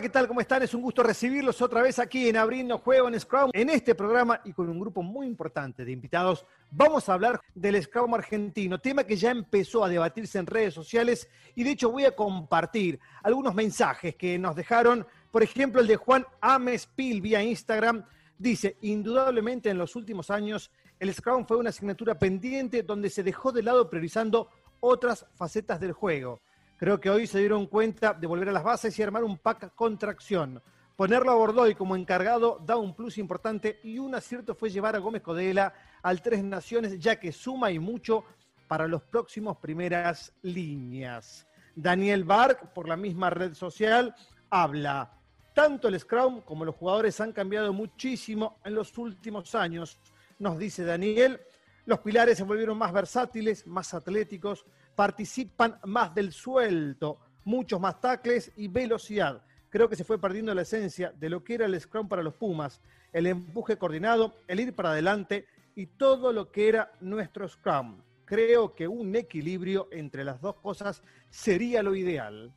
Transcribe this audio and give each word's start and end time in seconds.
¿qué 0.00 0.08
tal? 0.08 0.26
¿Cómo 0.28 0.40
están? 0.40 0.62
Es 0.62 0.72
un 0.72 0.80
gusto 0.80 1.02
recibirlos 1.02 1.60
otra 1.60 1.82
vez 1.82 1.98
aquí 1.98 2.26
en 2.26 2.38
Abriendo 2.38 2.78
Juego 2.78 3.08
en 3.08 3.20
Scrum. 3.20 3.50
En 3.52 3.68
este 3.68 3.94
programa 3.94 4.40
y 4.44 4.54
con 4.54 4.70
un 4.70 4.80
grupo 4.80 5.02
muy 5.02 5.26
importante 5.26 5.84
de 5.84 5.92
invitados, 5.92 6.46
vamos 6.70 7.06
a 7.08 7.14
hablar 7.14 7.38
del 7.54 7.82
Scrum 7.82 8.14
argentino, 8.14 8.78
tema 8.78 9.04
que 9.04 9.16
ya 9.16 9.30
empezó 9.30 9.84
a 9.84 9.90
debatirse 9.90 10.38
en 10.38 10.46
redes 10.46 10.72
sociales 10.72 11.28
y 11.54 11.64
de 11.64 11.72
hecho 11.72 11.90
voy 11.90 12.06
a 12.06 12.16
compartir 12.16 12.98
algunos 13.22 13.54
mensajes 13.54 14.14
que 14.14 14.38
nos 14.38 14.56
dejaron, 14.56 15.06
por 15.30 15.42
ejemplo 15.42 15.82
el 15.82 15.86
de 15.86 15.96
Juan 15.96 16.24
Amespil 16.40 17.20
vía 17.20 17.42
Instagram, 17.42 18.02
dice, 18.38 18.78
indudablemente 18.80 19.68
en 19.68 19.76
los 19.76 19.96
últimos 19.96 20.30
años 20.30 20.70
el 20.98 21.12
Scrum 21.12 21.44
fue 21.44 21.58
una 21.58 21.70
asignatura 21.70 22.18
pendiente 22.18 22.84
donde 22.84 23.10
se 23.10 23.22
dejó 23.22 23.52
de 23.52 23.62
lado 23.62 23.90
priorizando 23.90 24.48
otras 24.80 25.26
facetas 25.34 25.78
del 25.78 25.92
juego 25.92 26.40
Creo 26.80 26.98
que 26.98 27.10
hoy 27.10 27.26
se 27.26 27.40
dieron 27.40 27.66
cuenta 27.66 28.14
de 28.14 28.26
volver 28.26 28.48
a 28.48 28.52
las 28.52 28.64
bases 28.64 28.98
y 28.98 29.02
armar 29.02 29.22
un 29.22 29.36
pack 29.36 29.74
con 29.74 29.98
tracción. 29.98 30.62
Ponerlo 30.96 31.30
a 31.30 31.34
Bordoy 31.34 31.74
como 31.74 31.94
encargado 31.94 32.58
da 32.64 32.78
un 32.78 32.96
plus 32.96 33.18
importante 33.18 33.80
y 33.84 33.98
un 33.98 34.14
acierto 34.14 34.54
fue 34.54 34.70
llevar 34.70 34.96
a 34.96 34.98
Gómez 34.98 35.20
Codela 35.20 35.74
al 36.02 36.22
Tres 36.22 36.42
Naciones, 36.42 36.98
ya 36.98 37.20
que 37.20 37.32
suma 37.32 37.70
y 37.70 37.78
mucho 37.78 38.24
para 38.66 38.88
los 38.88 39.02
próximos 39.02 39.58
primeras 39.58 40.32
líneas. 40.40 41.46
Daniel 41.76 42.24
Bark, 42.24 42.72
por 42.72 42.88
la 42.88 42.96
misma 42.96 43.28
red 43.28 43.52
social, 43.52 44.14
habla. 44.48 45.12
Tanto 45.54 45.86
el 45.86 46.00
Scrum 46.00 46.40
como 46.40 46.64
los 46.64 46.76
jugadores 46.76 47.20
han 47.20 47.32
cambiado 47.32 47.74
muchísimo 47.74 48.58
en 48.64 48.74
los 48.74 48.96
últimos 48.96 49.54
años, 49.54 49.98
nos 50.38 50.58
dice 50.58 50.82
Daniel. 50.86 51.42
Los 51.90 51.98
pilares 51.98 52.38
se 52.38 52.44
volvieron 52.44 52.78
más 52.78 52.92
versátiles, 52.92 53.66
más 53.66 53.94
atléticos, 53.94 54.64
participan 54.94 55.80
más 55.86 56.14
del 56.14 56.30
suelto, 56.32 57.18
muchos 57.42 57.80
más 57.80 58.00
tacles 58.00 58.52
y 58.54 58.68
velocidad. 58.68 59.42
Creo 59.68 59.88
que 59.88 59.96
se 59.96 60.04
fue 60.04 60.20
perdiendo 60.20 60.54
la 60.54 60.62
esencia 60.62 61.12
de 61.18 61.28
lo 61.28 61.42
que 61.42 61.54
era 61.54 61.66
el 61.66 61.80
scrum 61.80 62.06
para 62.06 62.22
los 62.22 62.34
Pumas, 62.34 62.80
el 63.12 63.26
empuje 63.26 63.76
coordinado, 63.76 64.36
el 64.46 64.60
ir 64.60 64.72
para 64.72 64.92
adelante 64.92 65.48
y 65.74 65.86
todo 65.86 66.32
lo 66.32 66.52
que 66.52 66.68
era 66.68 66.92
nuestro 67.00 67.48
scrum. 67.48 68.00
Creo 68.24 68.72
que 68.72 68.86
un 68.86 69.16
equilibrio 69.16 69.88
entre 69.90 70.22
las 70.22 70.40
dos 70.40 70.54
cosas 70.62 71.02
sería 71.28 71.82
lo 71.82 71.96
ideal. 71.96 72.54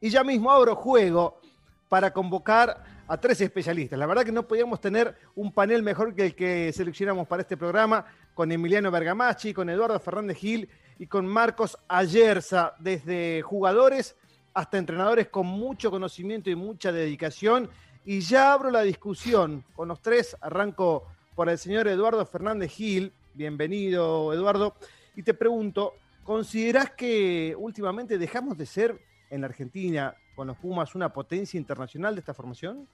Y 0.00 0.10
ya 0.10 0.24
mismo 0.24 0.50
abro 0.50 0.74
juego 0.74 1.40
para 1.88 2.12
convocar 2.12 2.82
a 3.06 3.16
tres 3.18 3.40
especialistas. 3.40 3.98
La 3.98 4.06
verdad 4.06 4.24
que 4.24 4.32
no 4.32 4.48
podíamos 4.48 4.80
tener 4.80 5.14
un 5.34 5.52
panel 5.52 5.82
mejor 5.82 6.14
que 6.14 6.26
el 6.26 6.34
que 6.34 6.72
seleccionamos 6.72 7.26
para 7.28 7.42
este 7.42 7.56
programa, 7.56 8.06
con 8.34 8.50
Emiliano 8.52 8.90
Bergamaschi, 8.90 9.54
con 9.54 9.70
Eduardo 9.70 9.98
Fernández 10.00 10.36
Gil 10.38 10.68
y 10.98 11.06
con 11.06 11.26
Marcos 11.26 11.78
Ayerza, 11.88 12.74
desde 12.78 13.42
jugadores 13.42 14.16
hasta 14.52 14.78
entrenadores 14.78 15.28
con 15.28 15.46
mucho 15.46 15.90
conocimiento 15.90 16.50
y 16.50 16.54
mucha 16.54 16.92
dedicación. 16.92 17.68
Y 18.04 18.20
ya 18.20 18.52
abro 18.52 18.70
la 18.70 18.82
discusión 18.82 19.64
con 19.74 19.88
los 19.88 20.00
tres. 20.00 20.36
Arranco 20.40 21.06
por 21.34 21.48
el 21.48 21.58
señor 21.58 21.88
Eduardo 21.88 22.24
Fernández 22.26 22.72
Gil. 22.72 23.12
Bienvenido, 23.34 24.32
Eduardo. 24.32 24.74
Y 25.16 25.22
te 25.22 25.34
pregunto, 25.34 25.94
¿considerás 26.22 26.90
que 26.90 27.54
últimamente 27.58 28.18
dejamos 28.18 28.58
de 28.58 28.66
ser 28.66 29.00
en 29.30 29.40
la 29.40 29.48
Argentina 29.48 30.14
con 30.36 30.46
los 30.46 30.56
Pumas 30.56 30.94
una 30.94 31.12
potencia 31.12 31.58
internacional 31.58 32.14
de 32.14 32.20
esta 32.20 32.34
formación? 32.34 32.86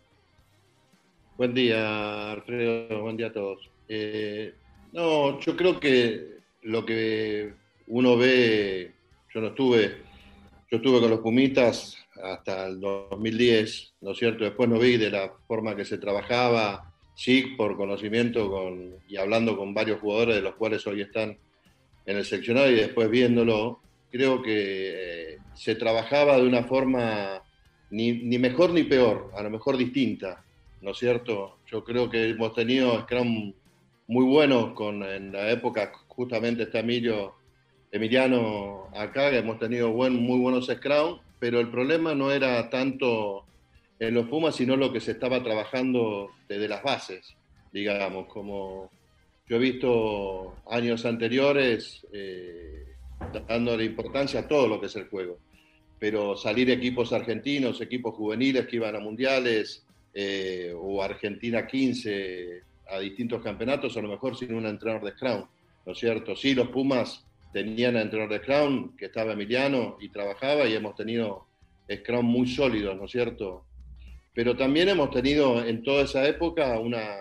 Buen 1.36 1.54
día, 1.54 2.32
Alfredo. 2.32 3.02
Buen 3.02 3.16
día 3.16 3.28
a 3.28 3.32
todos. 3.32 3.70
Eh, 3.88 4.54
no, 4.92 5.40
yo 5.40 5.56
creo 5.56 5.78
que 5.78 6.38
lo 6.62 6.84
que 6.84 7.52
uno 7.86 8.16
ve, 8.16 8.92
yo 9.32 9.40
no 9.40 9.48
estuve, 9.48 10.02
yo 10.70 10.76
estuve 10.76 11.00
con 11.00 11.10
los 11.10 11.20
Pumitas 11.20 11.96
hasta 12.22 12.66
el 12.66 12.80
2010, 12.80 13.94
¿no 14.02 14.12
es 14.12 14.18
cierto? 14.18 14.44
Después 14.44 14.68
no 14.68 14.78
vi 14.78 14.96
de 14.96 15.10
la 15.10 15.32
forma 15.46 15.74
que 15.74 15.84
se 15.84 15.98
trabajaba, 15.98 16.92
sí, 17.14 17.54
por 17.56 17.76
conocimiento 17.76 18.50
con, 18.50 18.96
y 19.08 19.16
hablando 19.16 19.56
con 19.56 19.74
varios 19.74 20.00
jugadores 20.00 20.36
de 20.36 20.42
los 20.42 20.54
cuales 20.54 20.86
hoy 20.86 21.02
están 21.02 21.36
en 22.06 22.16
el 22.16 22.24
seccionado 22.24 22.70
y 22.70 22.74
después 22.74 23.10
viéndolo, 23.10 23.80
creo 24.10 24.42
que 24.42 25.34
eh, 25.34 25.38
se 25.54 25.74
trabajaba 25.74 26.36
de 26.36 26.46
una 26.46 26.64
forma 26.64 27.42
ni, 27.90 28.12
ni, 28.12 28.38
mejor 28.38 28.70
ni 28.70 28.84
peor, 28.84 29.30
a 29.36 29.42
lo 29.42 29.50
mejor 29.50 29.76
distinta, 29.76 30.44
¿no 30.80 30.90
es 30.90 30.98
cierto? 30.98 31.58
Yo 31.66 31.84
creo 31.84 32.08
que 32.10 32.30
hemos 32.30 32.54
tenido 32.54 33.00
Scrum 33.02 33.52
muy 34.10 34.24
buenos 34.24 34.72
con, 34.72 35.04
en 35.04 35.30
la 35.30 35.52
época, 35.52 35.92
justamente 36.08 36.64
está 36.64 36.80
Emilio 36.80 37.34
Emiliano 37.92 38.88
acá, 38.92 39.30
que 39.30 39.38
hemos 39.38 39.60
tenido 39.60 39.92
buen, 39.92 40.16
muy 40.16 40.40
buenos 40.40 40.66
scrum, 40.66 41.20
pero 41.38 41.60
el 41.60 41.70
problema 41.70 42.12
no 42.12 42.32
era 42.32 42.68
tanto 42.70 43.44
en 44.00 44.14
los 44.14 44.26
Pumas, 44.26 44.56
sino 44.56 44.74
lo 44.74 44.92
que 44.92 44.98
se 44.98 45.12
estaba 45.12 45.44
trabajando 45.44 46.30
desde 46.48 46.66
las 46.66 46.82
bases, 46.82 47.36
digamos, 47.72 48.26
como 48.26 48.90
yo 49.48 49.56
he 49.56 49.60
visto 49.60 50.56
años 50.68 51.06
anteriores 51.06 52.04
eh, 52.12 52.86
dando 53.46 53.76
la 53.76 53.84
importancia 53.84 54.40
a 54.40 54.48
todo 54.48 54.66
lo 54.66 54.80
que 54.80 54.86
es 54.86 54.96
el 54.96 55.08
juego, 55.08 55.38
pero 56.00 56.36
salir 56.36 56.68
equipos 56.72 57.12
argentinos, 57.12 57.80
equipos 57.80 58.16
juveniles 58.16 58.66
que 58.66 58.74
iban 58.74 58.96
a 58.96 58.98
mundiales, 59.00 59.84
eh, 60.12 60.74
o 60.76 61.00
Argentina 61.00 61.64
15 61.64 62.69
a 62.90 62.98
distintos 62.98 63.42
campeonatos, 63.42 63.96
a 63.96 64.02
lo 64.02 64.08
mejor 64.08 64.36
sin 64.36 64.54
un 64.54 64.66
entrenador 64.66 65.04
de 65.04 65.16
Scrum, 65.16 65.44
¿no 65.86 65.92
es 65.92 65.98
cierto? 65.98 66.34
Sí, 66.36 66.54
los 66.54 66.68
Pumas 66.68 67.24
tenían 67.52 67.96
a 67.96 68.02
entrenador 68.02 68.38
de 68.38 68.44
Scrum, 68.44 68.96
que 68.96 69.06
estaba 69.06 69.32
Emiliano 69.32 69.96
y 70.00 70.08
trabajaba, 70.08 70.66
y 70.66 70.74
hemos 70.74 70.94
tenido 70.94 71.46
Scrum 71.90 72.26
muy 72.26 72.46
sólidos, 72.48 72.96
¿no 72.96 73.04
es 73.04 73.10
cierto? 73.10 73.64
Pero 74.34 74.56
también 74.56 74.88
hemos 74.88 75.10
tenido 75.10 75.64
en 75.64 75.82
toda 75.82 76.02
esa 76.02 76.26
época 76.26 76.78
una, 76.78 77.16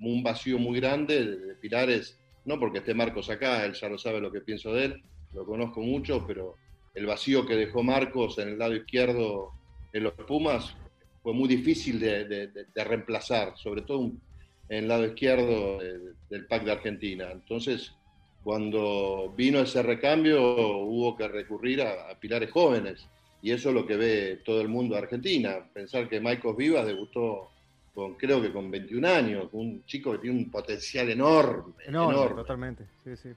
un 0.00 0.22
vacío 0.22 0.58
muy 0.58 0.78
grande 0.80 1.24
de, 1.24 1.54
pilares, 1.56 2.18
no 2.44 2.58
porque 2.58 2.78
esté 2.78 2.94
Marcos 2.94 3.30
acá, 3.30 3.64
él 3.64 3.72
ya 3.72 3.88
lo 3.88 3.98
sabe 3.98 4.20
lo 4.20 4.30
que 4.30 4.40
pienso 4.40 4.72
de 4.72 4.86
él, 4.86 5.02
lo 5.32 5.44
conozco 5.46 5.80
mucho, 5.80 6.24
pero 6.26 6.54
el 6.94 7.06
vacío 7.06 7.46
que 7.46 7.56
dejó 7.56 7.82
Marcos 7.82 8.38
en 8.38 8.48
el 8.48 8.58
lado 8.58 8.74
izquierdo 8.74 9.50
en 9.92 10.04
los 10.04 10.12
Pumas 10.12 10.76
fue 11.22 11.32
muy 11.32 11.48
difícil 11.48 11.98
de, 11.98 12.26
de 12.26 12.84
reemplazar, 12.84 13.56
sobre 13.56 13.82
todo 13.82 14.12
en 14.68 14.84
el 14.84 14.88
lado 14.88 15.06
izquierdo 15.06 15.78
del 16.30 16.46
PAC 16.46 16.64
de 16.64 16.72
Argentina. 16.72 17.28
Entonces, 17.30 17.92
cuando 18.42 19.32
vino 19.36 19.60
ese 19.60 19.82
recambio 19.82 20.40
hubo 20.78 21.16
que 21.16 21.26
recurrir 21.28 21.82
a, 21.82 22.18
pilares 22.20 22.50
jóvenes 22.50 23.08
y 23.42 23.50
eso 23.50 23.70
es 23.70 23.74
lo 23.74 23.86
que 23.86 23.96
ve 23.96 24.42
todo 24.44 24.60
el 24.60 24.68
mundo 24.68 24.94
de 24.94 25.02
Argentina. 25.02 25.66
Pensar 25.72 26.08
que 26.08 26.20
Michael 26.20 26.54
Vivas 26.56 26.86
debutó 26.86 27.50
con, 27.94 28.14
creo 28.14 28.42
que 28.42 28.52
con 28.52 28.70
21 28.70 29.06
años, 29.08 29.48
un 29.52 29.84
chico 29.84 30.12
que 30.12 30.18
tiene 30.18 30.38
un 30.38 30.50
potencial 30.50 31.08
enorme. 31.10 31.74
Enorme, 31.86 32.36
totalmente. 32.36 32.84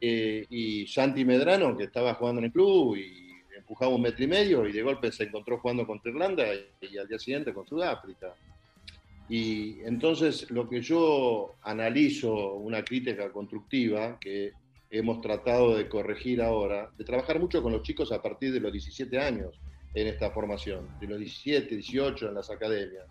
Eh, 0.02 0.46
y 0.50 0.88
Santi 0.88 1.24
Medrano, 1.24 1.76
que 1.78 1.86
estaba 1.86 2.14
jugando 2.16 2.40
en 2.40 2.46
el 2.46 2.52
club 2.52 2.96
y 2.96 3.28
empujaba 3.56 3.94
un 3.94 4.02
metro 4.02 4.24
y 4.24 4.28
medio 4.28 4.68
y 4.68 4.72
de 4.72 4.82
golpe 4.82 5.12
se 5.12 5.24
encontró 5.24 5.60
jugando 5.60 5.86
contra 5.86 6.12
Irlanda 6.12 6.46
y 6.82 6.98
al 6.98 7.08
día 7.08 7.20
siguiente 7.20 7.54
con 7.54 7.68
Sudáfrica. 7.68 8.34
Y 9.30 9.82
entonces 9.82 10.50
lo 10.52 10.70
que 10.70 10.82
yo 10.82 11.56
analizo, 11.62 12.54
una 12.54 12.84
crítica 12.84 13.32
constructiva, 13.32 14.18
que 14.20 14.54
hemos 14.90 15.20
tratado 15.22 15.76
de 15.76 15.90
corregir 15.90 16.42
ahora, 16.42 16.90
de 16.98 17.04
trabajar 17.04 17.40
mucho 17.40 17.62
con 17.62 17.74
los 17.74 17.84
chicos 17.84 18.12
a 18.12 18.22
partir 18.22 18.54
de 18.54 18.60
los 18.60 18.72
17 18.72 19.20
años 19.20 19.60
en 19.94 20.08
esta 20.08 20.32
formación, 20.32 20.88
de 21.00 21.08
los 21.08 21.20
17, 21.20 21.76
18 21.76 22.30
en 22.30 22.36
las 22.36 22.50
academias. 22.50 23.06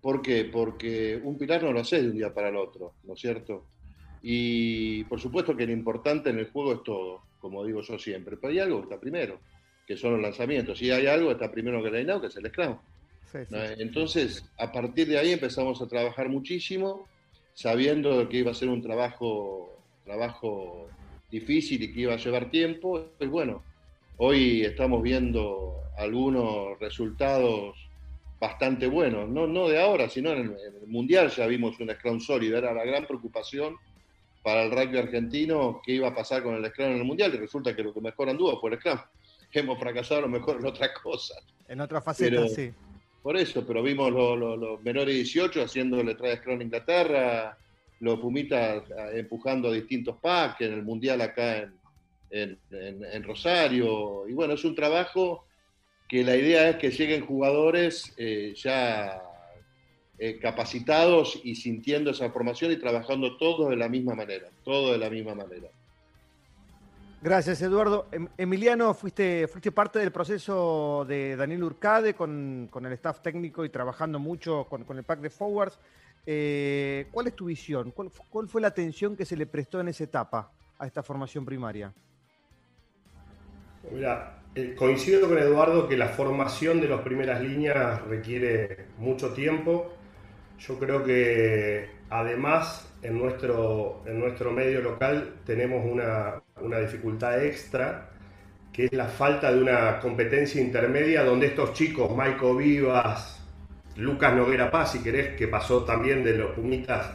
¿Por 0.00 0.22
qué? 0.22 0.44
Porque 0.44 1.20
un 1.22 1.38
pilar 1.38 1.62
no 1.62 1.72
lo 1.72 1.80
hace 1.80 2.02
de 2.02 2.08
un 2.08 2.16
día 2.16 2.32
para 2.32 2.48
el 2.48 2.56
otro, 2.56 2.94
¿no 3.04 3.14
es 3.14 3.20
cierto? 3.20 3.66
Y 4.22 5.04
por 5.04 5.20
supuesto 5.20 5.56
que 5.56 5.66
lo 5.66 5.72
importante 5.72 6.30
en 6.30 6.38
el 6.38 6.50
juego 6.50 6.72
es 6.72 6.82
todo, 6.82 7.22
como 7.40 7.64
digo 7.64 7.82
yo 7.82 7.98
siempre, 7.98 8.36
pero 8.36 8.52
hay 8.52 8.58
algo 8.58 8.78
que 8.78 8.84
está 8.84 9.00
primero, 9.00 9.40
que 9.86 9.96
son 9.96 10.12
los 10.12 10.20
lanzamientos. 10.20 10.78
Si 10.78 10.90
hay 10.90 11.06
algo, 11.06 11.30
está 11.30 11.50
primero 11.50 11.82
que 11.82 11.88
el 11.88 12.06
line 12.06 12.20
que 12.20 12.26
es 12.26 12.36
el 12.36 12.46
scrum. 13.28 13.46
Entonces, 13.78 14.44
a 14.58 14.72
partir 14.72 15.08
de 15.08 15.18
ahí 15.18 15.32
empezamos 15.32 15.80
a 15.82 15.88
trabajar 15.88 16.28
muchísimo, 16.28 17.06
sabiendo 17.54 18.28
que 18.28 18.38
iba 18.38 18.50
a 18.50 18.54
ser 18.54 18.68
un 18.68 18.82
trabajo 18.82 19.78
trabajo 20.08 20.88
difícil 21.30 21.82
y 21.82 21.92
que 21.92 22.00
iba 22.00 22.14
a 22.14 22.16
llevar 22.16 22.50
tiempo. 22.50 23.10
Y 23.20 23.26
bueno, 23.26 23.62
hoy 24.16 24.62
estamos 24.62 25.02
viendo 25.02 25.82
algunos 25.96 26.78
resultados 26.80 27.76
bastante 28.40 28.86
buenos, 28.86 29.28
no, 29.28 29.46
no 29.46 29.68
de 29.68 29.80
ahora, 29.80 30.08
sino 30.08 30.30
en 30.32 30.56
el, 30.56 30.86
Mundial 30.86 31.28
ya 31.28 31.46
vimos 31.46 31.78
un 31.80 31.90
Scrum 31.90 32.20
sólido, 32.20 32.56
era 32.56 32.72
la 32.72 32.84
gran 32.84 33.04
preocupación 33.04 33.76
para 34.42 34.62
el 34.62 34.70
rugby 34.70 34.96
argentino 34.96 35.82
qué 35.84 35.92
iba 35.92 36.08
a 36.08 36.14
pasar 36.14 36.42
con 36.42 36.54
el 36.54 36.64
Scrum 36.70 36.86
en 36.86 36.96
el 36.98 37.04
Mundial, 37.04 37.34
y 37.34 37.36
resulta 37.36 37.74
que 37.74 37.82
lo 37.82 37.92
que 37.92 38.00
mejor 38.00 38.30
anduvo 38.30 38.58
fue 38.60 38.70
el 38.70 38.78
Scrum. 38.78 38.98
Hemos 39.52 39.78
fracasado 39.78 40.20
a 40.20 40.22
lo 40.22 40.28
mejor 40.28 40.60
en 40.60 40.66
otras 40.66 40.90
cosas. 41.02 41.38
En 41.66 41.80
otras 41.80 42.02
facetas, 42.04 42.54
sí. 42.54 42.72
Por 43.22 43.36
eso, 43.36 43.66
pero 43.66 43.82
vimos 43.82 44.12
los, 44.12 44.38
los, 44.58 44.82
menores 44.82 45.14
18 45.14 45.62
haciéndole 45.62 46.14
trae 46.14 46.36
Scrum 46.36 46.56
en 46.56 46.62
Inglaterra, 46.62 47.58
los 48.00 48.20
Pumitas 48.20 48.84
eh, 48.90 49.18
empujando 49.18 49.68
a 49.68 49.72
distintos 49.72 50.16
packs, 50.20 50.60
en 50.60 50.72
el 50.72 50.82
Mundial 50.82 51.20
acá 51.20 51.68
en, 52.30 52.58
en, 52.70 53.22
Rosario. 53.24 54.28
Y 54.28 54.32
bueno, 54.32 54.54
es 54.54 54.64
un 54.64 54.74
trabajo 54.74 55.44
que 56.08 56.22
la 56.24 56.36
idea 56.36 56.70
es 56.70 56.76
que 56.76 56.90
lleguen 56.90 57.26
jugadores 57.26 58.14
eh, 58.16 58.54
ya 58.56 59.20
eh, 60.18 60.38
capacitados 60.40 61.40
y 61.44 61.54
sintiendo 61.54 62.10
esa 62.10 62.30
formación 62.30 62.72
y 62.72 62.76
trabajando 62.76 63.36
todos 63.36 63.70
de 63.70 63.76
la 63.76 63.88
misma 63.88 64.14
manera, 64.14 64.48
todo 64.64 64.92
de 64.92 64.98
la 64.98 65.10
misma 65.10 65.34
manera. 65.34 65.68
Gracias, 67.20 67.60
Eduardo. 67.62 68.06
Em, 68.12 68.28
Emiliano, 68.38 68.94
fuiste, 68.94 69.48
fuiste 69.48 69.72
parte 69.72 69.98
del 69.98 70.12
proceso 70.12 71.04
de 71.08 71.34
Daniel 71.34 71.64
Urcade 71.64 72.14
con, 72.14 72.70
el 72.72 72.92
staff 72.92 73.20
técnico 73.20 73.64
y 73.64 73.70
trabajando 73.70 74.20
mucho 74.20 74.66
con, 74.66 74.84
el 74.96 75.02
pack 75.02 75.20
de 75.20 75.30
forwards. 75.30 75.80
Eh, 76.24 77.08
¿Cuál 77.10 77.26
es 77.26 77.34
tu 77.34 77.46
visión? 77.46 77.90
¿Cuál, 77.90 78.48
fue 78.48 78.60
la 78.60 78.68
atención 78.68 79.16
que 79.16 79.24
se 79.24 79.36
le 79.36 79.46
prestó 79.46 79.80
en 79.80 79.88
esa 79.88 80.04
etapa 80.04 80.52
a 80.78 80.86
esta 80.86 81.02
formación 81.02 81.44
primaria? 81.44 81.92
Mira, 83.90 84.42
eh, 84.54 84.76
coincido 84.76 85.28
con 85.28 85.38
Eduardo 85.38 85.88
que 85.88 85.96
la 85.96 86.10
formación 86.10 86.80
de 86.80 86.88
las 86.88 87.00
primeras 87.00 87.40
líneas 87.40 88.00
requiere 88.02 88.86
mucho 88.96 89.32
tiempo. 89.32 89.92
Yo 90.60 90.78
creo 90.78 91.02
que 91.02 91.90
además 92.10 92.87
en 93.02 93.18
nuestro, 93.18 94.02
en 94.06 94.18
nuestro 94.18 94.50
medio 94.50 94.80
local 94.80 95.34
tenemos 95.44 95.84
una, 95.84 96.42
una 96.60 96.78
dificultad 96.78 97.44
extra, 97.44 98.10
que 98.72 98.86
es 98.86 98.92
la 98.92 99.06
falta 99.06 99.52
de 99.52 99.60
una 99.60 99.98
competencia 100.00 100.60
intermedia 100.60 101.24
donde 101.24 101.46
estos 101.46 101.72
chicos, 101.72 102.14
Maico 102.14 102.56
Vivas, 102.56 103.44
Lucas 103.96 104.34
Noguera 104.34 104.70
Paz, 104.70 104.92
si 104.92 105.02
querés, 105.02 105.36
que 105.36 105.48
pasó 105.48 105.84
también 105.84 106.22
de 106.22 106.36
los 106.36 106.52
Pumitas 106.52 107.10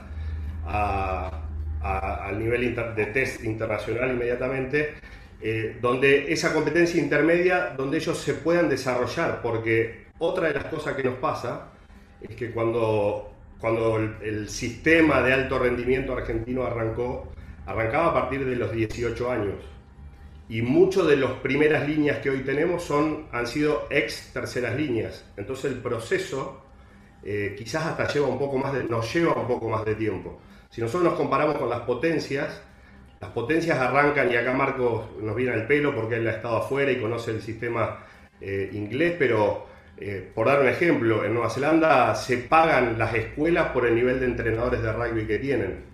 al 0.65 2.39
nivel 2.39 2.75
de 2.95 3.05
test 3.07 3.43
internacional 3.43 4.11
inmediatamente, 4.11 4.93
eh, 5.41 5.77
donde 5.81 6.31
esa 6.31 6.53
competencia 6.53 7.01
intermedia, 7.01 7.73
donde 7.75 7.97
ellos 7.97 8.17
se 8.17 8.33
puedan 8.33 8.69
desarrollar, 8.69 9.41
porque 9.41 10.05
otra 10.19 10.47
de 10.47 10.53
las 10.53 10.65
cosas 10.65 10.95
que 10.95 11.03
nos 11.03 11.15
pasa 11.15 11.71
es 12.21 12.35
que 12.35 12.51
cuando 12.51 13.32
cuando 13.63 13.97
el, 13.97 14.49
sistema 14.49 15.21
de 15.21 15.31
alto 15.31 15.57
rendimiento 15.57 16.11
argentino 16.11 16.65
arrancó, 16.65 17.31
arrancaba 17.65 18.07
a 18.07 18.13
partir 18.13 18.43
de 18.43 18.57
los 18.57 18.73
18 18.73 19.31
años. 19.31 19.55
Y 20.49 20.61
muchas 20.61 21.07
de 21.07 21.15
las 21.15 21.31
primeras 21.35 21.87
líneas 21.87 22.17
que 22.17 22.29
hoy 22.29 22.41
tenemos 22.41 22.83
son, 22.83 23.27
han 23.31 23.47
sido 23.47 23.87
ex 23.89 24.33
terceras 24.33 24.75
líneas. 24.75 25.23
Entonces 25.37 25.71
el 25.71 25.77
proceso 25.77 26.61
eh, 27.23 27.55
quizás 27.57 27.85
hasta 27.85 28.05
lleva 28.09 28.27
un 28.27 28.37
poco 28.37 28.57
más 28.57 28.73
de, 28.73 28.83
nos 28.83 29.13
lleva 29.13 29.33
un 29.33 29.47
poco 29.47 29.69
más 29.69 29.85
de 29.85 29.95
tiempo. 29.95 30.41
Si 30.69 30.81
nosotros 30.81 31.11
nos 31.11 31.13
comparamos 31.13 31.55
con 31.55 31.69
las 31.69 31.83
potencias, 31.83 32.61
las 33.21 33.31
potencias 33.31 33.79
arrancan, 33.79 34.29
y 34.29 34.35
acá 34.35 34.51
Marcos 34.51 35.05
nos 35.21 35.37
viene 35.37 35.53
al 35.53 35.67
pelo 35.67 35.95
porque 35.95 36.15
él 36.15 36.27
ha 36.27 36.31
estado 36.31 36.57
afuera 36.57 36.91
y 36.91 36.99
conoce 36.99 37.31
el 37.31 37.41
sistema 37.41 37.99
eh, 38.41 38.71
inglés, 38.73 39.15
pero 39.17 39.71
eh, 39.97 40.31
por 40.33 40.47
dar 40.47 40.61
un 40.61 40.67
ejemplo, 40.67 41.23
en 41.23 41.33
Nueva 41.33 41.49
Zelanda 41.49 42.15
se 42.15 42.37
pagan 42.37 42.97
las 42.97 43.13
escuelas 43.13 43.69
por 43.69 43.85
el 43.85 43.95
nivel 43.95 44.19
de 44.19 44.25
entrenadores 44.25 44.81
de 44.81 44.91
rugby 44.91 45.25
que 45.25 45.39
tienen. 45.39 45.93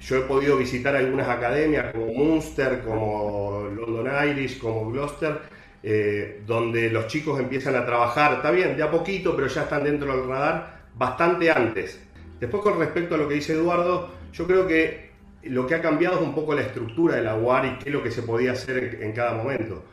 Yo 0.00 0.16
he 0.16 0.20
podido 0.22 0.56
visitar 0.56 0.96
algunas 0.96 1.28
academias 1.28 1.92
como 1.92 2.06
Munster, 2.06 2.80
como 2.80 3.68
London 3.74 4.08
Irish, 4.28 4.58
como 4.58 4.90
Gloucester, 4.90 5.40
eh, 5.82 6.42
donde 6.46 6.90
los 6.90 7.06
chicos 7.06 7.38
empiezan 7.38 7.74
a 7.74 7.84
trabajar, 7.84 8.34
está 8.34 8.50
bien, 8.50 8.76
de 8.76 8.82
a 8.82 8.90
poquito, 8.90 9.34
pero 9.34 9.48
ya 9.48 9.62
están 9.62 9.84
dentro 9.84 10.16
del 10.16 10.28
radar 10.28 10.80
bastante 10.94 11.50
antes. 11.50 12.00
Después 12.38 12.62
con 12.62 12.78
respecto 12.78 13.14
a 13.14 13.18
lo 13.18 13.28
que 13.28 13.34
dice 13.34 13.52
Eduardo, 13.52 14.10
yo 14.32 14.46
creo 14.46 14.66
que 14.66 15.10
lo 15.42 15.66
que 15.66 15.74
ha 15.74 15.82
cambiado 15.82 16.16
es 16.16 16.22
un 16.22 16.34
poco 16.34 16.54
la 16.54 16.62
estructura 16.62 17.16
de 17.16 17.22
la 17.22 17.34
UAR 17.34 17.66
y 17.66 17.78
qué 17.78 17.88
es 17.90 17.94
lo 17.94 18.02
que 18.02 18.10
se 18.10 18.22
podía 18.22 18.52
hacer 18.52 18.98
en, 19.02 19.12
cada 19.12 19.34
momento. 19.34 19.84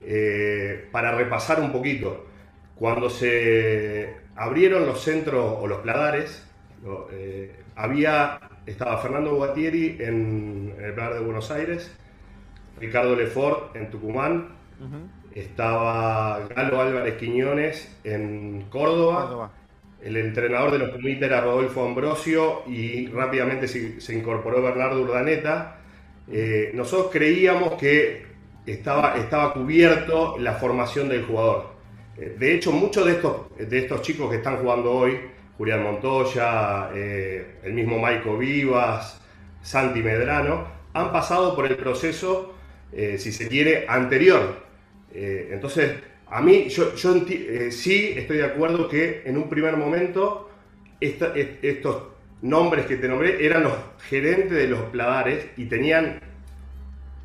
Eh, 0.00 0.88
para 0.92 1.12
repasar 1.12 1.60
un 1.60 1.72
poquito, 1.72 2.26
cuando 2.78 3.10
se 3.10 4.14
abrieron 4.36 4.86
los 4.86 5.00
centros 5.00 5.56
o 5.60 5.66
los 5.66 5.78
pladares, 5.80 6.46
eh, 7.12 7.56
había, 7.74 8.38
estaba 8.66 8.98
Fernando 8.98 9.34
Guatieri 9.34 9.96
en, 10.00 10.74
el 10.80 10.92
Pladar 10.94 11.14
de 11.14 11.20
Buenos 11.20 11.50
Aires, 11.50 11.92
Ricardo 12.78 13.16
Lefort 13.16 13.74
en 13.74 13.90
Tucumán, 13.90 14.48
estaba 15.34 16.46
Galo 16.54 16.80
Álvarez 16.80 17.16
Quiñones 17.16 17.98
en 18.04 18.66
Córdoba, 18.70 19.50
el 20.00 20.16
entrenador 20.16 20.70
de 20.70 20.78
los 20.78 20.90
Pumitas 20.90 21.24
era 21.24 21.40
Rodolfo 21.40 21.84
Ambrosio 21.84 22.62
y 22.68 23.08
rápidamente 23.08 23.66
se, 23.66 24.14
incorporó 24.14 24.62
Bernardo 24.62 25.02
Urdaneta. 25.02 25.78
Eh, 26.30 26.70
nosotros 26.74 27.10
creíamos 27.10 27.74
que 27.74 28.24
estaba, 28.64 29.16
estaba 29.16 29.52
cubierto 29.52 30.38
la 30.38 30.54
formación 30.54 31.08
del 31.08 31.24
jugador. 31.24 31.77
De 32.18 32.54
hecho, 32.54 32.72
muchos 32.72 33.06
de 33.06 33.12
estos, 33.12 33.46
de 33.56 33.78
estos 33.78 34.02
chicos 34.02 34.28
que 34.28 34.36
están 34.36 34.56
jugando 34.56 34.90
hoy, 34.90 35.20
Julián 35.58 35.82
Montoya, 35.82 36.90
eh, 36.94 37.58
el 37.64 37.72
mismo 37.72 37.98
Maico 37.98 38.38
Vivas, 38.38 39.20
Santi 39.60 40.00
Medrano, 40.02 40.66
han 40.94 41.12
pasado 41.12 41.54
por 41.54 41.66
el 41.66 41.76
proceso, 41.76 42.54
eh, 42.92 43.18
si 43.18 43.32
se 43.32 43.48
quiere, 43.48 43.84
anterior. 43.88 44.56
Eh, 45.12 45.50
entonces, 45.52 45.92
a 46.28 46.40
mí, 46.40 46.68
yo, 46.68 46.92
sí 47.70 48.14
estoy 48.16 48.36
de 48.36 48.44
acuerdo 48.44 48.88
que 48.88 49.22
en 49.24 49.36
un 49.36 49.48
primer 49.48 49.76
momento 49.76 50.48
estos 51.00 52.02
nombres 52.42 52.86
que 52.86 52.96
te 52.96 53.08
nombré 53.08 53.44
eran 53.44 53.64
los 53.64 53.74
gerentes 54.08 54.52
de 54.52 54.68
los 54.68 54.82
pladares 54.90 55.46
y 55.56 55.66
tenían 55.66 56.20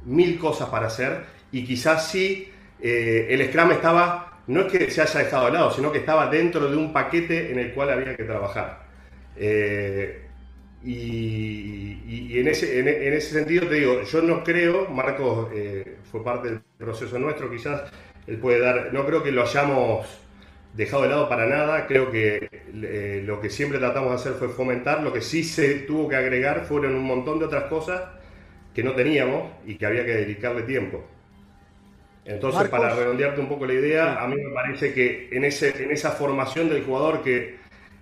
mil 0.06 0.38
cosas 0.38 0.70
para 0.70 0.88
hacer 0.88 1.26
y 1.52 1.66
quizás 1.66 2.10
sí 2.10 2.50
el 2.80 3.48
Scrum 3.48 3.72
estaba 3.72 4.33
no 4.48 4.62
es 4.62 4.72
que 4.72 4.92
se 4.92 5.02
haya 5.02 5.20
dejado 5.20 5.46
de 5.46 5.52
lado, 5.54 5.72
sino 5.72 5.92
que 5.92 6.00
estaba 6.00 6.28
dentro 6.30 6.70
de 6.70 6.76
un 6.78 6.92
paquete 6.92 7.52
en 7.52 7.60
el 7.60 7.74
cual 7.74 7.92
había 7.92 8.16
que 8.16 8.24
trabajar. 8.24 8.84
Eh, 9.36 10.24
y, 10.84 12.38
en, 12.40 12.48
ese, 12.48 12.80
en, 12.80 13.14
ese, 13.14 13.32
sentido 13.32 13.68
te 13.68 13.76
digo, 13.76 14.02
yo 14.04 14.22
no 14.22 14.44
creo, 14.44 14.90
Marcos 14.90 15.50
eh, 15.54 15.98
fue 16.12 16.24
parte 16.24 16.50
del 16.50 16.62
proceso 16.78 17.18
nuestro, 17.20 17.50
quizás 17.50 17.84
él 18.28 18.38
puede 18.38 18.60
dar, 18.60 18.94
no 18.94 19.06
creo 19.06 19.24
que 19.24 19.32
lo 19.32 19.44
hayamos 19.44 20.06
dejado 20.74 21.04
de 21.04 21.10
lado 21.10 21.30
para 21.30 21.46
nada, 21.46 21.88
creo 21.88 22.12
que 22.12 22.50
eh, 22.74 23.24
lo 23.26 23.40
que 23.40 23.50
siempre 23.50 23.80
tratamos 23.80 24.10
de 24.10 24.16
hacer 24.16 24.34
fue 24.34 24.50
fomentar, 24.50 25.04
lo 25.04 25.14
que 25.14 25.22
sí 25.22 25.44
se 25.44 25.76
tuvo 25.82 26.10
que 26.10 26.16
agregar 26.16 26.66
fueron 26.66 26.96
un 26.96 27.04
montón 27.04 27.40
de 27.40 27.46
otras 27.46 27.66
cosas 27.66 28.02
que 28.74 28.84
no 28.84 28.94
teníamos 28.94 29.52
y 29.66 29.76
que 29.76 29.86
había 29.86 30.06
que 30.06 30.16
dedicarle 30.16 30.64
tiempo. 30.64 31.06
Entonces, 32.26 32.70
para 32.70 32.96
redondearte 32.96 33.42
un 33.42 33.50
poco 33.50 33.66
la 33.66 33.74
idea, 33.74 34.22
a 34.22 34.28
mí 34.28 34.36
me 34.36 34.54
parece 34.54 34.94
que 34.94 35.30
en, 35.32 35.44
ese, 35.44 35.84
en 35.84 35.92
esa 35.92 36.12
formación 36.12 36.70
del 36.70 36.84
jugador 36.84 37.22
que 37.22 37.58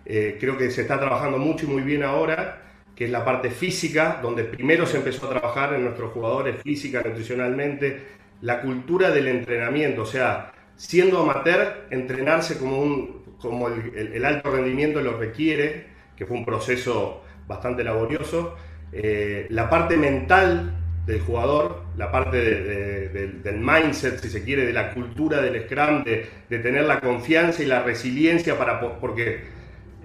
eh, 0.05 0.37
creo 0.39 0.57
que 0.57 0.69
se 0.69 0.81
está 0.81 0.99
trabajando 0.99 1.37
mucho 1.37 1.65
y 1.65 1.69
muy 1.69 1.81
bien 1.81 2.03
ahora, 2.03 2.61
que 2.95 3.05
es 3.05 3.11
la 3.11 3.25
parte 3.25 3.49
física, 3.49 4.19
donde 4.21 4.43
primero 4.43 4.85
se 4.85 4.97
empezó 4.97 5.25
a 5.25 5.39
trabajar 5.39 5.73
en 5.73 5.83
nuestros 5.83 6.11
jugadores 6.11 6.61
física, 6.61 7.01
nutricionalmente, 7.03 7.99
la 8.41 8.61
cultura 8.61 9.09
del 9.09 9.27
entrenamiento, 9.27 10.03
o 10.03 10.05
sea, 10.05 10.51
siendo 10.75 11.19
amateur, 11.21 11.87
entrenarse 11.89 12.57
como, 12.57 12.79
un, 12.79 13.37
como 13.39 13.67
el, 13.69 14.25
alto 14.25 14.51
rendimiento 14.51 15.01
lo 15.01 15.17
requiere, 15.17 15.87
que 16.15 16.25
fue 16.25 16.37
un 16.37 16.45
proceso 16.45 17.23
bastante 17.47 17.83
laborioso, 17.83 18.55
eh, 18.91 19.47
la 19.49 19.69
parte 19.69 19.97
mental 19.97 20.80
del 21.05 21.19
jugador, 21.21 21.83
la 21.97 22.11
parte 22.11 22.37
del 22.37 23.57
mindset, 23.59 24.19
si 24.19 24.29
se 24.29 24.43
quiere, 24.43 24.65
de 24.65 24.73
la 24.73 24.93
cultura 24.93 25.41
del 25.41 25.63
Scrum, 25.63 26.03
de, 26.03 26.27
tener 26.49 26.83
la 26.85 26.99
confianza 26.99 27.63
y 27.63 27.65
la 27.65 27.81
resiliencia 27.81 28.57
para 28.57 28.79
porque 28.99 29.41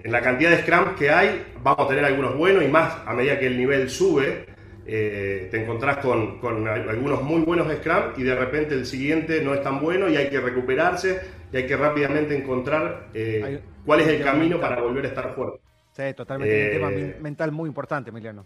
en 0.03 0.11
la 0.11 0.21
cantidad 0.21 0.51
de 0.51 0.61
Scrum 0.61 0.95
que 0.95 1.09
hay 1.09 1.45
vamos 1.61 1.85
a 1.85 1.89
tener 1.89 2.05
algunos 2.05 2.35
buenos 2.35 2.63
y 2.63 2.67
más 2.67 2.97
a 3.05 3.13
medida 3.13 3.37
que 3.39 3.47
el 3.47 3.57
nivel 3.57 3.89
sube, 3.89 4.45
eh, 4.85 5.49
te 5.51 5.61
encontrás 5.61 5.97
con, 5.97 6.39
algunos 6.67 7.21
muy 7.21 7.41
buenos 7.41 7.71
Scrum 7.71 8.13
y 8.17 8.23
de 8.23 8.35
repente 8.35 8.73
el 8.73 8.85
siguiente 8.85 9.41
no 9.41 9.53
es 9.53 9.61
tan 9.61 9.79
bueno 9.79 10.09
y 10.09 10.17
hay 10.17 10.29
que 10.29 10.39
recuperarse 10.39 11.21
y 11.51 11.57
hay 11.57 11.67
que 11.67 11.77
rápidamente 11.77 12.35
encontrar 12.35 13.07
eh, 13.13 13.59
cuál 13.85 14.01
es 14.01 14.07
el 14.07 14.23
camino 14.23 14.59
para 14.59 14.81
volver 14.81 15.05
a 15.05 15.07
estar 15.09 15.33
fuerte. 15.33 15.59
Sí, 15.91 16.03
totalmente. 16.15 16.65
un 16.65 16.71
tema 16.71 16.91
eh, 16.91 17.17
mental 17.19 17.51
muy 17.51 17.67
importante, 17.67 18.11
Emiliano. 18.11 18.45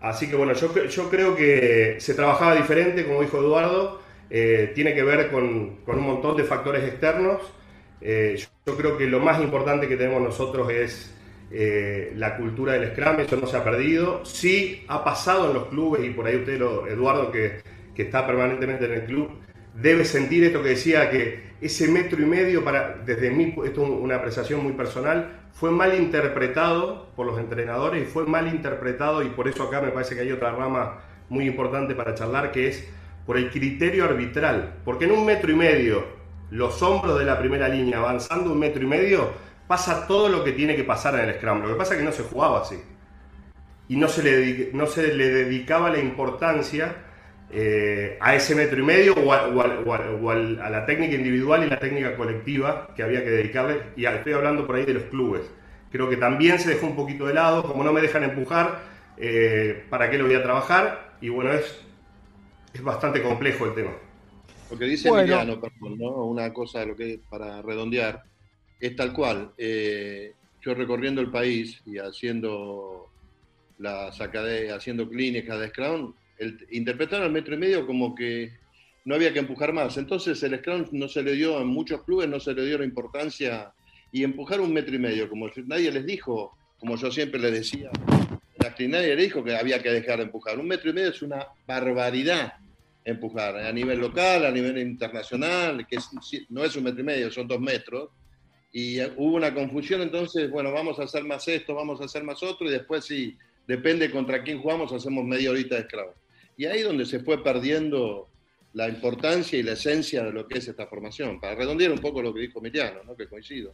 Así 0.00 0.28
que 0.28 0.36
bueno, 0.36 0.54
yo, 0.54 1.10
creo 1.10 1.36
que 1.36 1.96
se 1.98 2.14
trabajaba 2.14 2.54
diferente, 2.54 3.04
como 3.04 3.20
dijo 3.20 3.38
Eduardo, 3.38 4.00
eh, 4.30 4.72
tiene 4.74 4.94
que 4.94 5.02
ver 5.02 5.30
con, 5.30 5.78
un 5.86 6.00
montón 6.00 6.36
de 6.36 6.44
factores 6.44 6.84
externos. 6.84 7.40
Eh, 8.00 8.42
yo, 8.66 8.76
creo 8.76 8.96
que 8.96 9.06
lo 9.06 9.20
más 9.20 9.40
importante 9.42 9.88
que 9.88 9.96
tenemos 9.96 10.22
nosotros 10.22 10.70
es 10.70 11.14
eh, 11.50 12.12
la 12.16 12.36
cultura 12.36 12.74
del 12.74 12.92
Scrum, 12.92 13.20
eso 13.20 13.36
no 13.36 13.46
se 13.46 13.58
ha 13.58 13.64
perdido. 13.64 14.24
Sí 14.24 14.84
ha 14.88 15.04
pasado 15.04 15.48
en 15.48 15.54
los 15.54 15.66
clubes, 15.66 16.04
y 16.04 16.10
por 16.10 16.26
ahí 16.26 16.36
usted, 16.36 16.58
lo, 16.58 16.86
Eduardo, 16.86 17.30
que 17.30 17.60
está 17.96 18.26
permanentemente 18.26 18.86
en 18.86 18.92
el 18.92 19.04
club, 19.04 19.30
debe 19.74 20.04
sentir 20.04 20.44
esto 20.44 20.62
que 20.62 20.70
decía 20.70 21.10
que 21.10 21.50
ese 21.60 21.88
metro 21.88 22.20
y 22.22 22.26
medio, 22.26 22.64
para, 22.64 22.96
desde 23.04 23.30
mí, 23.30 23.54
esto 23.64 23.82
es 23.82 23.90
una 23.90 24.16
apreciación 24.16 24.62
muy 24.62 24.72
personal, 24.72 25.40
fue 25.52 25.70
mal 25.70 25.94
interpretado 25.94 27.08
por 27.14 27.26
los 27.26 27.38
entrenadores 27.38 28.02
y 28.02 28.06
fue 28.06 28.24
mal 28.26 28.48
interpretado 28.48 29.22
y 29.22 29.28
por 29.28 29.46
eso 29.48 29.64
acá 29.64 29.80
me 29.80 29.90
parece 29.90 30.14
que 30.14 30.22
hay 30.22 30.32
otra 30.32 30.52
rama 30.52 31.00
muy 31.28 31.46
importante 31.46 31.94
para 31.94 32.14
charlar 32.14 32.50
que 32.50 32.68
es 32.68 32.88
por 33.26 33.36
el 33.36 33.50
criterio 33.50 34.04
arbitral. 34.04 34.76
Porque 34.84 35.04
en 35.04 35.12
un 35.12 35.24
metro 35.24 35.52
y 35.52 35.54
medio 35.54 36.04
los 36.50 36.82
hombros 36.82 37.18
de 37.18 37.24
la 37.24 37.38
primera 37.38 37.68
línea 37.68 37.98
avanzando 37.98 38.52
un 38.52 38.58
metro 38.58 38.82
y 38.82 38.86
medio, 38.86 39.30
pasa 39.68 40.06
todo 40.06 40.28
lo 40.28 40.42
que 40.42 40.52
tiene 40.52 40.74
que 40.74 40.84
pasar 40.84 41.14
en 41.14 41.28
el 41.28 41.34
Scrum. 41.36 41.62
Lo 41.62 41.68
que 41.68 41.74
pasa 41.74 41.94
es 41.94 42.00
que 42.00 42.04
no 42.04 42.12
se 42.12 42.24
jugaba 42.24 42.62
así. 42.62 42.82
Y 43.88 43.96
no 43.96 44.08
se 44.08 44.22
le, 44.22 44.70
no 44.72 44.86
se 44.86 45.14
le 45.14 45.28
dedicaba 45.30 45.90
la 45.90 45.98
importancia 45.98 46.96
eh, 47.52 48.16
a 48.20 48.36
ese 48.36 48.54
metro 48.54 48.78
y 48.78 48.82
medio 48.82 49.14
o, 49.14 49.32
a, 49.32 50.70
la 50.70 50.86
técnica 50.86 51.14
individual 51.14 51.64
y 51.64 51.68
la 51.68 51.80
técnica 51.80 52.16
colectiva 52.16 52.92
que 52.94 53.02
había 53.02 53.24
que 53.24 53.30
dedicarle. 53.30 53.82
Y 53.96 54.04
estoy 54.04 54.32
hablando 54.32 54.66
por 54.66 54.76
ahí 54.76 54.84
de 54.84 54.94
los 54.94 55.04
clubes. 55.04 55.42
Creo 55.90 56.08
que 56.08 56.16
también 56.16 56.58
se 56.60 56.70
dejó 56.70 56.86
un 56.86 56.94
poquito 56.94 57.26
de 57.26 57.34
lado, 57.34 57.64
como 57.64 57.82
no 57.82 57.92
me 57.92 58.00
dejan 58.00 58.22
empujar, 58.22 58.80
eh, 59.16 59.84
¿para 59.90 60.08
qué 60.10 60.18
lo 60.18 60.26
voy 60.26 60.36
a 60.36 60.42
trabajar? 60.42 61.16
Y 61.20 61.28
bueno, 61.28 61.52
es, 61.52 61.80
es 62.72 62.82
bastante 62.82 63.20
complejo 63.20 63.66
el 63.66 63.74
tema. 63.74 63.90
Lo 64.70 64.78
que 64.78 64.84
dice 64.84 65.08
Emiliano, 65.08 65.60
perdón, 65.60 65.98
¿no? 65.98 66.24
una 66.26 66.52
cosa 66.52 66.84
lo 66.84 66.94
que 66.94 67.20
para 67.28 67.60
redondear, 67.62 68.22
es 68.78 68.94
tal 68.94 69.12
cual. 69.12 69.52
Eh, 69.58 70.34
yo 70.60 70.74
recorriendo 70.74 71.20
el 71.20 71.30
país 71.30 71.82
y 71.84 71.98
haciendo 71.98 73.08
las 73.78 74.20
haciendo 74.20 75.08
clínicas 75.08 75.58
de 75.58 75.68
Scrum, 75.68 76.12
el, 76.40 76.66
interpretaron 76.70 77.26
al 77.26 77.32
metro 77.32 77.54
y 77.54 77.58
medio 77.58 77.86
como 77.86 78.14
que 78.14 78.52
no 79.04 79.14
había 79.14 79.32
que 79.32 79.38
empujar 79.38 79.72
más. 79.72 79.96
Entonces 79.96 80.42
el 80.42 80.58
Scrum 80.58 80.86
no 80.92 81.08
se 81.08 81.22
le 81.22 81.32
dio, 81.32 81.60
en 81.60 81.68
muchos 81.68 82.02
clubes 82.02 82.28
no 82.28 82.40
se 82.40 82.54
le 82.54 82.66
dio 82.66 82.78
la 82.78 82.84
importancia 82.84 83.72
y 84.12 84.24
empujar 84.24 84.60
un 84.60 84.72
metro 84.72 84.94
y 84.94 84.98
medio, 84.98 85.28
como 85.28 85.48
nadie 85.66 85.92
les 85.92 86.04
dijo, 86.04 86.56
como 86.78 86.96
yo 86.96 87.10
siempre 87.12 87.38
les 87.38 87.52
decía, 87.52 87.90
nadie 88.88 89.14
les 89.14 89.24
dijo 89.24 89.44
que 89.44 89.56
había 89.56 89.82
que 89.82 89.90
dejar 89.90 90.18
de 90.18 90.24
empujar. 90.24 90.58
Un 90.58 90.66
metro 90.66 90.90
y 90.90 90.92
medio 90.92 91.10
es 91.10 91.22
una 91.22 91.46
barbaridad 91.66 92.54
empujar, 93.04 93.56
a 93.56 93.72
nivel 93.72 93.98
local, 93.98 94.44
a 94.44 94.50
nivel 94.50 94.78
internacional, 94.78 95.86
que 95.86 95.98
no 96.48 96.64
es 96.64 96.76
un 96.76 96.84
metro 96.84 97.00
y 97.00 97.04
medio, 97.04 97.30
son 97.30 97.48
dos 97.48 97.60
metros. 97.60 98.10
Y 98.72 99.00
hubo 99.00 99.36
una 99.36 99.52
confusión, 99.52 100.00
entonces, 100.00 100.48
bueno, 100.50 100.72
vamos 100.72 100.98
a 101.00 101.04
hacer 101.04 101.24
más 101.24 101.46
esto, 101.48 101.74
vamos 101.74 102.00
a 102.00 102.04
hacer 102.04 102.22
más 102.22 102.42
otro, 102.42 102.68
y 102.68 102.70
después 102.70 103.04
sí, 103.04 103.36
depende 103.66 104.10
contra 104.10 104.42
quién 104.42 104.60
jugamos, 104.60 104.92
hacemos 104.92 105.24
media 105.24 105.50
horita 105.50 105.74
de 105.74 105.80
esclavo. 105.82 106.14
Y 106.60 106.66
ahí 106.66 106.82
donde 106.82 107.06
se 107.06 107.20
fue 107.20 107.42
perdiendo 107.42 108.28
la 108.74 108.86
importancia 108.86 109.58
y 109.58 109.62
la 109.62 109.72
esencia 109.72 110.22
de 110.24 110.30
lo 110.30 110.46
que 110.46 110.58
es 110.58 110.68
esta 110.68 110.86
formación, 110.86 111.40
para 111.40 111.54
redondear 111.54 111.90
un 111.90 112.00
poco 112.00 112.20
lo 112.20 112.34
que 112.34 112.40
dijo 112.40 112.58
Emiliano, 112.58 113.02
¿no? 113.02 113.16
que 113.16 113.26
coincido. 113.26 113.72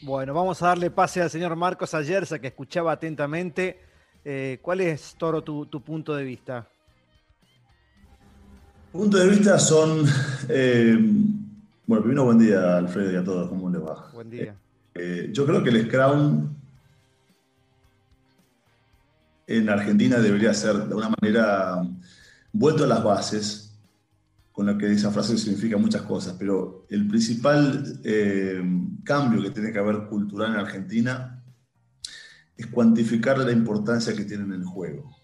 Bueno, 0.00 0.32
vamos 0.32 0.62
a 0.62 0.68
darle 0.68 0.90
pase 0.90 1.20
al 1.20 1.28
señor 1.28 1.54
Marcos 1.56 1.92
Ayerza, 1.92 2.38
que 2.38 2.46
escuchaba 2.46 2.92
atentamente. 2.92 3.80
Eh, 4.24 4.58
¿Cuál 4.62 4.80
es, 4.80 5.14
Toro, 5.18 5.44
tu, 5.44 5.68
punto 5.84 6.16
de 6.16 6.24
vista? 6.24 6.66
Punto 8.92 9.18
de 9.18 9.28
vista 9.28 9.58
son. 9.58 10.06
Eh, 10.48 10.96
bueno, 11.86 12.02
primero, 12.02 12.24
buen 12.24 12.38
día, 12.38 12.78
Alfredo, 12.78 13.12
y 13.12 13.16
a 13.16 13.24
todos. 13.24 13.50
¿Cómo 13.50 13.68
le 13.68 13.78
va? 13.78 14.10
Buen 14.14 14.30
día. 14.30 14.54
Eh, 14.94 15.28
yo 15.32 15.44
creo 15.44 15.62
que 15.62 15.68
el 15.68 15.84
Scrum 15.84 16.48
en 19.46 19.68
Argentina 19.68 20.18
debería 20.18 20.54
ser 20.54 20.76
de 20.76 20.84
alguna 20.84 21.12
manera 21.20 21.82
vuelto 22.52 22.84
a 22.84 22.86
las 22.86 23.02
bases 23.02 23.72
con 24.52 24.66
lo 24.66 24.76
que 24.76 24.92
esa 24.92 25.10
frase 25.10 25.38
significa 25.38 25.78
muchas 25.78 26.02
cosas, 26.02 26.36
pero 26.38 26.86
el 26.90 27.08
principal 27.08 28.00
eh, 28.04 28.62
cambio 29.02 29.42
que 29.42 29.50
tiene 29.50 29.72
que 29.72 29.78
haber 29.78 30.06
cultural 30.08 30.52
en 30.52 30.60
Argentina 30.60 31.42
es 32.56 32.66
cuantificar 32.66 33.38
la 33.38 33.50
importancia 33.50 34.14
que 34.14 34.24
tiene 34.24 34.44
en 34.44 34.52
el 34.52 34.64
juego. 34.64 35.16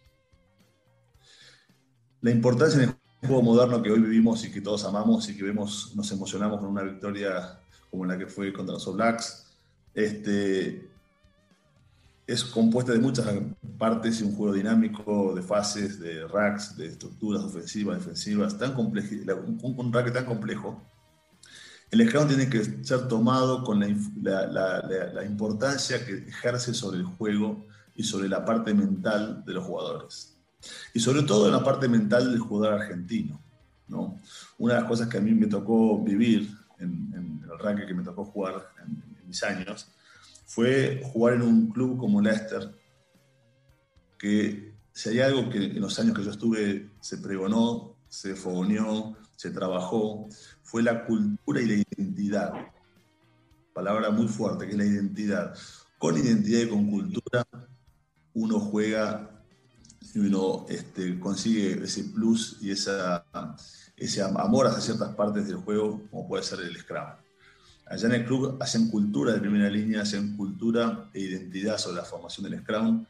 La 2.23 2.31
importancia 2.31 2.83
en 2.83 2.89
el 2.89 3.29
juego 3.29 3.43
moderno 3.43 3.83
que 3.83 3.91
hoy 3.91 4.01
vivimos 4.01 4.45
y 4.45 4.51
que 4.51 4.63
todos 4.63 4.85
amamos 4.85 5.29
y 5.29 5.37
que 5.37 5.45
vemos, 5.45 5.93
nos 5.95 6.11
emocionamos 6.11 6.59
con 6.59 6.71
una 6.71 6.83
victoria 6.83 7.61
como 7.91 8.07
la 8.07 8.17
que 8.17 8.27
fue 8.27 8.53
contra 8.53 8.75
los 8.75 8.89
All 8.89 9.01
este, 9.95 10.89
es 12.29 12.45
compuesta 12.45 12.93
de 12.93 12.99
muchas 12.99 13.27
partes 13.79 14.21
y 14.21 14.25
un 14.25 14.35
juego 14.35 14.53
dinámico 14.53 15.35
de 15.35 15.41
fases, 15.41 15.99
de 15.99 16.29
racks, 16.29 16.77
de 16.77 16.89
estructuras 16.89 17.43
ofensivas, 17.43 17.97
defensivas, 17.97 18.59
tan 18.59 18.77
un, 18.77 19.59
un, 19.63 19.93
rack 19.93 20.13
tan 20.13 20.27
complejo. 20.27 20.87
El 21.91 22.07
Scrum 22.07 22.29
tiene 22.29 22.51
que 22.51 22.85
ser 22.85 23.09
tomado 23.09 23.65
con 23.65 23.81
la, 23.81 24.47
la, 24.47 25.25
importancia 25.25 26.05
que 26.05 26.29
ejerce 26.29 26.75
sobre 26.75 26.99
el 26.99 27.07
juego 27.07 27.67
y 27.95 28.03
sobre 28.03 28.29
la 28.29 28.45
parte 28.45 28.75
mental 28.75 29.43
de 29.47 29.55
los 29.55 29.65
jugadores. 29.65 30.37
Y 30.93 31.01
sobre 31.01 31.23
todo 31.23 31.47
en 31.47 31.53
la 31.53 31.65
parte 31.65 31.89
mental 31.89 32.31
del 32.31 32.41
jugador 32.41 32.83
argentino. 32.83 33.41
¿no? 33.89 34.21
Una 34.59 34.75
de 34.75 34.81
las 34.81 34.89
cosas 34.89 35.09
que 35.09 35.17
a 35.17 35.23
mí 35.23 35.33
me 35.33 35.47
tocó 35.47 36.05
vivir 36.05 36.55
en, 36.79 37.43
el 37.51 37.59
rack 37.59 37.87
que 37.87 37.95
me 37.95 38.03
tocó 38.03 38.27
jugar 38.27 38.69
en, 38.85 39.03
en 39.19 39.27
mis 39.27 39.43
años 39.43 39.89
fue 40.49 41.03
jugar 41.05 41.35
en 41.35 41.43
un 41.43 41.69
club 41.71 41.99
como 41.99 42.23
Leicester, 42.23 42.75
que 44.19 44.75
si 44.93 45.11
hay 45.11 45.21
algo 45.21 45.51
que 45.51 45.59
en 45.59 45.81
los 45.81 45.99
años 46.01 46.17
que 46.17 46.25
yo 46.25 46.31
estuve 46.31 46.91
se 47.01 47.19
pregonó, 47.19 47.97
se 48.09 48.35
fogoneó, 48.35 49.15
se 49.37 49.51
trabajó, 49.51 50.27
fue 50.63 50.83
la 50.83 51.05
cultura 51.05 51.61
y 51.61 51.67
la 51.67 51.75
identidad. 51.75 52.53
Palabra 53.75 54.11
muy 54.11 54.27
fuerte, 54.27 54.65
que 54.65 54.73
es 54.73 54.79
la 54.79 54.87
identidad. 54.87 55.55
Con 55.99 56.17
identidad 56.17 56.63
y 56.63 56.69
con 56.69 56.91
cultura 56.91 57.47
uno 58.33 58.59
juega 58.59 59.31
y 60.15 60.19
uno 60.19 60.65
este, 60.71 61.21
consigue 61.21 61.85
ese 61.85 62.05
plus 62.05 62.57
y 62.63 62.71
esa, 62.71 63.27
ese 63.97 64.23
amor 64.23 64.67
hacia 64.67 64.81
ciertas 64.81 65.15
partes 65.15 65.47
del 65.47 65.57
juego, 65.57 66.01
como 66.11 66.27
puede 66.27 66.43
ser 66.43 66.61
el 66.61 66.77
Scrum. 66.79 67.28
Allá 67.91 68.09
en 68.09 68.15
el 68.15 68.25
club 68.27 68.59
hacen 68.61 68.91
cultura 68.91 69.33
de 69.33 69.41
primera 69.41 69.71
línea, 69.71 70.03
hacen 70.03 70.37
cultura 70.37 71.09
e 71.15 71.21
identidad 71.21 71.79
sobre 71.79 71.97
la 71.97 72.05
formación 72.05 72.51
del 72.51 72.61
Scrum. 72.61 73.05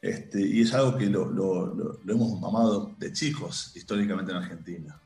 Este, 0.00 0.40
y 0.40 0.60
es 0.60 0.72
algo 0.72 0.96
que 0.96 1.06
lo, 1.06 1.30
lo, 1.30 2.00
hemos 2.06 2.40
mamado 2.40 2.94
de 2.98 3.12
chicos 3.12 3.72
históricamente 3.74 4.32
en 4.32 4.38
Argentina. 4.38 5.00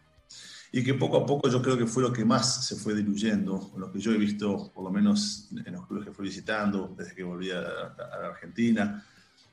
Y 0.70 0.84
que 0.84 0.94
poco 0.94 1.16
a 1.16 1.26
poco 1.26 1.48
yo 1.48 1.62
creo 1.62 1.78
que 1.78 1.86
fue 1.86 2.02
lo 2.02 2.12
que 2.12 2.24
más 2.24 2.66
se 2.66 2.76
fue 2.76 2.94
diluyendo, 2.94 3.72
lo 3.76 3.90
que 3.90 3.98
yo 3.98 4.12
he 4.12 4.18
visto, 4.18 4.70
por 4.72 4.84
lo 4.84 4.90
menos 4.90 5.48
en 5.64 5.72
los 5.72 5.86
clubes 5.86 6.06
que 6.06 6.12
fui 6.12 6.26
visitando 6.26 6.94
desde 6.96 7.14
que 7.14 7.22
volví 7.22 7.50
a, 7.50 7.60
a 7.60 8.20
la 8.20 8.28
Argentina. 8.28 9.04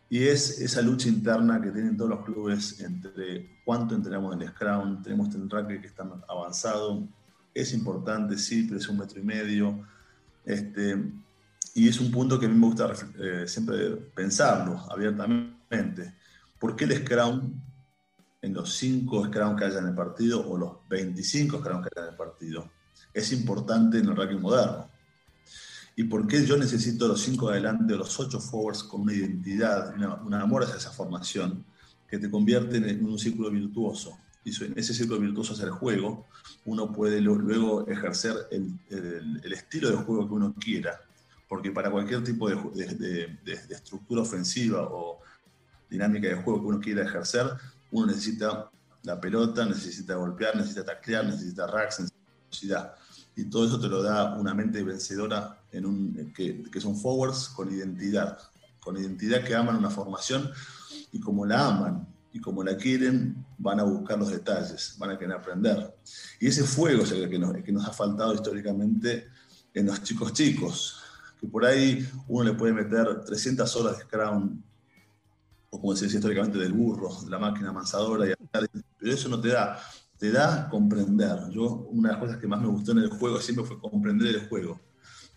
Y 0.10 0.24
es 0.24 0.62
esa 0.62 0.81
lucha 0.81 1.10
interna 1.10 1.60
que 1.62 1.72
tienen 1.72 1.98
todos 1.98 2.12
los 2.12 2.25
clubes 2.25 2.79
entre 2.81 3.62
cuánto 3.65 3.95
entrenamos 3.95 4.36
en 4.36 4.43
el 4.43 4.50
Scrum, 4.50 5.01
tenemos 5.01 5.34
el 5.34 5.50
racket 5.50 5.81
que 5.81 5.88
está 5.88 6.07
avanzado, 6.27 7.07
es 7.56 7.74
importante, 7.74 8.38
sí, 8.38 8.64
pero 8.64 8.80
es 8.80 8.90
un 8.90 8.98
metro 8.98 9.20
y 9.20 9.24
medio. 9.24 9.88
Este, 10.44 11.02
y 11.74 11.88
es 11.88 12.00
un 12.00 12.12
punto 12.12 12.38
que 12.38 12.46
a 12.46 12.50
mí 12.50 12.56
me 12.56 12.68
gusta 12.68 12.94
eh, 13.18 13.46
siempre 13.48 13.96
pensarlo 14.14 14.86
abiertamente. 14.92 16.16
¿Por 16.60 16.76
qué 16.76 16.84
el 16.84 16.98
Scrum, 16.98 17.54
en 18.42 18.54
los 18.54 18.76
5 18.76 19.28
Scrum 19.28 19.56
que 19.56 19.66
haya 19.66 19.80
en 19.80 19.88
el 19.88 19.96
partido 19.96 20.48
o 20.48 20.58
los 20.58 20.88
25 20.90 21.60
Scrum 21.60 21.82
que 21.82 21.90
haya 21.96 22.08
en 22.08 22.12
el 22.12 22.18
partido, 22.18 22.72
es 23.14 23.32
importante 23.32 24.00
en 24.00 24.10
el 24.10 24.16
ranking 24.16 24.42
moderno? 24.42 24.90
¿Y 25.96 26.04
por 26.04 26.28
qué 26.28 26.46
yo 26.46 26.58
necesito 26.58 27.08
los 27.08 27.22
5 27.22 27.50
adelante 27.50 27.94
o 27.94 27.98
los 27.98 28.20
8 28.20 28.38
forwards 28.42 28.84
con 28.84 29.02
una 29.02 29.14
identidad, 29.14 29.96
un 30.26 30.34
amor 30.34 30.64
hacia 30.64 30.76
esa 30.76 30.92
formación 30.92 31.66
que 32.06 32.18
te 32.18 32.30
convierte 32.30 32.78
en 32.78 33.06
un 33.06 33.18
círculo 33.18 33.50
virtuoso? 33.50 34.18
En 34.46 34.78
ese 34.78 34.94
círculo 34.94 35.20
virtuoso 35.20 35.54
hacia 35.54 35.66
el 35.66 35.72
juego, 35.72 36.28
uno 36.66 36.92
puede 36.92 37.20
luego 37.20 37.88
ejercer 37.88 38.48
el, 38.52 38.78
el, 38.90 39.54
estilo 39.54 39.90
de 39.90 39.98
juego 39.98 40.28
que 40.28 40.34
uno 40.34 40.54
quiera. 40.60 41.02
Porque 41.48 41.72
para 41.72 41.90
cualquier 41.90 42.24
tipo 42.24 42.50
de, 42.50 42.56
de, 42.96 43.38
de, 43.44 43.54
estructura 43.74 44.22
ofensiva 44.22 44.84
o 44.84 45.20
dinámica 45.90 46.28
de 46.28 46.36
juego 46.36 46.62
que 46.62 46.68
uno 46.68 46.80
quiera 46.80 47.04
ejercer, 47.04 47.48
uno 47.92 48.08
necesita 48.08 48.70
la 49.04 49.20
pelota, 49.20 49.66
necesita 49.66 50.16
golpear, 50.16 50.56
necesita 50.56 50.86
taclear, 50.86 51.25
necesita 51.25 51.68
racks, 51.68 52.00
necesita 52.00 52.32
velocidad. 52.44 52.96
Y 53.36 53.46
todo 53.46 53.66
eso 53.66 53.80
te 53.80 53.88
lo 53.88 54.02
da 54.02 54.36
una 54.36 54.54
mente 54.54 54.84
vencedora 54.84 55.60
en 55.72 55.86
un, 55.86 56.34
que, 56.36 56.64
que 56.64 56.82
son 56.82 56.96
forwards 56.96 57.50
con 57.50 57.72
identidad, 57.72 58.38
con 58.80 58.98
identidad 58.98 59.44
que 59.44 59.56
aman 59.56 59.75
una 59.75 59.90
formación 59.90 60.52
y 61.12 61.20
como 61.20 61.46
la 61.46 61.68
aman 61.68 62.14
y 62.36 62.42
como 62.42 62.65
la 62.65 62.75
quieren, 62.75 63.46
van 63.58 63.80
a 63.80 63.84
buscar 63.84 64.20
los 64.20 64.30
detalles, 64.30 64.98
van 65.00 65.12
a 65.12 65.18
querer 65.18 65.38
aprender. 65.38 65.96
Y 66.38 66.48
ese 66.48 66.65
fuego 66.65 67.04
es 67.04 67.12
el 67.13 67.30
que 67.30 67.39
nos, 67.39 67.54
que 67.63 67.72
nos 67.72 67.88
ha 67.88 67.94
faltado 67.94 68.34
históricamente 68.34 69.30
en 69.74 69.86
los 69.86 70.04
chicos 70.04 70.34
chicos, 70.34 71.01
que 71.39 71.48
por 71.48 71.63
ahí 71.63 72.06
uno 72.27 72.44
le 72.44 72.58
puede 72.58 72.74
meter 72.74 73.24
300 73.24 73.74
horas 73.77 73.98
de 73.98 74.04
Scrum, 74.04 74.62
o 75.70 75.80
como 75.80 75.96
se 75.96 76.06
dice 76.06 76.18
históricamente, 76.18 76.58
del 76.58 76.74
burro, 76.74 77.10
de 77.24 77.30
la 77.30 77.39
máquina 77.39 77.70
amansadora, 77.70 78.36
pero 78.51 79.13
eso 79.13 79.30
no 79.30 79.39
te 79.39 79.48
da, 79.48 79.80
te 80.18 80.30
da 80.30 80.68
comprender. 80.68 81.50
Yo, 81.51 81.88
una 81.89 82.10
de 82.10 82.13
las 82.15 82.22
cosas 82.22 82.38
que 82.38 82.48
más 82.48 82.60
me 82.60 82.68
gustó 82.68 82.92
en 82.92 82.98
el 82.98 83.12
juego 83.12 83.39
siempre 83.39 83.63
fue 83.63 83.80
comprender 83.80 84.36
el 84.36 84.50
juego 84.50 84.82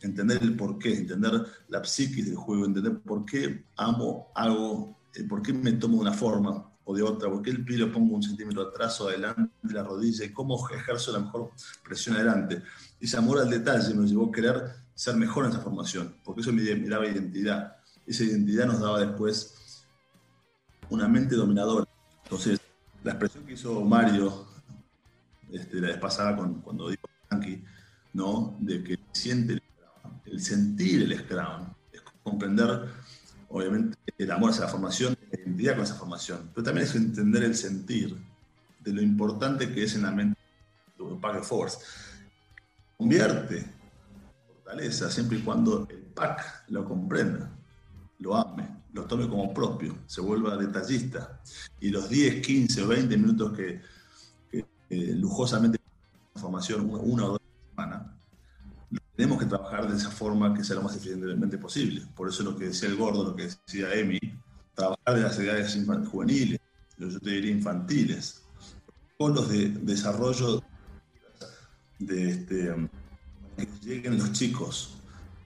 entender 0.00 0.40
el 0.42 0.54
porqué, 0.54 0.96
entender 0.96 1.44
la 1.68 1.84
psiquis 1.84 2.26
del 2.26 2.36
juego, 2.36 2.66
entender 2.66 3.00
por 3.00 3.24
qué 3.24 3.64
amo 3.76 4.28
algo, 4.32 4.96
por 5.28 5.42
qué 5.42 5.52
me 5.52 5.72
tomo 5.72 5.98
una 5.98 6.12
forma, 6.12 6.67
o 6.90 6.96
de 6.96 7.02
otra? 7.02 7.28
¿Por 7.28 7.42
qué 7.42 7.50
el 7.50 7.62
pie 7.66 7.76
lo 7.76 7.92
pongo 7.92 8.16
un 8.16 8.22
centímetro 8.22 8.62
atrás 8.62 8.98
o 9.02 9.08
adelante 9.08 9.52
de 9.62 9.74
la 9.74 9.82
rodilla? 9.82 10.24
¿Y 10.24 10.32
cómo 10.32 10.66
ejerzo 10.70 11.12
la 11.12 11.18
mejor 11.18 11.50
presión 11.84 12.16
adelante? 12.16 12.62
Ese 12.98 13.18
amor 13.18 13.40
al 13.40 13.50
detalle 13.50 13.92
me 13.94 14.06
llevó 14.06 14.30
a 14.30 14.32
querer 14.32 14.72
ser 14.94 15.14
mejor 15.16 15.44
en 15.44 15.50
esa 15.50 15.60
formación, 15.60 16.16
porque 16.24 16.40
eso 16.40 16.50
me, 16.50 16.62
daba 16.88 17.06
identidad. 17.06 17.76
Esa 18.06 18.24
identidad 18.24 18.64
nos 18.64 18.80
daba 18.80 19.00
después 19.00 19.84
una 20.88 21.06
mente 21.08 21.34
dominadora. 21.36 21.86
Entonces, 22.24 22.58
la 23.04 23.10
expresión 23.10 23.44
que 23.44 23.52
hizo 23.52 23.84
Mario 23.84 24.46
este, 25.52 25.82
la 25.82 25.88
vez 25.88 25.98
pasada 25.98 26.36
con, 26.36 26.62
cuando 26.62 26.88
dijo 26.88 27.06
Frankie, 27.28 27.62
¿no? 28.14 28.56
de 28.60 28.82
que 28.82 28.98
siente 29.12 29.52
el, 29.52 29.62
el 30.24 30.40
sentir 30.40 31.02
el 31.02 31.18
Scrum, 31.18 31.68
es 31.92 32.00
comprender, 32.22 32.88
obviamente, 33.48 33.98
el 34.16 34.30
amor 34.30 34.50
hacia 34.50 34.64
la 34.64 34.70
formación, 34.70 35.16
la 35.30 35.38
identidad 35.40 35.74
con 35.74 35.84
esa 35.84 35.94
formación, 35.94 36.50
pero 36.54 36.64
también 36.64 36.86
es 36.86 36.94
entender 36.94 37.42
el 37.44 37.54
sentir 37.54 38.16
de 38.80 38.92
lo 38.92 39.02
importante 39.02 39.72
que 39.72 39.84
es 39.84 39.94
en 39.94 40.02
la 40.02 40.10
mente 40.10 40.38
un 40.98 41.20
pack 41.20 41.36
de 41.36 41.42
force. 41.42 41.78
Convierte 42.96 43.64
fortaleza 44.46 45.10
siempre 45.10 45.38
y 45.38 45.42
cuando 45.42 45.86
el 45.88 45.98
pack 45.98 46.64
lo 46.68 46.84
comprenda, 46.84 47.50
lo 48.18 48.36
ame, 48.36 48.68
lo 48.92 49.04
tome 49.04 49.28
como 49.28 49.54
propio, 49.54 49.98
se 50.06 50.20
vuelva 50.20 50.56
detallista. 50.56 51.40
Y 51.80 51.90
los 51.90 52.08
10, 52.08 52.44
15 52.44 52.82
o 52.82 52.88
20 52.88 53.16
minutos 53.16 53.56
que, 53.56 53.80
que 54.50 54.66
eh, 54.90 55.14
lujosamente 55.14 55.78
formación, 56.34 56.88
una 56.90 57.24
o 57.24 57.28
dos 57.30 57.40
semanas, 57.70 58.17
tenemos 59.18 59.40
que 59.40 59.46
trabajar 59.46 59.90
de 59.90 59.96
esa 59.96 60.12
forma 60.12 60.54
que 60.54 60.62
sea 60.62 60.76
lo 60.76 60.82
más 60.82 60.94
eficientemente 60.94 61.58
posible. 61.58 62.06
Por 62.14 62.28
eso 62.28 62.44
lo 62.44 62.56
que 62.56 62.66
decía 62.66 62.88
el 62.88 62.94
gordo, 62.94 63.24
lo 63.24 63.34
que 63.34 63.48
decía 63.66 63.92
Emi, 63.92 64.20
trabajar 64.74 65.16
de 65.16 65.20
las 65.22 65.36
edades 65.40 65.76
juveniles, 66.08 66.60
yo 66.96 67.18
te 67.18 67.30
diría 67.30 67.50
infantiles, 67.50 68.44
con 69.18 69.34
los 69.34 69.48
de 69.48 69.70
desarrollo 69.70 70.62
de 71.98 72.30
este, 72.30 72.72
que 73.56 73.68
lleguen 73.80 74.18
los 74.18 74.30
chicos 74.30 74.98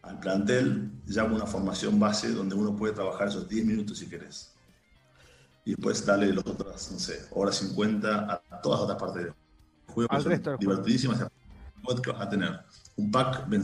al 0.03 0.21
plantel 0.21 0.91
ya 1.07 1.23
con 1.23 1.33
una 1.33 1.47
formación 1.47 1.99
base 1.99 2.31
donde 2.31 2.55
uno 2.55 2.77
puede 2.77 2.93
trabajar 2.93 3.29
esos 3.29 3.49
10 3.49 3.65
minutos 3.65 3.97
si 3.97 4.07
querés. 4.07 4.53
Y 5.65 5.71
después 5.71 6.05
darle 6.05 6.31
las 6.31 6.47
otras, 6.47 6.93
no 6.93 6.99
sé, 6.99 7.27
horas 7.31 7.57
50 7.57 8.35
a 8.35 8.61
todas 8.61 8.81
las 8.81 8.85
otras 8.85 8.99
partes 8.99 9.25
del 9.25 9.35
juego. 9.87 10.13
Al 10.13 10.25
resto 10.25 10.59
divertidísimas 10.59 11.21
que 12.03 12.13
vas 12.13 12.21
a 12.21 12.29
tener 12.29 12.61
un 12.97 13.11
pack 13.11 13.47
un 13.51 13.63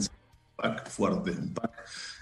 pack 0.55 0.89
fuerte, 0.89 1.31
un 1.31 1.53
pack 1.53 1.71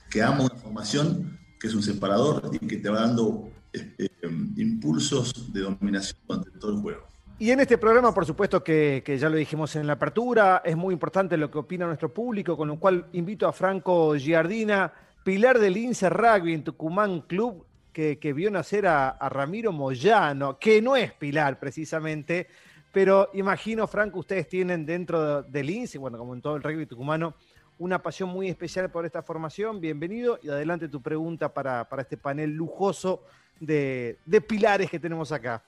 que 0.09 0.21
ama 0.21 0.45
una 0.45 0.55
formación, 0.55 1.39
que 1.59 1.67
es 1.67 1.73
un 1.73 1.83
separador 1.83 2.51
y 2.53 2.65
que 2.65 2.77
te 2.77 2.89
va 2.89 3.01
dando 3.01 3.49
este, 3.73 4.11
impulsos 4.55 5.51
de 5.51 5.61
dominación 5.61 6.19
durante 6.27 6.51
todo 6.59 6.71
el 6.71 6.81
juego. 6.81 7.07
Y 7.39 7.51
en 7.51 7.59
este 7.59 7.77
programa, 7.77 8.13
por 8.13 8.25
supuesto 8.25 8.63
que, 8.63 9.03
ya 9.19 9.29
lo 9.29 9.37
dijimos 9.37 9.75
en 9.75 9.85
la 9.85 9.93
apertura, 9.93 10.63
es 10.65 10.75
muy 10.75 10.93
importante 10.93 11.37
lo 11.37 11.51
que 11.51 11.59
opina 11.59 11.85
nuestro 11.85 12.11
público, 12.11 12.57
con 12.57 12.67
lo 12.67 12.79
cual 12.79 13.05
invito 13.13 13.47
a 13.47 13.53
Franco 13.53 14.15
Giardina, 14.15 14.91
pilar 15.23 15.59
del 15.59 15.77
INSE 15.77 16.09
Rugby 16.09 16.53
en 16.53 16.63
Tucumán 16.63 17.21
Club, 17.21 17.65
que, 17.93 18.33
vio 18.35 18.51
nacer 18.51 18.85
a, 18.85 19.09
a, 19.09 19.29
Ramiro 19.29 19.71
Moyano, 19.71 20.59
que 20.59 20.83
no 20.83 20.95
es 20.95 21.11
pilar 21.13 21.59
precisamente, 21.59 22.47
pero 22.91 23.29
imagino, 23.33 23.87
Franco, 23.87 24.19
ustedes 24.19 24.47
tienen 24.47 24.85
dentro 24.85 25.43
del 25.43 25.69
INSE, 25.69 25.97
bueno, 25.97 26.17
como 26.17 26.33
en 26.33 26.41
todo 26.41 26.55
el 26.55 26.63
rugby 26.63 26.85
tucumano, 26.85 27.33
una 27.79 28.01
pasión 28.01 28.29
muy 28.29 28.49
especial 28.49 28.89
por 28.89 29.05
esta 29.05 29.21
formación. 29.21 29.79
Bienvenido 29.79 30.39
y 30.41 30.49
adelante 30.49 30.87
tu 30.87 31.01
pregunta 31.01 31.53
para, 31.53 31.87
este 31.99 32.17
panel 32.17 32.51
lujoso 32.51 33.23
de, 33.59 34.17
pilares 34.47 34.89
que 34.89 34.99
tenemos 34.99 35.31
acá. 35.31 35.61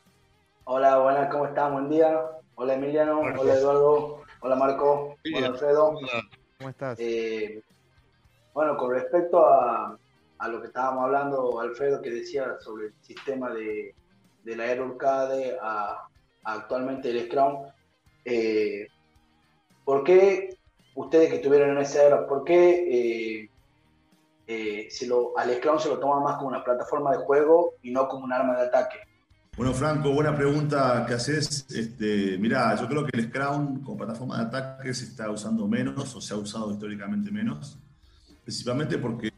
Hola, 0.63 0.97
buenas, 0.99 1.29
¿cómo 1.31 1.45
están? 1.45 1.73
Buen 1.73 1.89
día. 1.89 2.19
Hola 2.55 2.73
Emiliano, 2.73 3.21
hola 3.21 3.53
Eduardo, 3.53 4.21
hola 4.41 4.55
Marco, 4.55 5.15
hola 5.33 5.47
Alfredo. 5.47 5.97
¿Cómo 6.57 6.69
estás? 6.69 6.99
Eh, 6.99 7.63
bueno, 8.53 8.75
con 8.75 8.91
respecto 8.91 9.45
a, 9.45 9.97
lo 10.49 10.59
que 10.59 10.67
estábamos 10.67 11.05
hablando, 11.05 11.59
Alfredo, 11.61 12.01
que 12.01 12.09
decía 12.09 12.59
sobre 12.59 12.87
el 12.87 12.93
sistema 13.01 13.51
de, 13.51 13.95
de 14.43 14.55
la 14.55 14.63
Aerocade 14.63 15.57
a, 15.61 16.08
actualmente 16.43 17.09
el 17.09 17.25
Scrum, 17.25 17.65
eh, 18.25 18.87
¿por 19.83 20.03
qué 20.03 20.57
ustedes 20.95 21.29
que 21.29 21.35
estuvieron 21.37 21.71
en 21.71 21.77
esa 21.79 22.03
era, 22.03 22.27
por 22.27 22.43
qué 22.43 23.41
eh, 23.41 23.49
eh, 24.47 24.87
se 24.89 25.07
lo, 25.07 25.37
al 25.37 25.55
Scrum 25.55 25.79
se 25.79 25.89
lo 25.89 25.99
toma 25.99 26.19
más 26.19 26.37
como 26.37 26.49
una 26.49 26.63
plataforma 26.63 27.11
de 27.11 27.17
juego 27.17 27.73
y 27.81 27.91
no 27.91 28.07
como 28.07 28.25
un 28.25 28.33
arma 28.33 28.57
de 28.57 28.67
ataque? 28.67 28.97
Bueno, 29.57 29.73
Franco, 29.73 30.13
buena 30.13 30.33
pregunta 30.33 31.05
que 31.05 31.15
haces. 31.15 31.65
Este, 31.69 32.37
mirá, 32.37 32.75
yo 32.75 32.87
creo 32.87 33.05
que 33.05 33.17
el 33.17 33.27
Scrum 33.27 33.83
como 33.83 33.97
plataforma 33.97 34.37
de 34.37 34.43
ataque 34.43 34.93
se 34.93 35.05
está 35.05 35.29
usando 35.29 35.67
menos 35.67 36.15
o 36.15 36.21
se 36.21 36.33
ha 36.33 36.37
usado 36.37 36.71
históricamente 36.71 37.29
menos, 37.29 37.77
principalmente 38.43 38.97
porque 38.97 39.31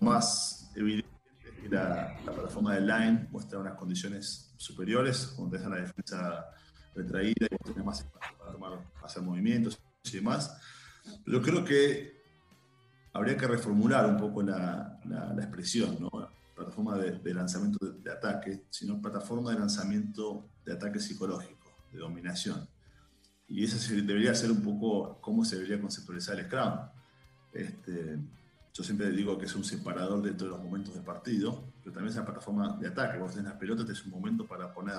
lo 0.00 0.08
más 0.08 0.70
evidente 0.74 1.11
la, 1.72 2.14
la 2.24 2.32
plataforma 2.32 2.74
de 2.74 2.82
Line 2.82 3.28
muestra 3.30 3.58
unas 3.58 3.74
condiciones 3.74 4.52
superiores, 4.56 5.32
cuando 5.36 5.58
te 5.58 5.68
la 5.68 5.76
defensa 5.76 6.46
retraída 6.94 7.46
y 7.50 7.64
tenés 7.64 7.84
más 7.84 8.00
espacio 8.00 8.38
para 8.38 8.52
tomar, 8.52 8.78
hacer 9.02 9.22
movimientos 9.22 9.80
y 10.04 10.16
demás. 10.16 10.60
Yo 11.26 11.40
creo 11.40 11.64
que 11.64 12.22
habría 13.12 13.36
que 13.36 13.46
reformular 13.46 14.06
un 14.06 14.18
poco 14.18 14.42
la, 14.42 15.00
la, 15.04 15.34
expresión, 15.42 15.96
¿no? 15.98 16.10
plataforma 16.54 16.98
de, 16.98 17.34
lanzamiento 17.34 17.78
de, 17.86 18.12
ataque, 18.12 18.64
sino 18.70 19.00
plataforma 19.00 19.52
de 19.52 19.58
lanzamiento 19.58 20.48
de 20.64 20.72
ataque 20.74 21.00
psicológico, 21.00 21.70
de 21.90 21.98
dominación. 21.98 22.68
Y 23.48 23.64
eso 23.64 23.76
debería 23.94 24.34
ser 24.34 24.50
un 24.50 24.62
poco 24.62 25.18
cómo 25.20 25.44
se 25.44 25.56
debería 25.56 25.80
conceptualizar 25.80 26.38
el 26.38 26.46
Scrum. 26.46 26.78
Este, 27.52 28.18
yo 28.72 28.82
siempre 28.82 29.10
digo 29.10 29.38
que 29.38 29.44
es 29.44 29.54
un 29.54 29.64
separador 29.64 30.22
dentro 30.22 30.46
de 30.46 30.52
los 30.54 30.62
momentos 30.62 30.94
de 30.94 31.02
partido, 31.02 31.72
pero 31.80 31.92
también 31.92 32.10
es 32.10 32.16
una 32.16 32.24
plataforma 32.24 32.76
de 32.78 32.88
ataque. 32.88 33.18
Vos 33.18 33.32
tenés 33.32 33.50
las 33.50 33.58
pelotas, 33.58 33.88
es 33.90 34.04
un 34.06 34.12
momento 34.12 34.46
para 34.46 34.72
poner 34.72 34.98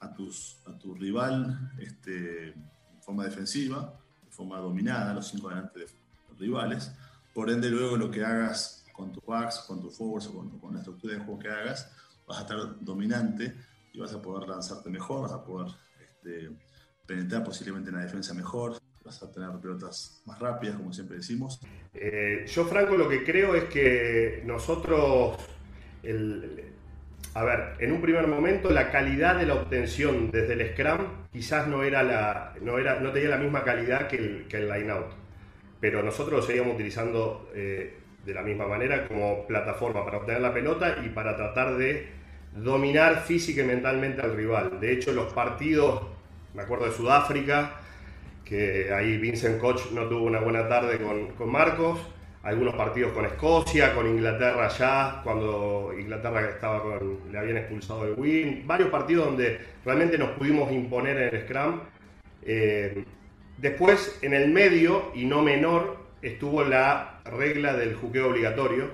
a, 0.00 0.14
tus, 0.14 0.58
a 0.66 0.78
tu 0.78 0.94
rival 0.94 1.72
este, 1.78 2.48
en 2.48 3.02
forma 3.02 3.24
defensiva, 3.24 3.98
de 4.22 4.30
forma 4.30 4.58
dominada, 4.58 5.14
los 5.14 5.28
cinco 5.28 5.48
delante 5.48 5.80
de 5.80 5.86
los 6.28 6.38
rivales. 6.38 6.92
Por 7.32 7.50
ende, 7.50 7.70
luego 7.70 7.96
lo 7.96 8.10
que 8.10 8.22
hagas 8.22 8.84
con 8.92 9.12
tu 9.12 9.20
backs, 9.26 9.60
con 9.60 9.80
tu 9.80 9.90
forwards 9.90 10.26
o 10.26 10.50
con, 10.60 10.72
la 10.74 10.80
estructura 10.80 11.14
de 11.14 11.20
juego 11.20 11.38
que 11.38 11.48
hagas, 11.48 11.90
vas 12.26 12.38
a 12.38 12.40
estar 12.42 12.58
dominante 12.80 13.56
y 13.94 13.98
vas 13.98 14.12
a 14.12 14.20
poder 14.20 14.46
lanzarte 14.46 14.90
mejor, 14.90 15.22
vas 15.22 15.32
a 15.32 15.42
poder 15.42 15.72
este, 16.00 16.50
penetrar 17.06 17.44
posiblemente 17.44 17.88
en 17.88 17.96
la 17.96 18.02
defensa 18.02 18.34
mejor, 18.34 18.78
vas 19.06 19.22
a 19.22 19.30
tener 19.30 19.48
pelotas 19.62 20.20
más 20.26 20.38
rápidas, 20.40 20.76
como 20.76 20.92
siempre 20.92 21.16
decimos. 21.16 21.60
Eh, 21.94 22.44
yo, 22.46 22.64
Franco, 22.66 22.96
lo 22.96 23.08
que 23.08 23.22
creo 23.24 23.54
es 23.54 23.64
que 23.64 24.42
nosotros, 24.44 25.38
a 27.34 27.44
ver, 27.44 27.74
en 27.78 27.92
un 27.92 28.00
primer 28.02 28.26
momento 28.26 28.70
la 28.70 28.90
calidad 28.90 29.38
de 29.38 29.46
la 29.46 29.54
obtención 29.54 30.30
desde 30.32 30.54
el 30.54 30.72
Scrum 30.72 31.06
quizás 31.32 31.68
no, 31.68 31.84
era 31.84 32.02
la, 32.02 32.54
no, 32.60 32.78
era, 32.78 32.98
no 32.98 33.12
tenía 33.12 33.30
la 33.30 33.38
misma 33.38 33.62
calidad 33.62 34.08
que 34.08 34.16
el, 34.16 34.48
que 34.48 34.58
line-out, 34.58 35.12
pero 35.80 36.02
nosotros 36.02 36.40
lo 36.40 36.42
seguíamos 36.42 36.74
utilizando 36.74 37.50
eh, 37.54 38.00
de 38.24 38.34
la 38.34 38.42
misma 38.42 38.66
manera 38.66 39.06
como 39.06 39.46
plataforma 39.46 40.04
para 40.04 40.18
obtener 40.18 40.42
la 40.42 40.52
pelota 40.52 40.96
y 41.04 41.10
para 41.10 41.36
tratar 41.36 41.76
de 41.76 42.08
dominar 42.56 43.22
física 43.22 43.62
y 43.62 43.66
mentalmente 43.66 44.20
al 44.20 44.34
rival. 44.34 44.80
De 44.80 44.92
hecho, 44.92 45.12
los 45.12 45.32
partidos, 45.32 46.02
me 46.54 46.62
acuerdo 46.62 46.86
de 46.86 46.92
Sudáfrica, 46.92 47.82
que 48.46 48.92
ahí 48.92 49.18
Vincent 49.18 49.60
Koch 49.60 49.90
no 49.90 50.08
tuvo 50.08 50.24
una 50.24 50.40
buena 50.40 50.68
tarde 50.68 50.98
con, 50.98 51.50
Marcos, 51.50 51.98
algunos 52.44 52.74
partidos 52.74 53.12
con 53.12 53.26
Escocia, 53.26 53.92
con 53.92 54.06
Inglaterra 54.06 54.68
ya, 54.68 55.20
cuando 55.24 55.92
Inglaterra 55.98 56.48
estaba 56.48 56.80
le 57.30 57.38
habían 57.38 57.56
expulsado 57.56 58.04
el 58.04 58.14
win, 58.16 58.62
varios 58.64 58.88
partidos 58.90 59.26
donde 59.26 59.58
realmente 59.84 60.16
nos 60.16 60.30
pudimos 60.30 60.70
imponer 60.70 61.16
en 61.16 61.34
el 61.34 61.42
Scrum. 61.42 61.80
Eh, 62.42 63.04
después, 63.58 64.20
en 64.22 64.32
el 64.32 64.52
medio, 64.52 65.10
y 65.14 65.24
no 65.24 65.42
menor, 65.42 65.96
estuvo 66.22 66.62
la 66.62 67.20
regla 67.24 67.74
del 67.74 67.96
juqueo 67.96 68.28
obligatorio, 68.28 68.90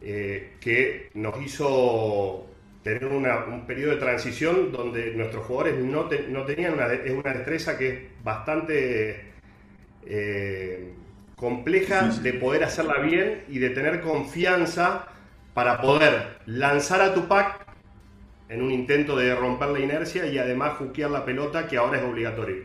eh, 0.00 0.54
que 0.60 1.10
nos 1.12 1.40
hizo 1.42 2.46
tener 2.84 3.06
un 3.06 3.66
periodo 3.66 3.92
de 3.92 3.96
transición 3.96 4.70
donde 4.70 5.14
nuestros 5.14 5.46
jugadores 5.46 5.78
no, 5.78 6.06
no 6.28 6.44
tenían 6.44 6.74
una, 6.74 6.92
es 6.92 7.10
una 7.10 7.32
destreza 7.32 7.78
que 7.78 7.88
es 7.88 7.98
bastante 8.22 9.32
eh, 10.06 10.92
compleja 11.34 12.10
de 12.10 12.34
poder 12.34 12.62
hacerla 12.62 12.98
bien 12.98 13.42
y 13.48 13.58
de 13.58 13.70
tener 13.70 14.02
confianza 14.02 15.06
para 15.54 15.80
poder 15.80 16.36
lanzar 16.44 17.00
a 17.00 17.14
tu 17.14 17.26
pack 17.26 17.66
en 18.50 18.60
un 18.60 18.70
intento 18.70 19.16
de 19.16 19.34
romper 19.34 19.68
la 19.68 19.80
inercia 19.80 20.26
y 20.26 20.36
además 20.36 20.76
juquear 20.76 21.10
la 21.10 21.24
pelota 21.24 21.66
que 21.66 21.78
ahora 21.78 21.98
es 21.98 22.04
obligatorio. 22.04 22.64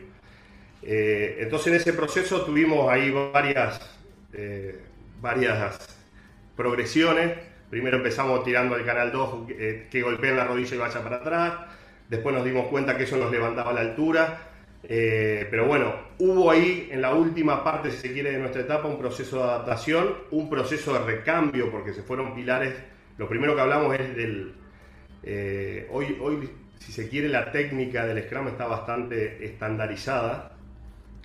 Eh, 0.82 1.38
entonces 1.40 1.68
en 1.68 1.74
ese 1.74 1.94
proceso 1.94 2.42
tuvimos 2.42 2.90
ahí 2.90 3.10
varias, 3.10 3.80
eh, 4.34 4.78
varias 5.18 5.98
progresiones 6.56 7.49
Primero 7.70 7.98
empezamos 7.98 8.42
tirando 8.42 8.74
al 8.74 8.84
canal 8.84 9.12
2 9.12 9.34
eh, 9.50 9.86
que 9.88 10.02
golpeen 10.02 10.36
la 10.36 10.44
rodilla 10.44 10.74
y 10.74 10.78
vaya 10.78 11.02
para 11.02 11.16
atrás. 11.16 11.52
Después 12.08 12.34
nos 12.34 12.44
dimos 12.44 12.66
cuenta 12.66 12.96
que 12.96 13.04
eso 13.04 13.16
nos 13.16 13.30
levantaba 13.30 13.72
la 13.72 13.80
altura. 13.80 14.38
Eh, 14.82 15.46
pero 15.50 15.66
bueno, 15.66 15.94
hubo 16.18 16.50
ahí 16.50 16.88
en 16.90 17.00
la 17.00 17.14
última 17.14 17.62
parte, 17.62 17.92
si 17.92 17.98
se 17.98 18.12
quiere, 18.12 18.32
de 18.32 18.38
nuestra 18.38 18.62
etapa 18.62 18.88
un 18.88 18.98
proceso 18.98 19.36
de 19.36 19.44
adaptación, 19.44 20.14
un 20.32 20.50
proceso 20.50 20.94
de 20.94 21.00
recambio, 21.00 21.70
porque 21.70 21.92
se 21.92 22.02
fueron 22.02 22.34
pilares. 22.34 22.74
Lo 23.18 23.28
primero 23.28 23.54
que 23.54 23.60
hablamos 23.60 23.94
es 23.94 24.16
del... 24.16 24.54
Eh, 25.22 25.86
hoy, 25.92 26.18
hoy, 26.20 26.50
si 26.78 26.90
se 26.90 27.08
quiere, 27.08 27.28
la 27.28 27.52
técnica 27.52 28.04
del 28.04 28.24
Scrum 28.24 28.48
está 28.48 28.66
bastante 28.66 29.44
estandarizada. 29.44 30.52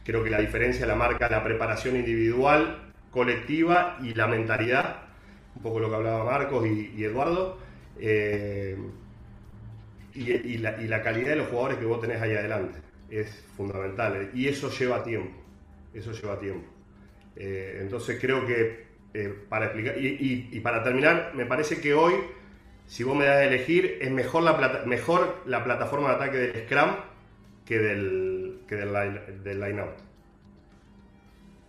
Creo 0.04 0.24
que 0.24 0.30
la 0.30 0.40
diferencia 0.40 0.86
la 0.86 0.96
marca 0.96 1.28
la 1.28 1.44
preparación 1.44 1.96
individual, 1.96 2.94
colectiva 3.10 3.98
y 4.04 4.14
la 4.14 4.28
mentalidad. 4.28 5.05
Un 5.66 5.72
poco 5.72 5.80
lo 5.80 5.90
que 5.90 5.96
hablaba 5.96 6.24
Marcos 6.24 6.64
y, 6.68 7.04
Eduardo. 7.04 7.58
Eh, 8.00 8.78
y, 10.14 10.58
la, 10.60 11.02
calidad 11.02 11.30
de 11.30 11.38
los 11.38 11.48
jugadores 11.48 11.80
que 11.80 11.86
vos 11.86 12.00
tenés 12.00 12.22
ahí 12.22 12.34
adelante 12.34 12.78
es 13.10 13.44
fundamental 13.58 14.30
y 14.36 14.48
eso 14.48 14.70
lleva 14.70 15.04
tiempo, 15.04 15.36
eso 15.92 16.12
lleva 16.12 16.40
tiempo. 16.40 16.68
Eh, 17.36 17.80
entonces 17.82 18.20
creo 18.22 18.46
que 18.46 18.86
eh, 19.16 19.34
para 19.50 19.66
explicar, 19.66 19.96
y, 19.98 20.60
para 20.60 20.84
terminar, 20.84 21.32
me 21.34 21.48
parece 21.48 21.82
que 21.82 21.96
hoy, 21.96 22.14
si 22.86 23.04
vos 23.04 23.18
me 23.18 23.26
das 23.26 23.38
a 23.38 23.46
elegir, 23.46 23.98
es 24.02 24.12
mejor 24.12 24.44
la, 24.44 24.84
mejor 24.86 25.42
la 25.48 25.64
plataforma 25.64 26.10
de 26.10 26.16
ataque 26.16 26.38
del 26.38 26.66
Scrum 26.68 26.92
que 27.66 27.80
del, 27.80 28.60
que 28.68 28.76
del, 28.76 28.94
line, 28.94 29.20
del 29.44 29.80
out. 29.80 30.05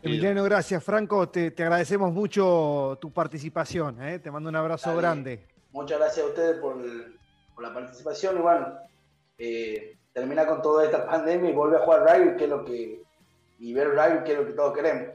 Emiliano, 0.02 0.44
gracias. 0.44 0.82
Franco, 0.84 1.28
te, 1.28 1.52
agradecemos 1.58 2.12
mucho 2.12 2.98
tu 3.00 3.12
participación. 3.12 4.02
¿eh? 4.02 4.18
Te 4.18 4.30
mando 4.30 4.48
un 4.48 4.56
abrazo 4.56 4.96
grande. 4.96 5.46
Muchas 5.72 5.98
gracias 5.98 6.24
a 6.24 6.28
ustedes 6.28 6.58
por, 6.58 6.76
por 7.54 7.64
la 7.64 7.74
participación 7.74 8.38
y 8.38 8.40
bueno, 8.40 8.78
termina 10.12 10.46
con 10.46 10.62
toda 10.62 10.84
esta 10.84 11.06
pandemia 11.06 11.50
y 11.50 11.52
vuelve 11.52 11.76
a 11.76 11.80
jugar 11.80 12.00
rugby, 12.02 12.36
que 12.36 12.44
es 12.44 12.50
lo 12.50 12.64
que, 12.64 13.02
y 13.58 13.74
ver 13.74 13.88
rugby, 13.88 14.24
que 14.24 14.32
es 14.32 14.38
lo 14.38 14.46
que 14.46 14.52
todos 14.52 14.74
queremos. 14.74 15.14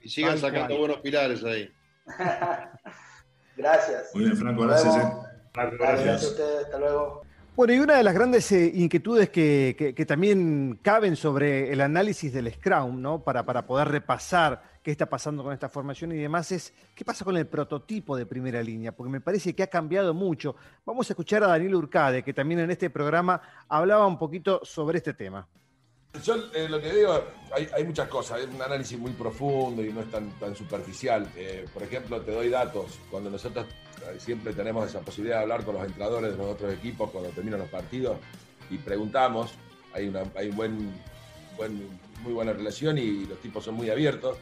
Y 0.00 0.08
sigan 0.08 0.38
sacando 0.38 0.78
buenos 0.78 0.98
pilares 0.98 1.42
ahí. 1.44 1.72
gracias. 3.56 4.10
Muy 4.14 4.24
bien, 4.24 4.36
Franco, 4.36 4.62
gracias. 4.62 4.96
Eh. 4.96 5.10
gracias. 5.78 6.24
a 6.24 6.26
ustedes, 6.28 6.64
hasta 6.64 6.78
luego. 6.78 7.23
Bueno, 7.56 7.72
y 7.72 7.78
una 7.78 7.96
de 7.96 8.02
las 8.02 8.14
grandes 8.14 8.50
eh, 8.50 8.72
inquietudes 8.74 9.30
que, 9.30 10.04
también 10.08 10.80
caben 10.82 11.14
sobre 11.14 11.72
el 11.72 11.80
análisis 11.82 12.32
del 12.32 12.52
Scrum, 12.52 13.00
¿no? 13.00 13.22
Para, 13.22 13.46
para 13.46 13.64
poder 13.64 13.86
repasar 13.86 14.80
qué 14.82 14.90
está 14.90 15.06
pasando 15.06 15.44
con 15.44 15.52
esta 15.52 15.68
formación 15.68 16.10
y 16.10 16.16
demás 16.16 16.50
es 16.50 16.74
qué 16.96 17.04
pasa 17.04 17.24
con 17.24 17.36
el 17.36 17.46
prototipo 17.46 18.16
de 18.16 18.26
primera 18.26 18.60
línea, 18.60 18.90
porque 18.90 19.08
me 19.12 19.20
parece 19.20 19.54
que 19.54 19.62
ha 19.62 19.68
cambiado 19.68 20.12
mucho. 20.14 20.56
Vamos 20.84 21.08
a 21.08 21.12
escuchar 21.12 21.44
a 21.44 21.46
Daniel 21.46 21.76
Urcade, 21.76 22.24
que 22.24 22.34
también 22.34 22.58
en 22.58 22.72
este 22.72 22.90
programa 22.90 23.40
hablaba 23.68 24.04
un 24.04 24.18
poquito 24.18 24.60
sobre 24.64 24.98
este 24.98 25.14
tema. 25.14 25.46
Yo 26.24 26.34
eh, 26.54 26.68
lo 26.68 26.80
que 26.80 26.92
digo, 26.92 27.22
hay, 27.52 27.84
muchas 27.84 28.08
cosas, 28.08 28.40
es 28.40 28.48
un 28.52 28.62
análisis 28.62 28.98
muy 28.98 29.12
profundo 29.12 29.84
y 29.84 29.92
no 29.92 30.00
es 30.00 30.10
tan, 30.10 30.28
tan 30.40 30.56
superficial. 30.56 31.28
Eh, 31.36 31.66
por 31.72 31.84
ejemplo, 31.84 32.20
te 32.20 32.32
doy 32.32 32.48
datos, 32.48 32.98
cuando 33.10 33.30
nosotros 33.30 33.66
siempre 34.18 34.52
tenemos 34.52 34.88
esa 34.88 35.00
posibilidad 35.00 35.38
de 35.38 35.42
hablar 35.42 35.64
con 35.64 35.74
los 35.74 35.84
entrenadores 35.84 36.32
de 36.32 36.38
los 36.38 36.46
otros 36.46 36.72
equipos 36.72 37.10
cuando 37.10 37.30
terminan 37.30 37.60
los 37.60 37.68
partidos 37.68 38.18
y 38.70 38.78
preguntamos, 38.78 39.52
hay 39.92 40.08
una 40.08 40.22
hay 40.36 40.50
buen, 40.50 40.92
buen, 41.56 41.88
muy 42.22 42.32
buena 42.32 42.52
relación 42.52 42.98
y 42.98 43.26
los 43.26 43.38
tipos 43.40 43.64
son 43.64 43.74
muy 43.74 43.90
abiertos 43.90 44.38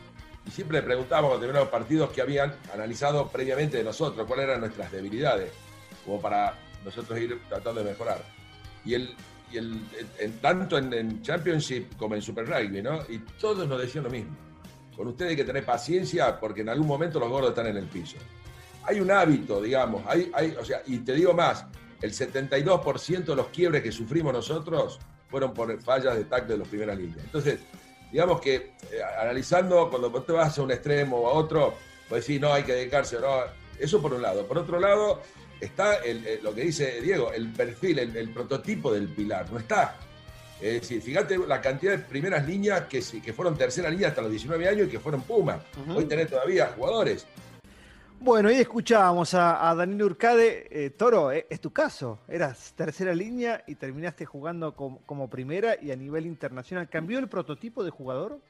y 0.46 0.50
siempre 0.50 0.78
le 0.78 0.82
preguntábamos 0.82 1.30
cuando 1.30 1.46
terminaban 1.46 1.66
los 1.66 1.72
partidos 1.72 2.10
que 2.10 2.20
habían 2.20 2.54
analizado 2.72 3.28
previamente 3.28 3.76
de 3.76 3.84
nosotros, 3.84 4.26
cuáles 4.26 4.44
eran 4.44 4.60
nuestras 4.60 4.90
debilidades, 4.90 5.52
como 6.04 6.20
para 6.20 6.58
nosotros 6.84 7.18
ir 7.18 7.40
tratando 7.48 7.82
de 7.82 7.90
mejorar. 7.90 8.22
Y 8.84 8.94
el, 8.94 9.14
y 9.52 9.58
el, 9.58 10.38
tanto 10.40 10.78
en, 10.78 11.22
Championship 11.22 11.96
como 11.96 12.16
en 12.16 12.22
Super 12.22 12.46
Rugby, 12.46 12.82
¿no? 12.82 13.02
Y 13.08 13.18
todos 13.40 13.68
nos 13.68 13.80
decían 13.80 14.04
lo 14.04 14.10
mismo. 14.10 14.36
Con 14.96 15.08
ustedes 15.08 15.30
hay 15.30 15.36
que 15.36 15.44
tener 15.44 15.64
paciencia 15.64 16.38
porque 16.38 16.62
en 16.62 16.68
algún 16.68 16.86
momento 16.86 17.20
los 17.20 17.28
gordos 17.28 17.50
están 17.50 17.68
en 17.68 17.76
el 17.76 17.86
piso. 17.86 18.16
Hay 18.84 19.00
un 19.00 19.10
hábito, 19.10 19.62
digamos, 19.62 20.02
hay, 20.06 20.30
hay, 20.34 20.56
o 20.58 20.64
sea, 20.64 20.82
y 20.86 20.98
te 20.98 21.14
digo 21.14 21.32
más, 21.32 21.64
el 22.00 22.12
72% 22.12 23.24
de 23.24 23.36
los 23.36 23.46
quiebres 23.48 23.82
que 23.82 23.92
sufrimos 23.92 24.32
nosotros 24.32 24.98
fueron 25.28 25.54
por 25.54 25.80
fallas 25.82 26.16
de 26.16 26.24
tacto 26.24 26.52
de 26.52 26.58
los 26.58 26.68
primeras 26.68 26.98
líneas. 26.98 27.24
Entonces, 27.24 27.60
digamos 28.10 28.40
que 28.40 28.54
eh, 28.54 29.00
analizando, 29.20 29.88
cuando 29.88 30.10
vos 30.10 30.26
te 30.26 30.32
vas 30.32 30.58
a 30.58 30.62
un 30.62 30.72
extremo 30.72 31.18
o 31.18 31.28
a 31.28 31.32
otro, 31.32 31.74
pues 32.08 32.26
decís, 32.26 32.40
no, 32.40 32.52
hay 32.52 32.64
que 32.64 32.74
dedicarse, 32.74 33.18
no. 33.18 33.40
Eso 33.78 34.02
por 34.02 34.12
un 34.12 34.20
lado. 34.20 34.46
Por 34.46 34.58
otro 34.58 34.78
lado, 34.78 35.22
está 35.60 35.96
el, 35.96 36.40
lo 36.42 36.54
que 36.54 36.62
dice 36.62 37.00
Diego, 37.00 37.32
el 37.32 37.48
perfil, 37.52 38.00
el, 38.00 38.28
prototipo 38.30 38.92
del 38.92 39.08
pilar, 39.08 39.50
no 39.50 39.58
está. 39.58 39.96
Es 40.60 40.82
decir, 40.82 41.02
fíjate 41.02 41.38
la 41.38 41.60
cantidad 41.60 41.92
de 41.92 41.98
primeras 41.98 42.46
líneas 42.46 42.82
que, 42.82 43.02
que 43.20 43.32
fueron 43.32 43.56
tercera 43.56 43.88
línea 43.88 44.08
hasta 44.08 44.22
los 44.22 44.30
19 44.30 44.68
años 44.68 44.88
y 44.88 44.90
que 44.90 45.00
fueron 45.00 45.22
Puma. 45.22 45.60
Hoy 45.88 46.04
tenés 46.04 46.28
todavía 46.28 46.72
jugadores 46.76 47.26
bueno, 48.22 48.48
ahí 48.48 48.56
escuchábamos 48.56 49.34
a, 49.34 49.74
Daniel 49.74 50.04
Urcade. 50.04 50.68
Eh, 50.70 50.90
Toro, 50.90 51.32
eh, 51.32 51.46
es 51.50 51.60
tu 51.60 51.72
caso. 51.72 52.20
Eras 52.28 52.72
tercera 52.76 53.14
línea 53.14 53.64
y 53.66 53.74
terminaste 53.74 54.24
jugando 54.24 54.74
como, 54.74 55.28
primera 55.28 55.76
y 55.80 55.90
a 55.90 55.96
nivel 55.96 56.26
internacional. 56.26 56.88
¿Cambió 56.88 57.18
el 57.18 57.28
prototipo 57.28 57.82
de 57.82 57.90
jugador? 57.90 58.40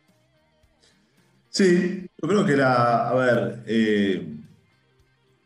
Sí, 1.49 2.07
yo 2.21 2.29
creo 2.29 2.45
que 2.45 2.53
era, 2.53 3.09
a 3.09 3.15
ver, 3.15 3.63
eh, 3.67 4.37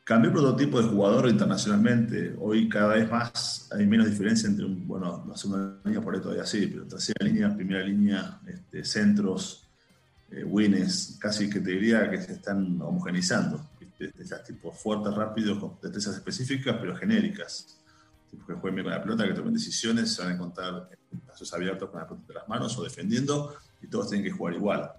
cambió 0.05 0.31
el 0.31 0.37
prototipo 0.37 0.83
de 0.83 0.89
jugador 0.89 1.29
internacionalmente. 1.29 2.35
Hoy 2.39 2.69
cada 2.69 2.95
vez 2.95 3.11
más 3.11 3.69
hay 3.73 3.87
menos 3.87 4.09
diferencia 4.09 4.49
entre, 4.49 4.67
un, 4.67 4.87
bueno, 4.87 5.25
la 5.29 5.37
segunda 5.37 5.79
línea 5.85 6.01
por 6.01 6.15
ahí 6.15 6.21
todavía 6.21 6.47
sí, 6.47 6.67
pero 6.67 6.87
tercera 6.87 7.25
línea, 7.25 7.55
primera 7.55 7.85
línea, 7.85 8.41
este, 8.47 8.85
centros, 8.85 9.63
wins, 10.45 11.17
casi 11.21 11.49
que 11.49 11.61
te 11.61 11.71
diría 11.71 12.11
que 12.11 12.21
se 12.21 12.33
están 12.33 12.81
homogenizando 12.83 13.65
de, 13.99 14.13
tipos 14.47 14.79
fuertes, 14.79 15.15
rápidos, 15.15 15.59
con 15.59 15.79
destrezas 15.81 16.17
específicas, 16.17 16.77
pero 16.81 16.97
genéricas. 16.97 17.81
Tipos 18.31 18.47
que 18.47 18.55
jueguen 18.55 18.75
bien 18.77 18.85
con 18.85 18.93
la 18.93 19.03
pelota, 19.03 19.27
que 19.27 19.35
tomen 19.35 19.55
decisiones, 19.55 20.15
se 20.15 20.23
van 20.23 20.33
a 20.33 20.35
encontrar 20.35 20.89
en 21.13 21.21
pasos 21.21 21.53
abiertos 21.53 21.91
con 21.91 22.01
la 22.01 22.07
pelota 22.07 22.27
de 22.29 22.35
las 22.35 22.49
manos 22.49 22.77
o 22.79 22.85
defendiendo, 22.85 23.57
y 23.81 23.87
todos 23.87 24.09
tienen 24.09 24.25
que 24.25 24.37
jugar 24.37 24.55
igual. 24.55 24.93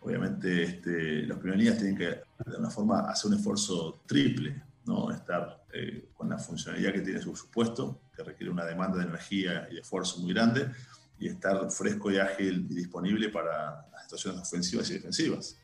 Obviamente, 0.00 0.62
este, 0.64 1.22
los 1.22 1.38
primeros 1.38 1.76
tienen 1.76 1.96
que, 1.96 2.06
de 2.06 2.24
alguna 2.46 2.70
forma, 2.70 3.00
hacer 3.10 3.30
un 3.30 3.36
esfuerzo 3.36 4.02
triple, 4.06 4.62
¿no? 4.84 5.12
estar 5.12 5.64
eh, 5.72 6.08
con 6.14 6.28
la 6.28 6.38
funcionalidad 6.38 6.92
que 6.92 7.02
tiene 7.02 7.20
su, 7.22 7.36
supuesto, 7.36 8.00
que 8.16 8.24
requiere 8.24 8.50
una 8.50 8.64
demanda 8.64 8.98
de 8.98 9.04
energía 9.04 9.68
y 9.70 9.74
de 9.74 9.80
esfuerzo 9.80 10.18
muy 10.20 10.32
grande, 10.32 10.70
y 11.18 11.28
estar 11.28 11.70
fresco 11.70 12.10
y 12.10 12.18
ágil 12.18 12.66
y 12.68 12.74
disponible 12.74 13.28
para 13.28 13.86
las 13.92 14.02
situaciones 14.02 14.40
ofensivas 14.40 14.90
y 14.90 14.94
defensivas. 14.94 15.56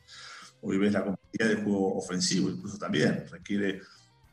Hoy 0.61 0.77
ves 0.77 0.93
la 0.93 1.03
complejidad 1.03 1.47
del 1.47 1.63
juego 1.63 1.95
ofensivo, 1.97 2.49
incluso 2.49 2.77
también 2.77 3.25
requiere, 3.31 3.81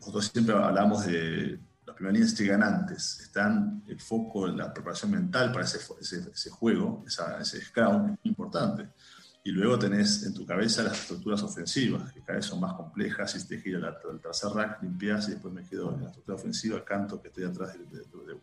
nosotros 0.00 0.30
siempre 0.32 0.54
hablamos 0.54 1.06
de 1.06 1.60
las 1.86 1.94
primeras 1.94 2.14
líneas 2.14 2.38
llegan 2.38 2.62
antes, 2.62 3.20
están 3.20 3.84
el 3.86 4.00
foco 4.00 4.48
en 4.48 4.56
la 4.56 4.74
preparación 4.74 5.12
mental 5.12 5.52
para 5.52 5.64
ese, 5.64 5.78
ese, 6.00 6.50
juego, 6.50 7.04
ese 7.06 7.60
scrum, 7.60 8.06
es 8.06 8.10
muy 8.10 8.18
importante. 8.24 8.88
Y 9.44 9.52
luego 9.52 9.78
tenés 9.78 10.24
en 10.24 10.34
tu 10.34 10.44
cabeza 10.44 10.82
las 10.82 10.98
estructuras 10.98 11.40
ofensivas, 11.44 12.12
que 12.12 12.20
cada 12.20 12.38
vez 12.38 12.46
son 12.46 12.58
más 12.58 12.74
complejas, 12.74 13.36
y 13.36 13.46
te 13.46 13.60
giro 13.60 13.78
el 13.78 14.20
tercer 14.20 14.50
rack, 14.50 14.82
limpias 14.82 15.28
y 15.28 15.32
después 15.32 15.54
me 15.54 15.62
quedo 15.62 15.94
en 15.94 16.02
la 16.02 16.08
estructura 16.08 16.34
ofensiva, 16.34 16.84
canto 16.84 17.22
que 17.22 17.28
estoy 17.28 17.44
atrás 17.44 17.74
de, 17.74 18.40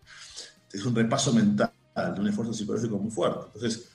Es 0.71 0.85
un 0.85 0.95
repaso 0.95 1.33
mental, 1.33 1.73
de 1.93 2.21
un 2.21 2.27
esfuerzo 2.29 2.53
psicológico 2.53 2.97
muy 2.97 3.11
fuerte. 3.11 3.47
Entonces, 3.47 3.89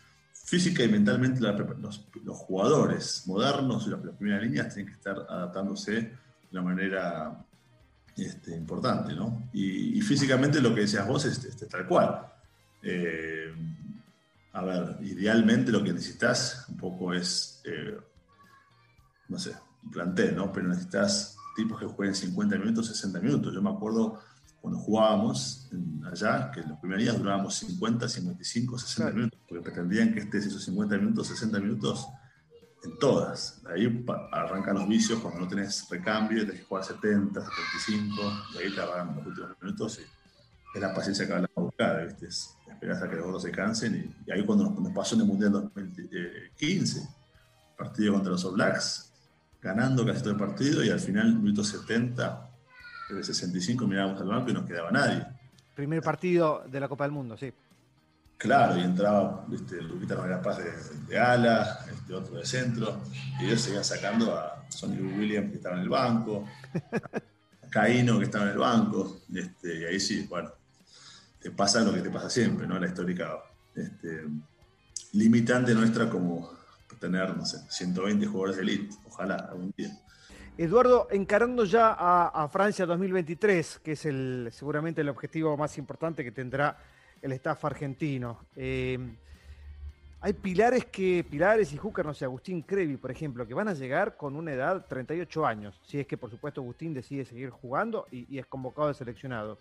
física 0.48 0.82
y 0.82 0.88
mentalmente 0.88 1.42
los, 1.42 2.08
jugadores 2.24 3.24
modernos 3.26 3.86
y 3.86 3.90
las, 3.90 4.00
primeras 4.16 4.42
líneas 4.42 4.72
tienen 4.72 4.90
que 4.90 4.96
estar 4.96 5.26
adaptándose 5.28 5.92
de 5.92 6.12
una 6.52 6.62
manera 6.62 7.44
este, 8.16 8.56
importante, 8.56 9.14
¿no? 9.14 9.50
Y, 9.52 10.00
físicamente 10.00 10.62
lo 10.62 10.74
que 10.74 10.82
decías 10.82 11.06
vos 11.06 11.26
es, 11.26 11.54
tal 11.68 11.86
cual. 11.86 12.32
Eh, 12.82 13.52
a 14.52 14.64
ver, 14.64 14.96
idealmente 15.02 15.70
lo 15.70 15.84
que 15.84 15.92
necesitas 15.92 16.64
un 16.70 16.78
poco 16.78 17.12
es, 17.12 17.60
eh, 17.66 17.98
no 19.28 19.38
sé, 19.38 19.52
un 19.84 20.34
¿no? 20.34 20.50
Pero 20.50 20.68
necesitas 20.68 21.36
tipos 21.56 21.78
que 21.78 21.84
jueguen 21.84 22.14
50 22.14 22.56
minutos, 22.56 22.86
60 22.86 23.20
minutos. 23.20 23.52
Yo 23.52 23.60
me 23.60 23.70
acuerdo 23.70 24.18
cuando 24.60 24.78
jugábamos 24.78 25.70
allá, 26.10 26.50
que 26.50 26.60
en 26.60 26.70
los 26.70 26.78
primeros 26.78 27.04
días 27.04 27.18
durábamos 27.18 27.54
50, 27.54 28.08
55, 28.08 28.78
60 28.78 29.12
minutos, 29.12 29.40
porque 29.48 29.62
pretendían 29.62 30.12
que 30.12 30.20
estés 30.20 30.46
esos 30.46 30.64
50 30.64 30.96
minutos, 30.98 31.28
60 31.28 31.60
minutos 31.60 32.08
en 32.84 32.98
todas. 32.98 33.60
Ahí 33.66 34.04
arrancan 34.32 34.74
los 34.74 34.88
vicios 34.88 35.20
cuando 35.20 35.40
no 35.40 35.48
tenés 35.48 35.88
recambio, 35.88 36.44
tenés 36.44 36.60
que 36.60 36.66
jugar 36.66 36.84
70, 36.84 37.40
75, 37.40 38.14
y 38.54 38.58
ahí 38.58 38.74
te 38.74 38.80
arrancan 38.80 39.16
los 39.16 39.26
últimos 39.26 39.50
minutos 39.60 40.00
y 40.00 40.18
es 40.74 40.82
la 40.82 40.94
paciencia 40.94 41.26
que 41.26 41.34
la 41.34 41.48
buscada, 41.54 42.04
¿viste? 42.04 42.28
esperas 42.28 43.02
a 43.02 43.08
que 43.08 43.16
los 43.16 43.26
otros 43.26 43.42
se 43.42 43.50
cansen 43.50 44.14
y, 44.26 44.30
ahí 44.30 44.44
cuando 44.44 44.70
nos, 44.70 44.92
pasó 44.92 45.14
en 45.14 45.22
el 45.22 45.26
Mundial 45.26 45.52
2015, 45.52 47.08
partido 47.76 48.12
contra 48.12 48.32
los 48.32 48.44
All 48.44 48.54
Blacks, 48.54 49.12
ganando 49.60 50.06
casi 50.06 50.20
todo 50.20 50.30
el 50.32 50.38
partido 50.38 50.84
y 50.84 50.90
al 50.90 51.00
final, 51.00 51.34
minuto 51.34 51.64
70, 51.64 52.47
de 53.08 53.22
65 53.22 53.86
mirábamos 53.86 54.20
al 54.20 54.28
banco 54.28 54.50
y 54.50 54.54
no 54.54 54.64
quedaba 54.64 54.90
nadie. 54.90 55.24
Primer 55.74 56.02
partido 56.02 56.64
de 56.66 56.80
la 56.80 56.88
Copa 56.88 57.04
del 57.04 57.12
Mundo, 57.12 57.36
sí. 57.36 57.52
Claro, 58.36 58.78
y 58.78 58.82
entraba 58.82 59.46
este, 59.52 59.82
Lupita 59.82 60.16
María 60.16 60.40
Paz 60.40 60.58
de, 60.58 60.70
de, 61.08 61.18
ala, 61.18 61.80
este, 61.92 62.14
otro 62.14 62.36
de 62.36 62.46
centro, 62.46 63.00
y 63.40 63.46
ellos 63.46 63.60
seguían 63.60 63.84
sacando 63.84 64.36
a 64.36 64.64
Sonny 64.68 65.00
Williams 65.00 65.50
que 65.50 65.56
estaba 65.56 65.76
en 65.76 65.82
el 65.82 65.88
banco, 65.88 66.46
a 66.92 67.68
Caíno 67.68 68.18
que 68.18 68.26
estaba 68.26 68.44
en 68.44 68.52
el 68.52 68.58
banco, 68.58 69.22
este, 69.34 69.80
y 69.80 69.84
ahí 69.84 69.98
sí, 69.98 70.26
bueno, 70.28 70.50
te 71.40 71.50
pasa 71.50 71.80
lo 71.80 71.92
que 71.92 72.00
te 72.00 72.10
pasa 72.10 72.30
siempre, 72.30 72.66
¿no? 72.66 72.78
La 72.78 72.86
histórica 72.86 73.38
este, 73.74 74.24
limitante 75.12 75.74
nuestra 75.74 76.08
como 76.08 76.58
tener, 76.98 77.36
no 77.36 77.44
sé, 77.46 77.58
120 77.68 78.26
jugadores 78.26 78.56
de 78.56 78.62
elite, 78.62 78.94
ojalá 79.06 79.36
algún 79.50 79.72
día. 79.76 79.96
Eduardo, 80.58 81.06
encarando 81.12 81.64
ya 81.64 81.94
a, 81.96 82.48
Francia 82.48 82.84
2023, 82.84 83.78
que 83.78 83.92
es 83.92 84.00
seguramente 84.00 85.02
el 85.02 85.08
objetivo 85.08 85.56
más 85.56 85.78
importante 85.78 86.24
que 86.24 86.32
tendrá 86.32 86.76
el 87.22 87.30
staff 87.30 87.64
argentino. 87.64 88.40
Eh, 88.56 88.98
hay 90.20 90.32
pilares 90.32 90.86
que, 90.86 91.24
pilares 91.30 91.72
y 91.72 91.76
Júcar, 91.76 92.06
no 92.06 92.12
sé, 92.12 92.24
Agustín 92.24 92.62
Crevi, 92.62 92.96
por 92.96 93.12
ejemplo, 93.12 93.46
que 93.46 93.54
van 93.54 93.68
a 93.68 93.74
llegar 93.74 94.16
con 94.16 94.34
una 94.34 94.52
edad 94.52 94.84
38 94.88 95.46
años, 95.46 95.80
si 95.84 96.00
es 96.00 96.08
que 96.08 96.16
por 96.16 96.28
supuesto 96.28 96.60
Agustín 96.60 96.92
decide 96.92 97.24
seguir 97.24 97.50
jugando 97.50 98.08
y, 98.10 98.26
y 98.28 98.40
es 98.40 98.46
convocado 98.46 98.90
y 98.90 98.94
seleccionado. 98.94 99.60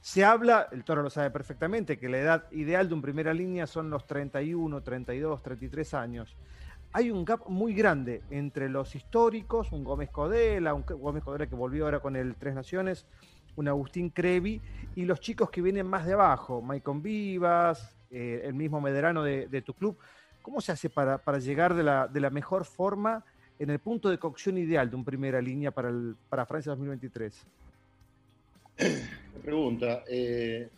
Se 0.00 0.24
habla, 0.24 0.68
el 0.70 0.84
Toro 0.84 1.02
lo 1.02 1.10
sabe 1.10 1.32
perfectamente, 1.32 1.98
que 1.98 2.08
la 2.08 2.18
edad 2.18 2.52
ideal 2.52 2.86
de 2.86 2.94
un 2.94 3.02
primera 3.02 3.34
línea 3.34 3.66
son 3.66 3.90
los 3.90 4.06
31, 4.06 4.80
32, 4.80 5.42
33 5.42 5.94
años 5.94 6.36
hay 6.96 7.10
un 7.10 7.26
gap 7.26 7.46
muy 7.50 7.74
grande 7.74 8.22
entre 8.30 8.70
los 8.70 8.94
históricos, 8.94 9.70
un 9.70 9.84
Gómez 9.84 10.08
Codela, 10.08 10.72
un 10.72 10.82
Gómez 10.82 11.22
Codela 11.22 11.46
que 11.46 11.54
volvió 11.54 11.84
ahora 11.84 12.00
con 12.00 12.16
el 12.16 12.36
Tres 12.36 12.54
Naciones, 12.54 13.04
un 13.54 13.68
Agustín 13.68 14.08
Crevi, 14.08 14.62
y 14.94 15.04
los 15.04 15.20
chicos 15.20 15.50
que 15.50 15.60
vienen 15.60 15.86
más 15.86 16.06
de 16.06 16.14
abajo, 16.14 16.62
Maicon 16.62 17.02
Vivas, 17.02 17.94
eh, 18.10 18.40
el 18.44 18.54
mismo 18.54 18.80
Medrano 18.80 19.22
de, 19.22 19.62
tu 19.62 19.74
club. 19.74 19.98
¿Cómo 20.40 20.62
se 20.62 20.72
hace 20.72 20.88
para, 20.88 21.20
llegar 21.38 21.74
de 21.74 21.82
la, 21.82 22.08
la, 22.10 22.30
mejor 22.30 22.64
forma 22.64 23.22
en 23.58 23.68
el 23.68 23.78
punto 23.78 24.08
de 24.08 24.18
cocción 24.18 24.56
ideal 24.56 24.88
de 24.88 24.96
un 24.96 25.04
primera 25.04 25.42
línea 25.42 25.72
para, 25.72 25.92
para 26.30 26.46
Francia 26.46 26.70
2023? 26.70 27.46
Pregunta. 29.42 30.02
Eh, 30.08 30.70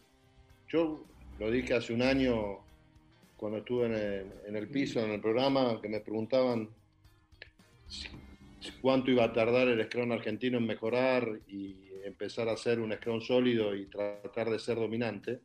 yo 0.68 1.00
lo 1.38 1.48
dije 1.48 1.74
hace 1.74 1.94
un 1.94 2.02
año 2.02 2.66
cuando 3.38 3.58
estuve 3.58 3.86
en 3.86 3.94
el, 3.94 4.26
en 4.46 4.56
el, 4.56 4.68
piso, 4.68 4.98
en 5.00 5.12
el 5.12 5.20
programa, 5.20 5.80
que 5.80 5.88
me 5.88 6.00
preguntaban 6.00 6.68
cuánto 8.82 9.12
iba 9.12 9.22
a 9.22 9.32
tardar 9.32 9.68
el 9.68 9.82
Scrum 9.84 10.10
argentino 10.10 10.58
en 10.58 10.66
mejorar 10.66 11.38
y 11.46 11.88
empezar 12.04 12.48
a 12.48 12.56
ser 12.56 12.80
un 12.80 12.92
Scrum 12.92 13.20
sólido 13.20 13.76
y 13.76 13.86
tratar 13.86 14.50
de 14.50 14.58
ser 14.58 14.74
dominante. 14.76 15.38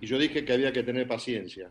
Y 0.00 0.06
yo 0.06 0.18
dije 0.18 0.46
que 0.46 0.52
había 0.54 0.72
que 0.72 0.82
tener 0.82 1.06
paciencia, 1.06 1.70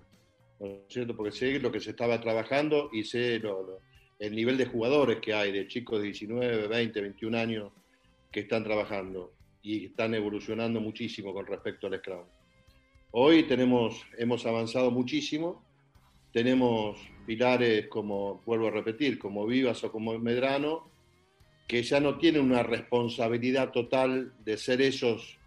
¿no 0.59 0.67
es 0.67 0.81
cierto? 0.87 1.17
Porque 1.17 1.31
sé 1.31 1.59
lo 1.59 1.71
que 1.71 1.79
se 1.79 1.89
estaba 1.89 2.21
trabajando 2.21 2.91
y 2.93 3.03
sé 3.03 3.39
lo, 3.39 3.63
lo, 3.63 3.79
el 4.19 4.35
nivel 4.35 4.55
de 4.55 4.67
jugadores 4.67 5.17
que 5.19 5.33
hay, 5.33 5.51
de 5.51 5.67
chicos 5.67 5.99
de 5.99 6.05
19, 6.05 6.67
20, 6.67 7.01
21 7.01 7.37
años 7.39 7.71
que 8.31 8.41
están 8.41 8.63
trabajando 8.63 9.33
y 9.63 9.85
están 9.87 10.13
evolucionando 10.13 10.79
muchísimo 10.79 11.33
con 11.33 11.47
respecto 11.47 11.87
al 11.87 11.97
Scrum. 11.97 12.23
Hoy 13.13 13.43
tenemos, 13.43 14.05
hemos 14.17 14.45
avanzado 14.45 14.89
muchísimo, 14.89 15.61
tenemos 16.31 16.97
pilares 17.25 17.87
como, 17.87 18.41
vuelvo 18.45 18.69
a 18.69 18.71
repetir, 18.71 19.19
como 19.19 19.45
Vivas 19.45 19.83
o 19.83 19.91
como 19.91 20.17
Medrano, 20.17 20.89
que 21.67 21.83
ya 21.83 21.99
no 21.99 22.17
tienen 22.17 22.41
una 22.43 22.63
responsabilidad 22.63 23.71
total 23.71 24.31
de 24.45 24.57
ser 24.57 24.81
ellos, 24.81 25.37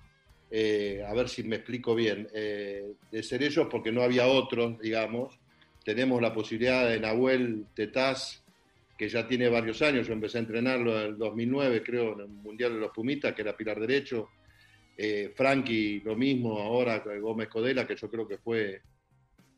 eh, 0.50 1.02
a 1.08 1.14
ver 1.14 1.30
si 1.30 1.42
me 1.42 1.56
explico 1.56 1.94
bien, 1.94 2.28
eh, 2.34 2.92
de 3.10 3.22
ser 3.22 3.42
ellos 3.42 3.66
porque 3.70 3.92
no 3.92 4.02
había 4.02 4.26
otros, 4.26 4.78
digamos. 4.78 5.38
Tenemos 5.86 6.20
la 6.20 6.34
posibilidad 6.34 6.86
de 6.86 7.00
Nahuel 7.00 7.64
Tetaz, 7.74 8.42
que 8.98 9.08
ya 9.08 9.26
tiene 9.26 9.48
varios 9.48 9.80
años, 9.80 10.06
yo 10.06 10.12
empecé 10.12 10.36
a 10.36 10.42
entrenarlo 10.42 11.00
en 11.00 11.06
el 11.06 11.18
2009, 11.18 11.82
creo, 11.82 12.12
en 12.12 12.20
el 12.20 12.28
Mundial 12.28 12.74
de 12.74 12.80
los 12.80 12.90
Pumitas, 12.90 13.34
que 13.34 13.40
era 13.40 13.56
pilar 13.56 13.80
derecho, 13.80 14.28
eh, 14.96 15.32
Frankie, 15.34 16.00
lo 16.04 16.16
mismo 16.16 16.58
ahora 16.58 17.02
Gómez 17.20 17.48
Codela, 17.48 17.86
que 17.86 17.96
yo 17.96 18.10
creo 18.10 18.26
que 18.26 18.38
fue 18.38 18.82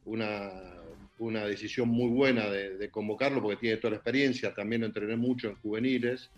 una, 0.05 0.51
una 1.18 1.44
decisión 1.44 1.88
muy 1.88 2.11
buena 2.11 2.49
de, 2.49 2.77
de, 2.77 2.90
convocarlo 2.90 3.42
porque 3.42 3.57
tiene 3.57 3.77
toda 3.77 3.92
la 3.92 3.96
experiencia, 3.96 4.55
también 4.55 4.83
lo 4.83 4.87
entrené 4.87 5.16
mucho 5.16 5.49
en 5.49 5.57
juveniles. 5.57 6.31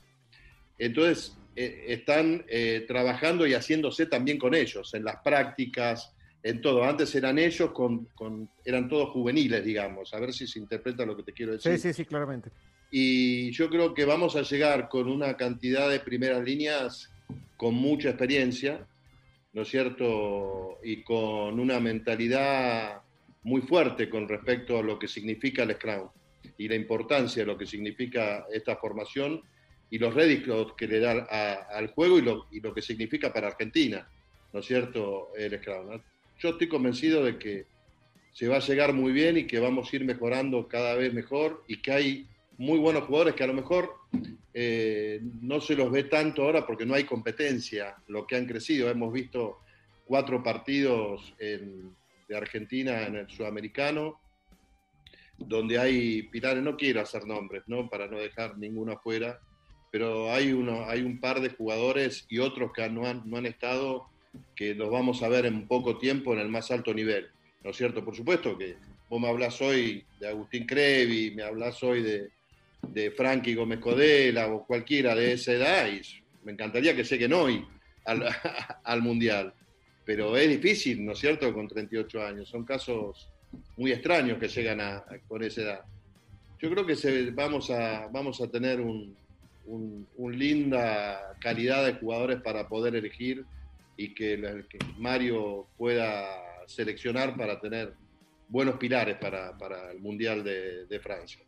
Entonces, 0.79 1.37
eh, 1.61 1.87
están 1.89 2.45
eh, 2.47 2.85
trabajando 2.87 3.45
y 3.45 3.53
haciéndose 3.53 4.07
también 4.07 4.39
con 4.39 4.55
ellos, 4.55 4.95
en 4.95 5.03
las 5.03 5.17
prácticas, 5.17 6.15
en 6.41 6.61
todo. 6.61 6.85
Antes 6.85 7.13
eran 7.17 7.37
ellos, 7.37 7.73
con, 7.73 8.05
con, 8.15 8.49
eran 8.65 8.89
todos 8.89 9.11
juveniles, 9.11 9.65
digamos, 9.65 10.15
a 10.15 10.21
ver 10.21 10.33
si 10.33 10.47
se 10.47 10.61
interpreta 10.61 11.05
lo 11.05 11.17
que 11.17 11.25
te 11.25 11.33
quiero 11.33 11.53
decir. 11.55 11.73
Sí, 11.73 11.89
sí, 11.89 11.93
sí, 11.93 12.05
claramente. 12.05 12.51
Y 12.93 13.51
yo 13.51 13.69
creo 13.69 13.93
que 13.93 14.05
vamos 14.05 14.37
a 14.37 14.43
llegar 14.43 14.89
con 14.89 15.09
una 15.09 15.37
cantidad 15.37 15.91
de 15.91 15.99
primeras 15.99 16.45
líneas 16.45 17.11
con 17.59 17.75
mucha 17.75 18.11
experiencia, 18.11 18.87
¿no 19.53 19.63
es 19.63 19.69
cierto? 19.69 20.79
Y 20.83 21.03
con 21.03 21.59
una 21.59 21.81
mentalidad 21.81 23.03
muy 23.43 23.63
fuerte 23.63 24.09
con 24.09 24.29
respecto 24.29 24.79
a 24.79 24.83
lo 24.83 24.99
que 24.99 25.09
significa 25.09 25.65
el 25.65 25.75
Scrum 25.75 26.09
y 26.57 26.69
la 26.69 26.77
importancia 26.77 27.43
de 27.43 27.47
lo 27.47 27.59
que 27.59 27.67
significa 27.67 28.47
esta 28.53 28.77
formación 28.77 29.43
y 29.91 29.99
los 29.99 30.15
réditos 30.15 30.75
que 30.75 30.87
le 30.87 31.01
da 31.01 31.67
al 31.71 31.89
juego 31.89 32.19
y 32.19 32.23
lo, 32.23 32.47
y 32.53 32.61
lo, 32.61 32.73
que 32.73 32.81
significa 32.81 33.33
para 33.33 33.49
Argentina, 33.49 34.09
¿no 34.53 34.61
es 34.61 34.67
cierto? 34.67 35.33
El 35.37 35.59
Scrum. 35.59 36.01
Yo 36.39 36.51
estoy 36.51 36.69
convencido 36.69 37.25
de 37.25 37.39
que 37.39 37.67
se 38.33 38.47
va 38.47 38.59
a 38.59 38.61
llegar 38.61 38.93
muy 38.93 39.11
bien 39.11 39.37
y 39.37 39.49
que 39.49 39.59
vamos 39.59 39.93
a 39.93 39.97
ir 39.97 40.05
mejorando 40.05 40.69
cada 40.69 40.95
vez 40.95 41.13
mejor 41.13 41.65
y 41.67 41.79
que 41.79 41.91
hay 41.91 42.29
muy 42.59 42.79
buenos 42.79 43.05
jugadores 43.05 43.35
que 43.35 43.45
a 43.45 43.47
lo 43.47 43.55
mejor 43.55 43.95
eh, 44.53 45.21
no 45.41 45.61
se 45.61 45.77
los 45.77 45.91
ve 45.91 46.05
tanto 46.05 46.43
ahora 46.43 46.67
porque 46.67 46.85
no 46.85 46.95
hay 46.95 47.05
competencia, 47.05 47.97
lo 48.09 48.27
que 48.27 48.37
han 48.37 48.47
crecido. 48.47 48.91
Hemos 48.91 49.13
visto 49.13 49.61
cuatro 50.05 50.43
partidos 50.43 51.35
de 51.39 52.37
Argentina 52.37 53.07
en 53.07 53.17
el 53.17 53.31
sudamericano, 53.31 54.21
donde 55.39 55.79
hay 55.79 56.23
pilares, 56.25 56.63
no 56.63 56.77
quiero 56.77 57.01
hacer 57.01 57.25
nombres, 57.27 57.63
¿no? 57.69 57.89
para 57.89 58.09
no 58.09 58.19
dejar 58.19 58.59
ninguno 58.59 58.93
afuera, 58.93 59.39
pero 59.93 60.33
hay, 60.33 60.53
uno, 60.53 60.85
hay 60.87 61.03
un 61.03 61.21
par 61.21 61.41
de 61.41 61.51
jugadores 61.51 62.27
y 62.29 62.41
otros 62.41 62.73
que 62.73 62.89
no 62.91 63.07
han, 63.07 63.23
no 63.31 63.37
han 63.37 63.47
estado, 63.47 64.09
que 64.57 64.75
los 64.75 64.91
vamos 64.91 65.23
a 65.23 65.29
ver 65.29 65.47
en 65.47 65.69
poco 65.69 65.99
tiempo 65.99 66.33
en 66.33 66.41
el 66.41 66.49
más 66.49 66.73
alto 66.73 66.93
nivel, 66.93 67.29
¿no 67.63 67.71
es 67.71 67.77
cierto? 67.77 68.05
Por 68.05 68.17
supuesto 68.17 68.59
que 68.59 68.77
vos 69.09 69.21
me 69.21 69.29
hablas 69.29 69.61
hoy 69.63 70.05
de 70.19 70.29
Agustín 70.29 70.67
Crevi, 70.67 71.31
me 71.35 71.45
hablas 71.45 71.83
hoy 71.83 72.03
de, 72.03 72.31
de 72.83 73.11
Frankie 73.11 73.55
Gómez 73.55 73.81
Codela 73.81 74.49
o 74.49 74.67
cualquiera 74.67 75.15
de 75.15 75.33
esa 75.33 75.53
edad, 75.53 75.89
y 75.89 76.01
me 76.45 76.53
encantaría 76.53 76.95
que 76.95 77.05
lleguen 77.05 77.33
hoy 77.33 77.65
al, 78.05 78.25
al, 78.85 79.03
Mundial. 79.03 79.53
Pero 80.05 80.37
es 80.37 80.49
difícil, 80.49 81.05
¿no 81.05 81.13
es 81.13 81.19
cierto?, 81.19 81.53
con 81.53 81.69
38 81.69 82.23
años. 82.23 82.49
Son 82.49 82.65
casos 82.65 83.29
muy 83.77 83.93
extraños 83.93 84.39
que 84.39 84.49
llegan 84.49 84.81
a, 84.81 85.05
con 85.27 85.43
esa 85.43 85.63
edad. 85.63 85.81
Yo 86.61 86.71
creo 86.71 86.87
que 86.87 86.97
se, 86.97 87.31
vamos, 87.31 87.71
a, 87.71 88.09
vamos 88.09 88.41
a 88.41 88.49
tener 88.49 88.81
un, 88.81 89.15
un, 89.67 90.07
un, 90.17 90.39
linda 90.39 91.37
calidad 91.41 91.85
de 91.85 91.95
jugadores 91.95 92.41
para 92.41 92.69
poder 92.69 92.97
elegir 92.97 93.45
y 93.97 94.15
que, 94.15 94.65
que 94.69 94.79
Mario 94.97 95.67
pueda 95.77 96.27
seleccionar 96.67 97.37
para 97.37 97.61
tener 97.61 97.95
buenos 98.49 98.77
pilares 98.77 99.17
para, 99.19 99.57
para 99.57 99.93
el 99.93 100.01
Mundial 100.01 100.43
de, 100.43 100.87
de 100.87 101.01
Francia. 101.01 101.41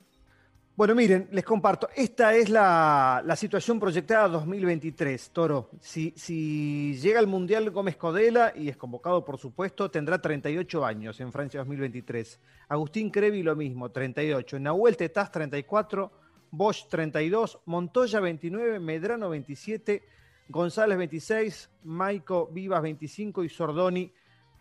Bueno, 0.76 0.94
miren, 0.94 1.28
les 1.32 1.44
comparto. 1.44 1.88
Esta 1.94 2.34
es 2.34 2.48
la, 2.48 3.22
situación 3.36 3.78
proyectada 3.78 4.28
2023, 4.28 5.30
Toro. 5.30 5.68
Si, 5.80 6.14
si, 6.16 6.98
llega 6.98 7.18
al 7.18 7.26
Mundial 7.26 7.70
Gómez 7.70 7.96
Codela 7.96 8.52
y 8.56 8.68
es 8.68 8.76
convocado, 8.76 9.24
por 9.24 9.36
supuesto, 9.36 9.90
tendrá 9.90 10.22
38 10.22 10.86
años 10.86 11.20
en 11.20 11.32
Francia 11.32 11.60
2023. 11.60 12.40
Agustín 12.68 13.10
Crevi 13.10 13.42
lo 13.42 13.56
mismo, 13.56 13.90
38. 13.90 14.58
Nahuel 14.58 14.96
Tetaz, 14.96 15.30
34. 15.32 16.10
Bosch, 16.52 16.88
32. 16.88 17.58
Montoya, 17.66 18.20
29. 18.20 18.80
Medrano, 18.80 19.28
27. 19.28 20.02
González, 20.48 20.96
26. 20.96 21.70
Maico 21.84 22.46
Vivas, 22.46 22.80
25. 22.80 23.44
Y 23.44 23.48
Sordoni, 23.50 24.12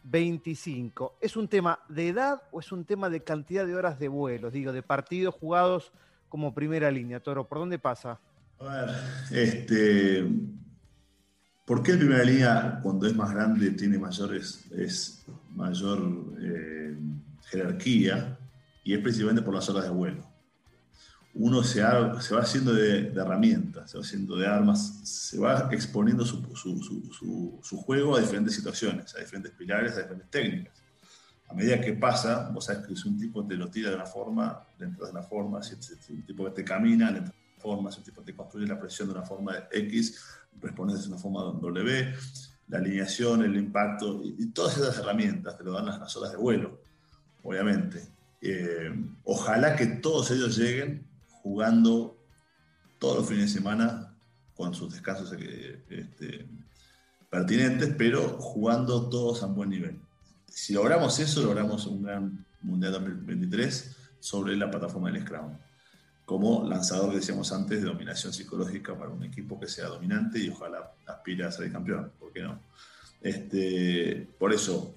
25. 0.09 1.17
¿Es 1.21 1.35
un 1.35 1.47
tema 1.47 1.79
de 1.87 2.09
edad 2.09 2.41
o 2.51 2.59
es 2.59 2.71
un 2.71 2.85
tema 2.85 3.09
de 3.09 3.23
cantidad 3.23 3.65
de 3.65 3.75
horas 3.75 3.99
de 3.99 4.07
vuelo? 4.07 4.51
Digo, 4.51 4.71
de 4.71 4.81
partidos 4.81 5.35
jugados 5.35 5.91
como 6.27 6.53
primera 6.53 6.91
línea, 6.91 7.19
Toro? 7.19 7.47
¿Por 7.47 7.59
dónde 7.59 7.79
pasa? 7.79 8.19
A 8.59 8.63
ver, 8.63 8.89
este, 9.31 10.27
¿por 11.65 11.81
qué 11.81 11.95
primera 11.95 12.23
línea 12.23 12.79
cuando 12.81 13.07
es 13.07 13.15
más 13.15 13.31
grande 13.33 13.71
tiene 13.71 13.97
mayores, 13.97 14.65
es 14.71 15.25
mayor 15.55 15.99
eh, 16.41 16.97
jerarquía? 17.49 18.37
Y 18.83 18.93
es 18.93 18.99
principalmente 18.99 19.43
por 19.43 19.53
las 19.53 19.69
horas 19.69 19.83
de 19.83 19.91
vuelo. 19.91 20.28
Uno 21.39 21.63
se, 21.63 21.81
va 21.81 22.19
haciendo 22.41 22.73
de, 22.73 23.13
herramientas, 23.15 23.89
se 23.89 23.97
va 23.97 24.03
haciendo 24.03 24.35
de 24.35 24.45
armas, 24.45 24.99
se 25.03 25.39
va 25.39 25.69
exponiendo 25.71 26.25
su, 26.25 27.61
juego 27.85 28.17
a 28.17 28.19
diferentes 28.19 28.55
situaciones, 28.55 29.15
a 29.15 29.19
diferentes 29.19 29.53
pilares, 29.53 29.93
a 29.93 30.01
diferentes 30.01 30.29
técnicas. 30.29 30.83
A 31.47 31.53
medida 31.53 31.79
que 31.79 31.93
pasa, 31.93 32.49
vos 32.49 32.65
sabés 32.65 32.85
que 32.85 32.95
si 32.95 33.07
un 33.07 33.17
tipo 33.17 33.47
te 33.47 33.55
lo 33.55 33.69
tira 33.69 33.89
de 33.89 33.95
una 33.95 34.05
forma, 34.05 34.67
le 34.77 34.87
entras 34.87 35.13
de 35.13 35.17
una 35.17 35.25
forma, 35.25 35.63
si 35.63 35.75
un 36.11 36.25
tipo 36.25 36.43
que 36.43 36.51
te 36.51 36.65
camina, 36.65 37.09
le 37.09 37.19
entras 37.19 37.35
de 37.35 37.53
una 37.53 37.61
forma, 37.61 37.91
si 37.91 37.99
un 37.99 38.03
tipo 38.03 38.21
te 38.21 38.35
construye 38.35 38.67
la 38.67 38.77
presión 38.77 39.07
de 39.07 39.13
una 39.13 39.25
forma 39.25 39.53
X, 39.71 40.21
respondes 40.59 41.03
de 41.03 41.07
una 41.07 41.17
forma 41.17 41.43
W, 41.43 42.13
la 42.67 42.77
alineación, 42.79 43.43
el 43.43 43.55
impacto, 43.55 44.21
y, 44.25 44.47
todas 44.47 44.77
esas 44.77 44.97
herramientas 44.97 45.57
te 45.57 45.63
lo 45.63 45.71
dan 45.71 45.85
las, 45.85 45.99
las 45.99 46.17
horas 46.17 46.33
de 46.33 46.37
vuelo, 46.37 46.81
obviamente. 47.43 48.09
Eh, 48.41 48.93
ojalá 49.23 49.77
que 49.77 49.85
todos 49.85 50.31
ellos 50.31 50.57
lleguen 50.57 51.08
jugando 51.43 52.17
todos 52.99 53.17
los 53.17 53.27
fines 53.27 53.45
de 53.53 53.59
semana 53.59 54.13
con 54.55 54.73
sus 54.73 54.91
descansos 54.91 55.33
eh, 55.39 55.81
este, 55.89 56.45
pertinentes, 57.29 57.93
pero 57.97 58.37
jugando 58.39 59.09
todos 59.09 59.41
a 59.43 59.47
buen 59.47 59.69
nivel. 59.69 59.99
Si 60.47 60.73
logramos 60.73 61.17
eso, 61.19 61.41
logramos 61.43 61.85
un 61.87 62.03
gran 62.03 62.45
Mundial 62.61 62.91
2023 62.91 63.95
sobre 64.19 64.57
la 64.57 64.69
plataforma 64.69 65.09
del 65.09 65.21
Scrum, 65.21 65.53
como 66.25 66.67
lanzador, 66.67 67.15
decíamos 67.15 67.53
antes, 67.53 67.81
de 67.81 67.87
dominación 67.87 68.33
psicológica 68.33 68.97
para 68.97 69.11
un 69.11 69.23
equipo 69.23 69.57
que 69.59 69.67
sea 69.67 69.87
dominante 69.87 70.39
y 70.39 70.49
ojalá 70.49 70.91
aspire 71.07 71.45
a 71.45 71.51
ser 71.51 71.71
campeón, 71.71 72.11
¿por 72.19 72.33
qué 72.33 72.41
no? 72.41 72.59
Este, 73.21 74.27
por 74.37 74.53
eso, 74.53 74.93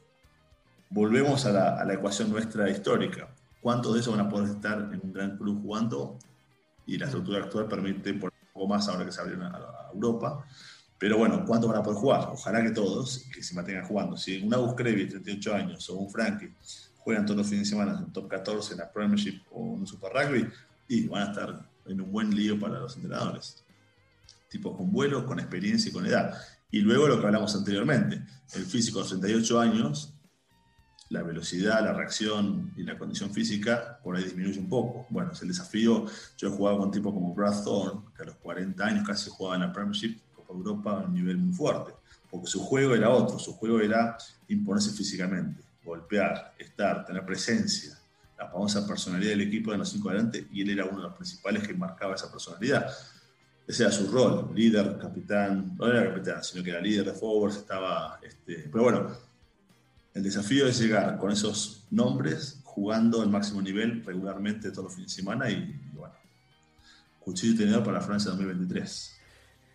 volvemos 0.90 1.46
a 1.46 1.52
la, 1.52 1.81
a 1.81 1.85
la 1.85 1.94
ecuación 1.94 2.31
nuestra 2.31 2.68
histórica. 2.68 3.28
¿Cuántos 3.61 3.94
de 3.94 4.00
esos 4.00 4.16
van 4.16 4.26
a 4.26 4.28
poder 4.28 4.57
estar 4.57 4.78
en 4.92 5.00
un 5.02 5.12
gran 5.12 5.38
club 5.38 5.62
jugando 5.62 6.18
y 6.87 6.99
la 6.99 7.07
estructura 7.07 7.38
actual 7.38 7.68
permite 7.68 8.14
por 8.14 8.31
un 8.31 8.53
poco 8.53 8.68
más 8.68 8.88
ahora 8.88 9.05
que 9.05 9.12
se 9.12 9.21
abrieron 9.21 9.47
a, 9.47 9.90
Europa. 9.95 10.45
Pero 10.99 11.18
bueno, 11.18 11.45
¿cuántos 11.45 11.68
van 11.71 11.81
a 11.81 11.83
poder 11.83 11.99
jugar? 11.99 12.29
Ojalá 12.33 12.62
que 12.62 12.71
todos, 12.71 13.27
que 13.35 13.42
se 13.42 13.55
mantengan 13.55 13.85
jugando. 13.85 14.16
Si 14.16 14.40
un 14.40 14.55
Agus 14.55 14.75
Krevi, 14.75 15.09
38 15.09 15.55
años, 15.55 15.90
o 15.90 15.97
un 15.97 16.11
Frankie 16.11 16.55
juegan 16.99 17.27
todos 17.27 17.38
los 17.38 17.49
fines 17.49 17.68
de 17.68 17.77
semana 17.77 17.99
en 17.99 18.12
top 18.12 18.29
14, 18.29 18.73
en 18.73 18.79
la 18.79 18.92
Premiership 18.92 19.42
o 19.51 19.75
en 19.75 19.81
un 19.81 19.87
Super 19.87 20.12
Rugby, 20.12 20.49
y 20.88 21.09
van 21.09 21.23
a 21.23 21.31
estar 21.33 21.68
en 21.87 22.01
un 22.01 22.12
buen 22.12 22.35
lío 22.35 22.59
para 22.59 22.79
los 22.79 22.97
entrenadores. 22.97 23.64
Tipos 24.49 24.77
con 24.77 24.92
vuelo, 24.92 25.27
con 25.27 25.40
experiencia 25.40 25.90
y 25.90 25.92
con 25.92 26.07
edad. 26.07 26.38
Y 26.71 26.81
luego 26.81 27.09
lo 27.09 27.21
que 27.21 27.27
hablamos 27.27 27.55
anteriormente, 27.55 28.23
el 28.55 28.64
físico 28.64 29.03
de 29.03 29.09
38 29.11 29.61
años 29.61 30.12
la 31.12 31.22
velocidad, 31.22 31.85
la 31.85 31.92
reacción 31.92 32.72
y 32.75 32.85
la 32.85 32.96
condición 32.96 33.33
física 33.33 33.98
por 34.03 34.16
ahí 34.16 34.25
disminuye 34.25 34.59
un 34.59 34.68
poco. 34.68 35.07
Bueno, 35.11 35.33
es 35.33 35.42
el 35.42 35.48
desafío. 35.48 36.07
Yo 36.38 36.48
he 36.48 36.51
jugado 36.51 36.79
con 36.79 36.90
tipos 36.90 37.12
como 37.12 37.35
Brad 37.35 37.62
Thorne, 37.62 38.01
que 38.16 38.22
a 38.22 38.27
los 38.27 38.37
40 38.37 38.85
años 38.85 39.07
casi 39.07 39.29
jugaba 39.29 39.57
en 39.57 39.62
la 39.62 39.72
Premiership, 39.72 40.18
Copa 40.35 40.55
Europa, 40.55 40.90
a 40.92 41.05
un 41.05 41.12
nivel 41.12 41.37
muy 41.37 41.55
fuerte, 41.55 41.92
porque 42.31 42.46
su 42.46 42.61
juego 42.61 42.94
era 42.94 43.11
otro, 43.11 43.38
su 43.38 43.53
juego 43.53 43.81
era 43.81 44.16
imponerse 44.48 44.90
físicamente, 44.90 45.62
golpear, 45.85 46.55
estar, 46.59 47.05
tener 47.05 47.27
presencia, 47.27 47.92
la 48.38 48.48
famosa 48.48 48.87
personalidad 48.87 49.33
del 49.33 49.42
equipo 49.42 49.70
de 49.70 49.79
los 49.79 49.90
cinco 49.90 50.09
adelante, 50.09 50.46
y 50.51 50.62
él 50.62 50.70
era 50.70 50.87
uno 50.87 50.96
de 50.96 51.09
los 51.09 51.14
principales 51.14 51.68
que 51.68 51.75
marcaba 51.75 52.14
esa 52.14 52.31
personalidad. 52.31 52.90
Ese 53.66 53.83
era 53.83 53.92
su 53.92 54.11
rol, 54.11 54.51
líder, 54.55 54.98
capitán, 54.98 55.77
no 55.77 55.87
era 55.87 56.09
capitán, 56.09 56.42
sino 56.42 56.64
que 56.64 56.70
era 56.70 56.81
líder 56.81 57.05
de 57.05 57.12
forwards, 57.12 57.59
estaba, 57.59 58.18
este, 58.22 58.68
pero 58.72 58.85
bueno, 58.85 59.32
el 60.14 60.22
desafío 60.22 60.66
es 60.66 60.79
llegar 60.79 61.18
con 61.18 61.31
esos 61.31 61.87
nombres 61.90 62.61
jugando 62.64 63.22
al 63.22 63.31
máximo 63.31 63.62
nivel 63.62 64.05
regularmente 64.05 64.70
todos 64.70 64.85
los 64.85 64.94
fines 64.94 65.11
de 65.11 65.22
semana 65.22 65.51
y, 65.51 65.79
bueno, 65.92 66.14
cuchillo 67.20 67.55
y 67.55 67.57
tenedor 67.57 67.85
para 67.85 68.01
Francia 68.01 68.31
2023. 68.31 69.18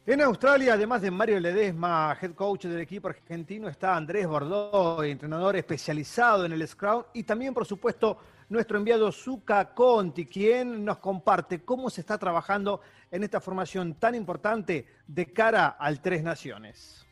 En 0.06 0.22
Australia, 0.22 0.76
además 0.76 1.02
de 1.02 1.12
Mario 1.12 1.40
Ledesma, 1.40 2.18
head 2.22 2.32
coach 2.32 2.66
del 2.66 2.80
equipo 2.80 3.10
argentino, 3.10 3.68
está 3.68 3.96
Andrés 3.96 4.26
Bordeaux, 4.26 5.04
entrenador 5.04 5.58
especializado 5.58 6.46
en 6.46 6.54
el 6.54 6.66
Scrum, 6.66 7.04
y 7.14 7.24
también, 7.24 7.54
por 7.54 7.66
supuesto, 7.66 8.18
nuestro 8.48 8.78
enviado 8.78 9.12
Zuka 9.12 9.74
Conti, 9.74 10.26
quien 10.26 10.86
nos 10.86 11.00
comparte 11.00 11.62
cómo 11.64 11.90
se 11.90 12.02
está 12.02 12.18
trabajando 12.18 12.80
en 13.12 13.24
esta 13.26 13.42
formación 13.42 13.96
tan 13.96 14.16
importante 14.16 14.88
de 15.08 15.26
cara 15.34 15.76
al 15.78 16.00
Tres 16.02 16.24
Naciones. 16.24 17.07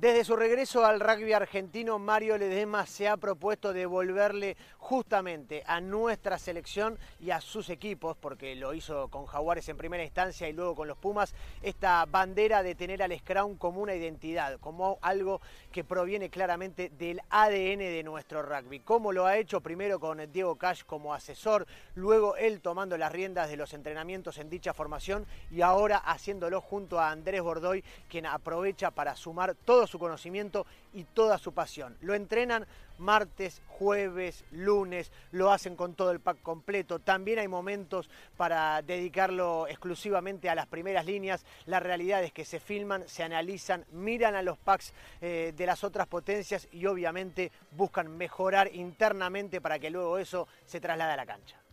Desde 0.00 0.24
su 0.24 0.36
regreso 0.36 0.86
al 0.86 1.00
rugby 1.00 1.32
argentino, 1.32 1.98
Mario 1.98 2.38
Ledema 2.38 2.86
se 2.86 3.08
ha 3.08 3.16
propuesto 3.16 3.72
devolverle 3.72 4.56
justamente 4.78 5.64
a 5.66 5.80
nuestra 5.80 6.38
selección 6.38 6.96
y 7.18 7.32
a 7.32 7.40
sus 7.40 7.68
equipos, 7.68 8.16
porque 8.16 8.54
lo 8.54 8.74
hizo 8.74 9.08
con 9.08 9.26
Jaguares 9.26 9.68
en 9.68 9.76
primera 9.76 10.04
instancia 10.04 10.48
y 10.48 10.52
luego 10.52 10.76
con 10.76 10.86
los 10.86 10.98
Pumas, 10.98 11.34
esta 11.62 12.04
bandera 12.06 12.62
de 12.62 12.76
tener 12.76 13.02
al 13.02 13.18
Scrum 13.18 13.56
como 13.56 13.80
una 13.80 13.96
identidad, 13.96 14.60
como 14.60 15.00
algo 15.02 15.40
que 15.72 15.82
proviene 15.82 16.30
claramente 16.30 16.90
del 16.90 17.20
ADN 17.28 17.80
de 17.80 18.02
nuestro 18.04 18.42
rugby. 18.42 18.78
¿Cómo 18.78 19.10
lo 19.10 19.26
ha 19.26 19.36
hecho? 19.36 19.60
Primero 19.60 19.98
con 19.98 20.30
Diego 20.30 20.54
Cash 20.54 20.84
como 20.84 21.12
asesor, 21.12 21.66
luego 21.96 22.36
él 22.36 22.60
tomando 22.60 22.96
las 22.96 23.10
riendas 23.10 23.50
de 23.50 23.56
los 23.56 23.74
entrenamientos 23.74 24.38
en 24.38 24.48
dicha 24.48 24.72
formación 24.72 25.26
y 25.50 25.62
ahora 25.62 25.96
haciéndolo 25.96 26.60
junto 26.60 27.00
a 27.00 27.10
Andrés 27.10 27.42
Bordoy, 27.42 27.82
quien 28.08 28.26
aprovecha 28.26 28.92
para 28.92 29.16
sumar 29.16 29.56
todos 29.56 29.87
su 29.88 29.98
conocimiento 29.98 30.66
y 30.92 31.04
toda 31.04 31.38
su 31.38 31.52
pasión. 31.52 31.96
Lo 32.00 32.14
entrenan 32.14 32.66
martes, 32.98 33.62
jueves, 33.66 34.44
lunes, 34.50 35.12
lo 35.32 35.50
hacen 35.50 35.76
con 35.76 35.94
todo 35.94 36.10
el 36.10 36.20
pack 36.20 36.42
completo. 36.42 36.98
También 36.98 37.38
hay 37.38 37.48
momentos 37.48 38.10
para 38.36 38.82
dedicarlo 38.82 39.66
exclusivamente 39.68 40.48
a 40.48 40.54
las 40.54 40.66
primeras 40.66 41.06
líneas. 41.06 41.44
La 41.66 41.80
realidad 41.80 42.22
es 42.22 42.32
que 42.32 42.44
se 42.44 42.60
filman, 42.60 43.08
se 43.08 43.22
analizan, 43.22 43.84
miran 43.92 44.34
a 44.34 44.42
los 44.42 44.58
packs 44.58 44.92
eh, 45.20 45.52
de 45.56 45.66
las 45.66 45.84
otras 45.84 46.06
potencias 46.06 46.68
y 46.72 46.86
obviamente 46.86 47.50
buscan 47.72 48.16
mejorar 48.16 48.74
internamente 48.74 49.60
para 49.60 49.78
que 49.78 49.90
luego 49.90 50.18
eso 50.18 50.48
se 50.66 50.80
traslade 50.80 51.12
a 51.12 51.16
la 51.16 51.26
cancha. 51.26 51.67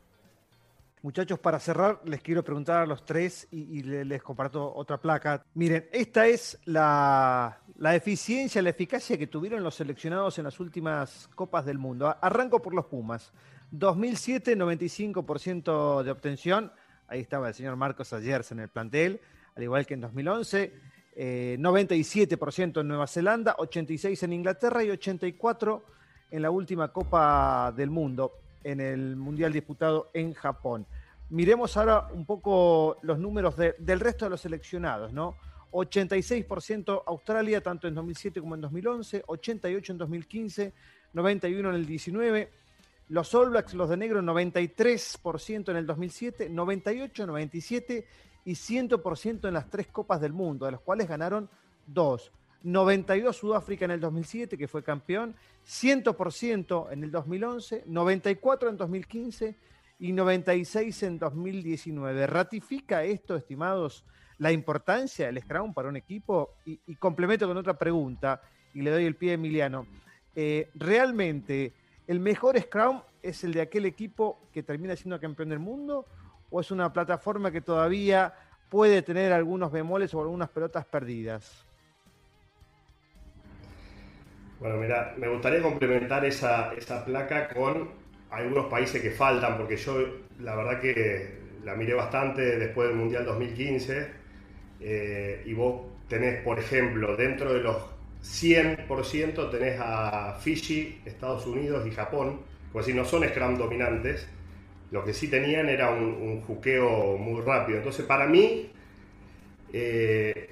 Muchachos, 1.06 1.38
para 1.38 1.60
cerrar, 1.60 2.02
les 2.06 2.20
quiero 2.20 2.44
preguntar 2.44 2.82
a 2.82 2.86
los 2.88 3.06
tres 3.06 3.48
y, 3.52 3.84
les 3.84 4.24
comparto 4.24 4.74
otra 4.74 5.00
placa. 5.00 5.46
Miren, 5.54 5.88
esta 5.92 6.26
es 6.26 6.58
la, 6.66 7.62
eficiencia, 7.94 8.60
la 8.64 8.72
eficacia 8.72 9.16
que 9.16 9.28
tuvieron 9.28 9.62
los 9.62 9.76
seleccionados 9.76 10.40
en 10.40 10.46
las 10.46 10.60
últimas 10.60 11.30
Copas 11.36 11.64
del 11.64 11.78
Mundo. 11.78 12.08
Arranco 12.20 12.60
por 12.60 12.74
los 12.74 12.86
Pumas. 12.86 13.32
2007, 13.70 14.58
95% 14.58 16.02
de 16.02 16.10
obtención. 16.10 16.72
Ahí 17.08 17.20
estaba 17.20 17.50
el 17.50 17.54
señor 17.54 17.76
Marcos 17.76 18.12
Ayers 18.12 18.52
en 18.52 18.62
el 18.62 18.70
plantel, 18.70 19.22
al 19.56 19.62
igual 19.62 19.86
que 19.86 19.94
en 19.94 20.02
2011. 20.02 20.74
97% 21.16 22.78
eh, 22.78 22.80
en 22.82 22.88
Nueva 22.88 23.06
Zelanda, 23.06 23.56
86% 23.58 24.24
en 24.24 24.34
Inglaterra 24.34 24.84
y 24.84 24.88
84% 24.88 25.84
en 26.32 26.42
la 26.42 26.50
última 26.50 26.92
Copa 26.92 27.72
del 27.78 27.92
Mundo 27.92 28.40
en 28.66 28.82
el 28.82 29.16
Mundial 29.16 29.54
disputado 29.54 30.10
en 30.14 30.34
Japón. 30.34 30.86
Miremos 31.30 31.76
ahora 31.76 32.08
un 32.14 32.26
poco 32.26 32.98
los 33.02 33.18
números 33.18 33.56
del 33.58 34.00
resto 34.00 34.26
de 34.26 34.30
los 34.30 34.42
seleccionados, 34.42 35.12
¿no? 35.12 35.36
86% 35.72 37.04
Australia, 37.06 37.62
tanto 37.62 37.88
en 37.88 37.96
2007 37.96 38.40
como 38.40 38.56
en 38.56 38.62
2011, 38.62 39.24
88 39.26 39.92
en 39.92 39.98
2015, 39.98 40.74
91 41.14 41.70
en 41.70 41.76
el 41.76 41.86
19. 41.86 42.50
Los 43.10 43.34
All 43.36 43.50
Blacks, 43.50 43.74
los 43.74 43.90
de 43.90 43.98
negro, 43.98 44.22
93% 44.22 45.70
en 45.70 45.76
el 45.76 45.86
2007, 45.86 46.50
98, 46.50 47.28
97 47.28 48.08
y 48.46 48.52
100% 48.54 49.48
en 49.48 49.54
las 49.54 49.70
tres 49.70 49.88
Copas 49.88 50.22
del 50.22 50.34
Mundo, 50.34 50.66
de 50.66 50.74
las 50.74 50.82
cuales 50.82 51.08
ganaron 51.08 51.50
dos. 51.88 52.32
92 52.64 53.36
Sudáfrica 53.36 53.86
en 53.86 53.92
el 53.92 54.00
2007, 54.00 54.58
que 54.58 54.68
fue 54.68 54.84
campeón, 54.84 55.36
100% 55.68 56.92
en 56.92 57.04
el 57.04 57.12
2011, 57.12 57.84
94 57.86 58.70
en 58.70 58.78
2015 58.78 59.56
y 60.00 60.12
96 60.12 61.04
en 61.04 61.20
2019. 61.20 62.28
¿Ratifica 62.28 63.04
esto, 63.04 63.36
estimados, 63.36 64.06
la 64.38 64.52
importancia 64.52 65.28
del 65.28 65.42
Scrum 65.42 65.74
para 65.74 65.90
un 65.90 65.96
equipo? 65.96 66.56
Y, 66.66 66.96
complemento 66.96 67.48
con 67.48 67.58
otra 67.58 67.78
pregunta, 67.78 68.42
y 68.74 68.82
le 68.82 68.92
doy 68.92 69.06
el 69.06 69.16
pie 69.16 69.32
a 69.32 69.34
Emiliano. 69.36 69.88
Eh, 70.36 70.70
¿Realmente 70.76 71.74
el 72.08 72.20
mejor 72.20 72.60
Scrum 72.60 73.02
es 73.22 73.44
el 73.44 73.54
de 73.54 73.62
aquel 73.62 73.86
equipo 73.86 74.40
que 74.52 74.64
termina 74.64 74.96
siendo 74.96 75.20
campeón 75.20 75.50
del 75.50 75.60
mundo? 75.60 76.06
¿O 76.50 76.60
es 76.60 76.72
una 76.72 76.92
plataforma 76.92 77.52
que 77.52 77.62
todavía 77.62 78.34
puede 78.70 79.02
tener 79.02 79.32
algunos 79.32 79.72
bemoles 79.72 80.14
o 80.14 80.22
algunas 80.22 80.50
pelotas 80.50 80.86
perdidas? 80.86 81.66
Bueno, 84.60 84.78
mira, 84.78 85.14
me 85.18 85.28
gustaría 85.28 85.62
complementar 85.62 86.26
esa, 86.26 86.74
esa 86.74 87.04
placa 87.04 87.50
con 87.50 88.05
algunos 88.36 88.66
países 88.68 89.02
que 89.02 89.12
faltan, 89.12 89.58
porque 89.58 89.78
yo 89.78 89.98
la 90.40 90.56
verdad 90.56 90.80
que 90.82 91.40
la 91.64 91.76
miré 91.76 91.94
bastante 91.94 92.58
después 92.58 92.90
del 92.90 92.98
Mundial 92.98 93.26
2015 93.26 94.08
eh, 94.82 95.42
y 95.46 95.54
vos 95.54 95.82
tenés, 96.08 96.42
por 96.44 96.60
ejemplo, 96.60 97.16
dentro 97.16 97.54
de 97.54 97.62
los 97.62 97.78
100% 98.24 99.50
tenés 99.52 99.80
a 99.80 100.38
Fiji, 100.42 101.02
Estados 101.06 101.46
Unidos 101.46 101.88
y 101.88 101.92
Japón, 101.92 102.42
pues 102.72 102.86
si 102.86 102.94
no 102.94 103.06
son 103.06 103.24
Scrum 103.28 103.58
dominantes, 103.58 104.28
Lo 104.92 105.04
que 105.04 105.14
sí 105.14 105.28
tenían 105.30 105.68
era 105.70 105.90
un, 105.92 106.04
un 106.04 106.42
juqueo 106.42 107.18
muy 107.18 107.42
rápido. 107.42 107.80
Entonces, 107.80 108.06
para 108.06 108.28
mí, 108.28 108.72
eh, 109.74 110.50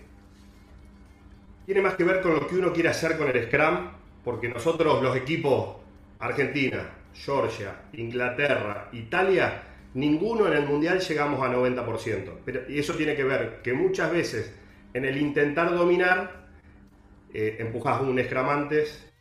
tiene 1.65 1.81
más 1.81 1.95
que 1.95 2.03
ver 2.03 2.21
con 2.21 2.33
lo 2.33 2.47
que 2.47 2.55
uno 2.55 2.73
quiere 2.73 2.89
hacer 2.89 3.17
con 3.17 3.29
el 3.29 3.43
Scrum, 3.45 3.89
porque 4.23 4.49
nosotros, 4.49 5.01
los 5.01 5.15
equipos 5.15 5.77
Argentina, 6.19 6.89
Georgia, 7.13 7.75
Inglaterra, 7.93 8.89
Italia, 8.91 9.63
ninguno 9.93 10.47
en 10.47 10.53
el 10.53 10.65
Mundial 10.65 10.99
llegamos 10.99 11.41
a 11.41 11.53
90%. 11.53 12.39
Pero, 12.45 12.61
y 12.69 12.79
eso 12.79 12.93
tiene 12.95 13.15
que 13.15 13.23
ver 13.23 13.61
que 13.63 13.73
muchas 13.73 14.11
veces 14.11 14.53
en 14.93 15.05
el 15.05 15.17
intentar 15.17 15.73
dominar, 15.73 16.47
eh, 17.33 17.57
empujas 17.59 18.01
un 18.01 18.21
Scrum 18.23 18.49
antes, 18.49 19.11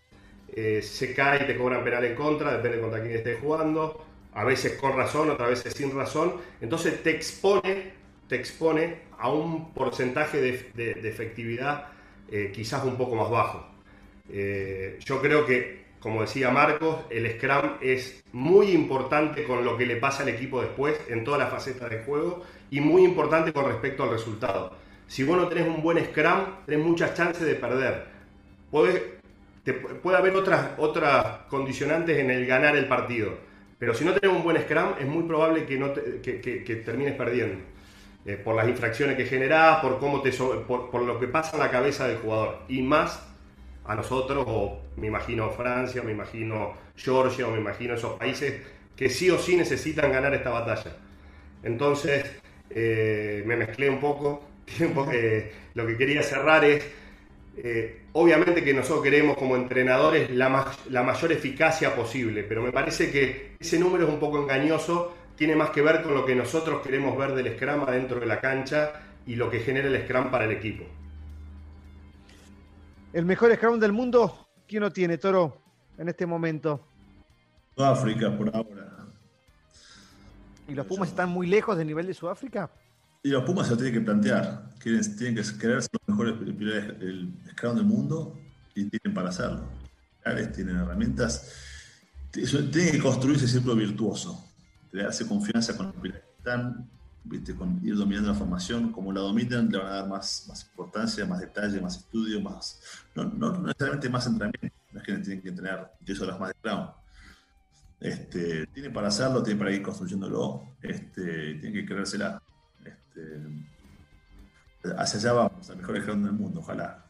eh, 0.54 0.82
se 0.82 1.14
cae 1.14 1.44
y 1.44 1.46
te 1.46 1.56
cobran 1.56 1.82
penal 1.82 2.04
en 2.04 2.14
contra, 2.14 2.56
depende 2.56 2.80
contra 2.80 3.00
quién 3.00 3.14
estés 3.14 3.40
jugando, 3.40 4.04
a 4.34 4.44
veces 4.44 4.72
con 4.72 4.96
razón, 4.96 5.30
otras 5.30 5.48
veces 5.50 5.72
sin 5.74 5.94
razón. 5.94 6.34
Entonces 6.60 7.02
te 7.02 7.10
expone, 7.10 7.92
te 8.28 8.36
expone 8.36 8.96
a 9.18 9.30
un 9.30 9.72
porcentaje 9.72 10.40
de, 10.40 11.08
efectividad 11.08 11.88
eh, 12.30 12.50
quizás 12.52 12.84
un 12.84 12.96
poco 12.96 13.14
más 13.14 13.30
bajo. 13.30 13.66
yo 14.28 15.20
creo 15.20 15.46
que 15.46 15.81
como 16.02 16.22
decía 16.22 16.50
Marcos, 16.50 16.96
el 17.10 17.30
Scrum 17.30 17.74
es 17.80 18.24
muy 18.32 18.72
importante 18.72 19.44
con 19.44 19.64
lo 19.64 19.76
que 19.76 19.86
le 19.86 19.96
pasa 19.96 20.24
al 20.24 20.30
equipo 20.30 20.60
después 20.60 21.00
en 21.08 21.22
todas 21.22 21.38
las 21.38 21.50
facetas 21.50 21.88
del 21.88 22.02
juego 22.02 22.42
y 22.70 22.80
muy 22.80 23.04
importante 23.04 23.52
con 23.52 23.66
respecto 23.66 24.02
al 24.02 24.10
resultado. 24.10 24.76
Si 25.06 25.22
vos 25.22 25.36
no 25.36 25.46
tenés 25.46 25.68
un 25.68 25.80
buen 25.80 26.04
Scrum, 26.04 26.64
tenés 26.66 26.84
muchas 26.84 27.14
chances 27.14 27.46
de 27.46 27.54
perder. 27.54 28.04
puede 28.72 30.16
haber 30.18 30.34
otras, 30.34 30.70
otras 30.76 31.24
condicionantes 31.48 32.18
en 32.18 32.32
el 32.32 32.46
ganar 32.46 32.74
el 32.76 32.88
partido, 32.88 33.34
pero 33.78 33.94
si 33.94 34.04
no 34.04 34.12
tenés 34.12 34.36
un 34.36 34.42
buen 34.42 34.60
Scrum, 34.60 34.94
es 34.98 35.06
muy 35.06 35.22
probable 35.22 35.66
que, 35.66 36.82
termines 36.84 37.14
perdiendo. 37.14 37.62
Eh, 38.24 38.36
por 38.36 38.56
las 38.56 38.66
infracciones 38.66 39.16
que 39.16 39.26
generás, 39.26 39.80
por, 39.80 39.98
cómo 40.00 40.20
te, 40.20 40.32
por 40.32 41.02
lo 41.02 41.20
que 41.20 41.28
pasa 41.28 41.56
en 41.56 41.60
la 41.60 41.70
cabeza 41.70 42.08
del 42.08 42.18
jugador. 42.18 42.58
Y 42.68 42.82
más 42.82 43.31
a 43.84 43.94
nosotros, 43.94 44.44
o 44.46 44.80
me 44.96 45.08
imagino 45.08 45.50
Francia, 45.50 46.02
me 46.02 46.12
imagino 46.12 46.74
Georgia, 46.96 47.46
o 47.48 47.50
me 47.50 47.58
imagino 47.58 47.94
esos 47.94 48.18
países 48.18 48.62
que 48.96 49.08
sí 49.08 49.30
o 49.30 49.38
sí 49.38 49.56
necesitan 49.56 50.12
ganar 50.12 50.34
esta 50.34 50.50
batalla. 50.50 50.96
Entonces, 51.62 52.24
eh, 52.70 53.42
me 53.46 53.56
mezclé 53.56 53.90
un 53.90 54.00
poco. 54.00 54.48
lo 55.74 55.86
que 55.86 55.96
quería 55.96 56.22
cerrar 56.22 56.64
es, 56.64 56.84
eh, 57.56 58.02
obviamente 58.12 58.64
que 58.64 58.72
nosotros 58.72 59.02
queremos 59.02 59.36
como 59.36 59.56
entrenadores 59.56 60.30
la, 60.30 60.72
la 60.88 61.02
mayor 61.02 61.32
eficacia 61.32 61.94
posible, 61.94 62.44
pero 62.44 62.62
me 62.62 62.72
parece 62.72 63.10
que 63.10 63.56
ese 63.58 63.78
número 63.78 64.04
es 64.04 64.10
un 64.10 64.20
poco 64.20 64.40
engañoso, 64.40 65.14
tiene 65.36 65.56
más 65.56 65.70
que 65.70 65.82
ver 65.82 66.02
con 66.02 66.14
lo 66.14 66.24
que 66.24 66.34
nosotros 66.34 66.82
queremos 66.82 67.16
ver 67.18 67.34
del 67.34 67.56
Scrum 67.56 67.84
dentro 67.86 68.20
de 68.20 68.26
la 68.26 68.40
cancha 68.40 68.92
y 69.26 69.34
lo 69.34 69.50
que 69.50 69.60
genera 69.60 69.88
el 69.88 70.02
Scrum 70.04 70.30
para 70.30 70.44
el 70.44 70.52
equipo. 70.52 70.84
El 73.12 73.26
mejor 73.26 73.54
Scrum 73.54 73.78
del 73.78 73.92
mundo, 73.92 74.48
¿quién 74.66 74.82
lo 74.82 74.90
tiene, 74.90 75.18
Toro, 75.18 75.58
en 75.98 76.08
este 76.08 76.24
momento? 76.24 76.80
Sudáfrica, 77.76 78.34
por 78.36 78.54
ahora. 78.54 79.06
¿Y 80.66 80.74
los 80.74 80.86
Pumas 80.86 81.10
están 81.10 81.28
muy 81.28 81.46
lejos 81.46 81.76
del 81.76 81.88
nivel 81.88 82.06
de 82.06 82.14
Sudáfrica? 82.14 82.70
Y 83.22 83.28
los 83.28 83.44
Pumas 83.44 83.66
se 83.66 83.72
lo 83.72 83.76
tienen 83.76 83.94
que 83.94 84.00
plantear. 84.00 84.70
tienen 84.82 85.34
que 85.34 85.42
querer 85.58 85.82
ser 85.82 85.90
los 86.06 86.16
mejores 86.16 86.34
el 87.00 87.34
Scrum 87.50 87.76
del 87.76 87.84
mundo 87.84 88.38
y 88.74 88.88
tienen 88.88 89.14
para 89.14 89.28
hacerlo. 89.28 89.62
Tienen 90.54 90.76
herramientas. 90.76 91.52
Tienen 92.30 92.92
que 92.92 92.98
construir 92.98 93.36
ese 93.36 93.48
círculo 93.48 93.76
virtuoso. 93.76 94.42
Darse 94.90 95.28
confianza 95.28 95.76
con 95.76 95.86
los 95.86 95.96
pilares 95.96 96.24
que 96.24 96.38
están 96.38 96.88
¿viste? 97.24 97.54
con 97.54 97.80
ir 97.84 97.96
dominando 97.96 98.30
la 98.30 98.38
formación, 98.38 98.92
como 98.92 99.12
la 99.12 99.20
dominan, 99.20 99.68
le 99.68 99.78
van 99.78 99.86
a 99.86 99.90
dar 99.96 100.08
más, 100.08 100.46
más 100.48 100.64
importancia, 100.64 101.24
más 101.26 101.40
detalle, 101.40 101.80
más 101.80 101.96
estudio, 101.96 102.40
más. 102.40 102.80
No, 103.14 103.24
no, 103.24 103.52
necesariamente 103.58 104.08
más 104.08 104.26
entrenamiento, 104.26 104.76
no 104.92 105.00
es 105.00 105.06
que 105.06 105.12
tienen 105.18 105.42
que 105.42 105.48
entrenar 105.48 105.92
10 106.00 106.20
horas 106.20 106.40
más 106.40 106.48
de 106.50 106.54
ground. 106.62 106.90
Este, 108.00 108.66
tiene 108.68 108.90
para 108.90 109.08
hacerlo, 109.08 109.42
tiene 109.42 109.58
para 109.58 109.72
ir 109.72 109.82
construyéndolo, 109.82 110.62
este, 110.82 111.54
tiene 111.54 111.72
que 111.72 111.86
creérsela. 111.86 112.42
Este, 112.84 113.38
hacia 114.96 115.20
allá 115.20 115.32
vamos, 115.32 115.70
al 115.70 115.76
mejor 115.76 115.96
ejemplo 115.96 116.26
del 116.26 116.36
mundo, 116.36 116.60
ojalá. 116.60 117.06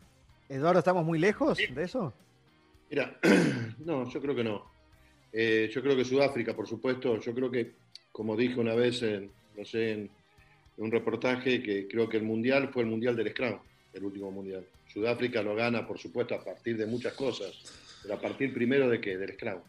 Eduardo, 0.49 0.81
¿estamos 0.81 1.05
muy 1.05 1.19
lejos 1.19 1.57
de 1.57 1.83
eso? 1.83 2.13
Mira, 2.91 3.19
no, 3.79 4.09
yo 4.11 4.21
creo 4.21 4.35
que 4.35 4.45
no. 4.45 4.71
Eh, 5.33 5.71
yo 5.73 5.81
creo 5.81 5.97
que 5.97 6.05
Sudáfrica, 6.05 6.55
por 6.55 6.69
supuesto, 6.69 7.19
yo 7.19 7.35
creo 7.35 7.51
que, 7.51 7.75
como 8.13 8.37
dije 8.37 8.61
una 8.61 8.75
vez 8.75 9.03
en, 9.03 9.31
no 9.57 9.65
sé, 9.65 9.93
en, 9.93 10.11
un 10.79 10.91
reportaje 10.91 11.63
que 11.63 11.87
creo 11.87 12.09
que 12.09 12.17
el 12.17 12.23
Mundial 12.23 12.71
fue 12.73 12.83
el 12.83 12.89
Mundial 12.89 13.15
del 13.15 13.31
Scrum, 13.31 13.59
el 13.93 14.05
último 14.05 14.31
Mundial. 14.31 14.65
Sudáfrica 14.89 15.43
lo 15.43 15.55
gana, 15.55 15.87
por 15.87 15.99
supuesto, 15.99 16.35
a 16.35 16.43
partir 16.43 16.77
de 16.77 16.87
muchas 16.87 17.13
cosas, 17.15 17.63
pero 18.03 18.15
a 18.15 18.21
partir 18.21 18.53
primero 18.53 18.89
de 18.89 19.01
que 19.01 19.17
del 19.17 19.35
Scrum. 19.35 19.61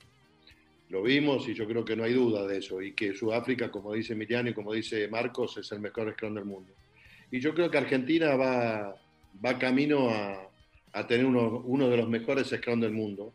Lo 0.90 1.02
vimos 1.02 1.48
y 1.48 1.54
yo 1.54 1.68
creo 1.68 1.84
que 1.84 1.96
no 1.96 2.04
hay 2.04 2.14
duda 2.14 2.46
de 2.48 2.60
eso, 2.60 2.82
y 2.82 2.94
que 2.94 3.14
Sudáfrica, 3.14 3.72
como 3.72 3.94
dice 3.94 4.14
Emiliano 4.14 4.50
y 4.50 4.54
como 4.54 4.74
dice 4.74 5.08
Marcos, 5.08 5.58
es 5.58 5.72
el 5.72 5.80
mejor 5.80 6.12
Scrum 6.14 6.36
del 6.36 6.46
mundo. 6.46 6.72
Y 7.32 7.40
yo 7.40 7.54
creo 7.54 7.70
que 7.70 7.78
Argentina 7.78 8.36
va, 8.36 8.96
va 9.44 9.60
camino 9.60 10.10
a, 10.10 10.48
a 10.94 11.08
tener 11.08 11.26
uno, 11.26 11.64
uno, 11.66 11.90
de 11.90 11.98
los 11.98 12.08
mejores 12.08 12.48
Scrum 12.48 12.80
del 12.80 12.92
mundo, 12.92 13.34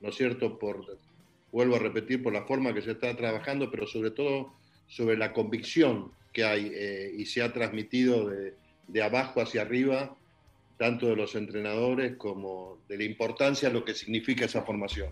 ¿no 0.00 0.10
es 0.10 0.14
cierto? 0.14 0.58
Por, 0.58 0.98
vuelvo 1.50 1.76
a 1.76 1.78
repetir, 1.78 2.22
por 2.22 2.32
la 2.32 2.44
forma 2.44 2.74
que 2.74 2.82
se 2.82 2.92
está 2.92 3.16
trabajando, 3.16 3.70
pero 3.70 3.86
sobre 3.86 4.10
todo 4.10 4.52
sobre 4.88 5.16
la 5.16 5.32
convicción 5.32 6.10
que 6.32 6.44
hay 6.44 6.70
eh, 6.74 7.12
y 7.16 7.26
se 7.26 7.42
ha 7.42 7.52
transmitido 7.52 8.28
de, 8.28 8.54
de, 8.88 9.02
abajo 9.02 9.40
hacia 9.40 9.62
arriba, 9.62 10.16
tanto 10.78 11.06
de 11.06 11.16
los 11.16 11.34
entrenadores 11.34 12.16
como 12.16 12.78
de 12.88 12.98
la 12.98 13.04
importancia 13.04 13.68
de 13.68 13.74
lo 13.74 13.84
que 13.84 13.94
significa 13.94 14.44
esa 14.44 14.62
formación. 14.62 15.10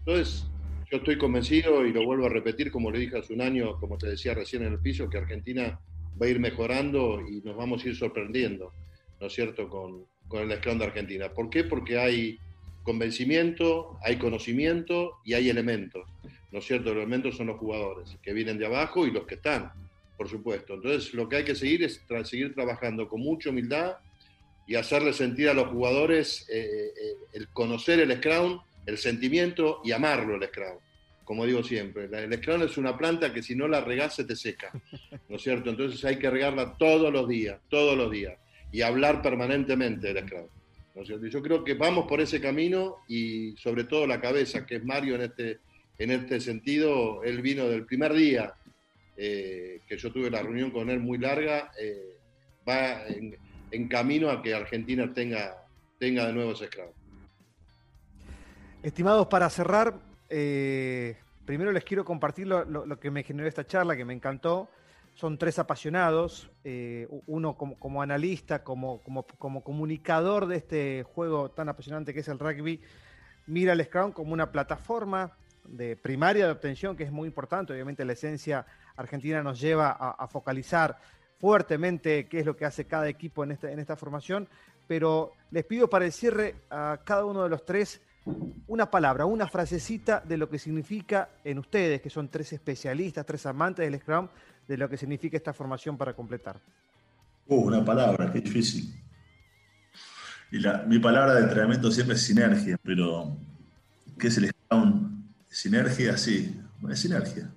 Entonces, 0.00 0.46
yo 0.90 0.98
estoy 0.98 1.18
convencido 1.18 1.84
y 1.84 1.92
lo 1.92 2.04
vuelvo 2.04 2.26
a 2.26 2.30
repetir, 2.30 2.70
como 2.70 2.90
le 2.90 2.98
dije 2.98 3.18
hace 3.18 3.34
un 3.34 3.42
año, 3.42 3.78
como 3.78 3.98
te 3.98 4.08
decía 4.08 4.34
recién 4.34 4.62
en 4.62 4.72
el 4.72 4.78
piso, 4.78 5.10
que 5.10 5.18
Argentina 5.18 5.78
va 6.20 6.26
a 6.26 6.30
ir 6.30 6.40
mejorando 6.40 7.20
y 7.20 7.40
nos 7.42 7.56
vamos 7.56 7.84
a 7.84 7.88
ir 7.88 7.96
sorprendiendo, 7.96 8.72
¿no 9.20 9.26
es 9.26 9.32
cierto?, 9.32 9.68
con, 9.68 10.06
con 10.26 10.50
el 10.50 10.56
Scrum 10.58 10.78
de 10.78 10.86
Argentina. 10.86 11.28
¿Por 11.28 11.50
qué? 11.50 11.64
Porque 11.64 11.98
hay 11.98 12.38
convencimiento, 12.84 13.98
hay 14.02 14.16
conocimiento 14.16 15.18
y 15.24 15.34
hay 15.34 15.50
elementos. 15.50 16.08
¿No 16.50 16.58
es 16.58 16.64
cierto? 16.64 16.90
Los 16.90 16.98
elementos 16.98 17.36
son 17.36 17.48
los 17.48 17.58
jugadores, 17.58 18.16
que 18.22 18.32
vienen 18.32 18.58
de 18.58 18.66
abajo 18.66 19.06
y 19.06 19.10
los 19.10 19.26
que 19.26 19.34
están, 19.36 19.72
por 20.16 20.28
supuesto. 20.28 20.74
Entonces, 20.74 21.14
lo 21.14 21.28
que 21.28 21.36
hay 21.36 21.44
que 21.44 21.54
seguir 21.54 21.82
es 21.84 22.02
seguir 22.24 22.54
trabajando 22.54 23.08
con 23.08 23.20
mucha 23.20 23.50
humildad 23.50 23.96
y 24.66 24.74
hacerle 24.74 25.12
sentir 25.12 25.48
a 25.48 25.54
los 25.54 25.68
jugadores 25.68 26.46
eh, 26.50 26.62
eh, 26.62 27.14
el 27.32 27.48
conocer 27.48 28.00
el 28.00 28.14
Scrum, 28.16 28.60
el 28.86 28.98
sentimiento 28.98 29.80
y 29.82 29.92
amarlo 29.92 30.36
el 30.36 30.46
Scrum. 30.46 30.78
Como 31.24 31.44
digo 31.44 31.62
siempre, 31.62 32.04
el 32.04 32.34
Scrum 32.38 32.62
es 32.62 32.78
una 32.78 32.96
planta 32.96 33.32
que 33.32 33.42
si 33.42 33.54
no 33.54 33.68
la 33.68 33.80
regás 33.80 34.16
se 34.16 34.24
te 34.24 34.36
seca, 34.36 34.70
¿no 35.28 35.36
es 35.36 35.42
cierto? 35.42 35.70
Entonces 35.70 36.04
hay 36.04 36.18
que 36.18 36.30
regarla 36.30 36.76
todos 36.76 37.12
los 37.12 37.28
días, 37.28 37.60
todos 37.68 37.96
los 37.96 38.10
días, 38.10 38.38
y 38.72 38.82
hablar 38.82 39.22
permanentemente 39.22 40.12
del 40.12 40.26
Scrum. 40.26 40.46
¿no 40.94 41.02
es 41.02 41.06
cierto? 41.06 41.26
yo 41.26 41.42
creo 41.42 41.64
que 41.64 41.74
vamos 41.74 42.06
por 42.06 42.20
ese 42.20 42.40
camino 42.40 42.96
y 43.08 43.56
sobre 43.56 43.84
todo 43.84 44.06
la 44.06 44.20
cabeza, 44.20 44.66
que 44.66 44.76
es 44.76 44.84
Mario 44.84 45.14
en 45.14 45.22
este, 45.22 45.60
en 45.98 46.12
este 46.12 46.40
sentido, 46.40 47.22
él 47.24 47.42
vino 47.42 47.68
del 47.68 47.84
primer 47.84 48.12
día 48.12 48.54
eh, 49.16 49.80
que 49.88 49.98
yo 49.98 50.12
tuve 50.12 50.30
la 50.30 50.42
reunión 50.42 50.70
con 50.70 50.88
él 50.90 51.00
muy 51.00 51.18
larga, 51.18 51.72
eh, 51.78 52.16
va 52.66 53.04
en, 53.08 53.88
camino 53.88 54.30
a 54.30 54.40
que 54.40 54.54
Argentina 54.54 55.12
tenga, 55.12 55.56
tenga 55.98 56.26
de 56.26 56.32
nuevo 56.32 56.52
ese 56.52 56.64
esclavo. 56.64 56.92
Estimados, 58.82 59.26
para 59.26 59.50
cerrar, 59.50 59.98
eh, 60.28 61.16
primero 61.44 61.72
les 61.72 61.84
quiero 61.84 62.04
compartir 62.04 62.46
lo, 62.46 63.00
que 63.00 63.10
me 63.10 63.24
generó 63.24 63.48
esta 63.48 63.66
charla, 63.66 63.96
que 63.96 64.04
me 64.04 64.14
encantó. 64.14 64.70
Son 65.14 65.36
tres 65.36 65.58
apasionados, 65.58 66.48
uno 67.26 67.56
como, 67.56 68.02
analista, 68.02 68.62
como, 68.62 69.02
como, 69.02 69.26
como 69.26 69.64
comunicador 69.64 70.46
de 70.46 70.56
este 70.58 71.02
juego 71.02 71.50
tan 71.50 71.68
apasionante 71.68 72.14
que 72.14 72.20
es 72.20 72.28
el 72.28 72.38
rugby, 72.38 72.80
mira 73.48 73.72
el 73.72 73.84
Scrum 73.84 74.12
como 74.12 74.32
una 74.32 74.52
plataforma 74.52 75.36
de 75.70 75.96
primaria 75.96 76.46
de 76.46 76.52
obtención, 76.52 76.96
que 76.96 77.04
es 77.04 77.12
muy 77.12 77.26
importante. 77.26 77.72
Obviamente 77.72 78.04
la 78.04 78.12
esencia 78.12 78.66
argentina 78.96 79.42
nos 79.42 79.60
lleva 79.60 79.90
a, 79.90 80.26
focalizar 80.28 80.98
fuertemente 81.38 82.26
qué 82.26 82.40
es 82.40 82.46
lo 82.46 82.56
que 82.56 82.64
hace 82.64 82.86
cada 82.86 83.08
equipo 83.08 83.44
en 83.44 83.52
esta, 83.52 83.70
en 83.70 83.78
esta 83.78 83.96
formación, 83.96 84.48
pero 84.86 85.32
les 85.50 85.64
pido 85.64 85.88
para 85.88 86.04
el 86.04 86.12
cierre 86.12 86.56
a 86.70 87.00
cada 87.04 87.24
uno 87.24 87.44
de 87.44 87.48
los 87.48 87.64
tres 87.64 88.00
una 88.66 88.90
palabra, 88.90 89.24
una 89.24 89.48
frasecita 89.48 90.22
de 90.26 90.36
lo 90.36 90.48
que 90.48 90.58
significa 90.58 91.30
en 91.44 91.58
ustedes, 91.58 92.00
que 92.00 92.10
son 92.10 92.28
tres 92.28 92.52
especialistas, 92.52 93.24
tres 93.24 93.46
amantes 93.46 93.90
del 93.90 94.00
Scrum, 94.00 94.28
de 94.66 94.76
lo 94.76 94.88
que 94.88 94.96
significa 94.96 95.36
esta 95.36 95.52
formación 95.52 95.96
para 95.96 96.14
completar. 96.14 96.60
Uh, 97.46 97.66
una 97.66 97.84
palabra, 97.84 98.30
qué 98.30 98.40
difícil. 98.40 98.94
Y 100.50 100.60
la, 100.60 100.84
mi 100.86 100.98
palabra 100.98 101.34
de 101.34 101.42
entrenamiento 101.42 101.90
siempre 101.90 102.16
es 102.16 102.22
sinergia, 102.22 102.78
pero 102.82 103.36
¿qué 104.18 104.28
es 104.28 104.36
el 104.38 104.50
Scrum? 104.50 105.17
Sinergia, 105.48 106.16
sí, 106.16 106.54
es 106.90 107.00
sinergia. 107.00 107.50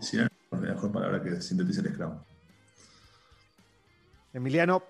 Sí, 0.00 0.18
es 0.18 0.28
la 0.50 0.58
mejor 0.58 0.92
palabra 0.92 1.22
que 1.22 1.40
sintetiza 1.40 1.80
el 1.82 1.92
Scrum. 1.92 2.18
Emiliano, 4.32 4.82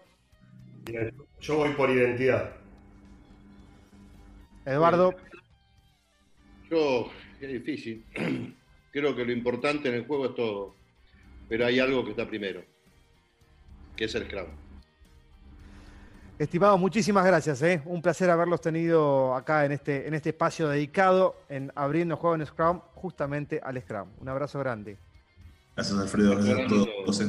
Yo 1.40 1.56
voy 1.56 1.74
por 1.74 1.90
identidad. 1.90 2.52
Eduardo, 4.64 5.14
Yo, 6.70 7.10
es 7.40 7.48
difícil. 7.52 8.04
Creo 8.92 9.16
que 9.16 9.24
lo 9.24 9.32
importante 9.32 9.88
en 9.88 9.96
el 9.96 10.06
juego 10.06 10.26
es 10.26 10.34
todo. 10.36 10.76
Pero 11.48 11.66
hay 11.66 11.80
algo 11.80 12.04
que 12.04 12.12
está 12.12 12.28
primero, 12.28 12.64
que 13.96 14.04
es 14.04 14.14
el 14.14 14.26
Scrum. 14.26 14.61
Estimados, 16.42 16.78
muchísimas 16.78 17.24
gracias. 17.24 17.62
¿eh? 17.62 17.82
Un 17.84 18.02
placer 18.02 18.30
haberlos 18.30 18.60
tenido 18.60 19.34
acá 19.34 19.64
en 19.64 19.72
este, 19.72 20.06
en 20.06 20.14
este 20.14 20.30
espacio 20.30 20.68
dedicado 20.68 21.36
en 21.48 21.72
abriendo 21.74 22.16
juego 22.16 22.36
en 22.36 22.46
Scrum, 22.46 22.80
justamente 22.94 23.60
al 23.62 23.80
Scrum. 23.80 24.08
Un 24.20 24.28
abrazo 24.28 24.58
grande. 24.58 24.98
Gracias, 25.74 25.98
Alfredo. 25.98 26.36
Gracias 26.36 26.58
a 26.58 26.66
todos. 26.66 27.20
eh. 27.20 27.26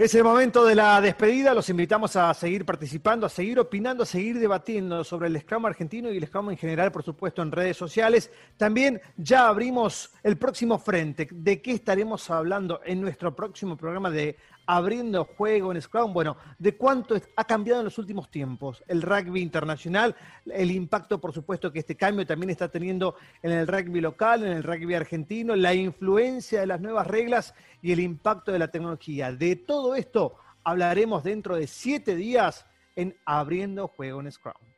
Es 0.00 0.14
el 0.14 0.24
momento 0.24 0.64
de 0.64 0.74
la 0.74 0.98
despedida. 1.02 1.52
Los 1.52 1.68
invitamos 1.68 2.16
a 2.16 2.32
seguir 2.32 2.64
participando, 2.64 3.26
a 3.26 3.28
seguir 3.28 3.58
opinando, 3.58 4.04
a 4.04 4.06
seguir 4.06 4.38
debatiendo 4.38 5.04
sobre 5.04 5.28
el 5.28 5.38
Scrum 5.38 5.66
argentino 5.66 6.10
y 6.10 6.16
el 6.16 6.26
Scrum 6.26 6.48
en 6.48 6.56
general, 6.56 6.90
por 6.90 7.02
supuesto, 7.02 7.42
en 7.42 7.52
redes 7.52 7.76
sociales. 7.76 8.30
También 8.56 8.98
ya 9.18 9.46
abrimos 9.46 10.10
el 10.22 10.38
próximo 10.38 10.78
frente. 10.78 11.28
¿De 11.30 11.60
qué 11.60 11.72
estaremos 11.72 12.30
hablando 12.30 12.80
en 12.82 13.02
nuestro 13.02 13.36
próximo 13.36 13.76
programa 13.76 14.08
de 14.10 14.38
Abriendo 14.66 15.24
Juego 15.24 15.72
en 15.72 15.80
Scrum? 15.80 16.12
Bueno, 16.12 16.36
de 16.58 16.76
cuánto 16.76 17.16
ha 17.36 17.44
cambiado 17.44 17.80
en 17.80 17.86
los 17.86 17.98
últimos 17.98 18.30
tiempos 18.30 18.82
el 18.86 19.02
rugby 19.02 19.40
internacional, 19.40 20.14
el 20.46 20.70
impacto, 20.70 21.20
por 21.20 21.32
supuesto, 21.32 21.72
que 21.72 21.80
este 21.80 21.96
cambio 21.96 22.26
también 22.26 22.50
está 22.50 22.68
teniendo 22.68 23.16
en 23.42 23.52
el 23.52 23.66
rugby 23.66 24.00
local, 24.00 24.44
en 24.44 24.52
el 24.52 24.62
rugby 24.62 24.94
argentino, 24.94 25.56
la 25.56 25.74
influencia 25.74 26.60
de 26.60 26.66
las 26.66 26.80
nuevas 26.80 27.06
reglas 27.06 27.54
y 27.82 27.92
el 27.92 28.00
impacto 28.00 28.52
de 28.52 28.58
la 28.58 28.68
tecnología. 28.68 29.32
De 29.32 29.56
todo 29.56 29.94
esto 29.94 30.36
hablaremos 30.64 31.24
dentro 31.24 31.56
de 31.56 31.66
siete 31.66 32.14
días 32.14 32.66
en 32.96 33.16
Abriendo 33.24 33.88
Juego 33.88 34.20
en 34.20 34.30
Scrum. 34.30 34.69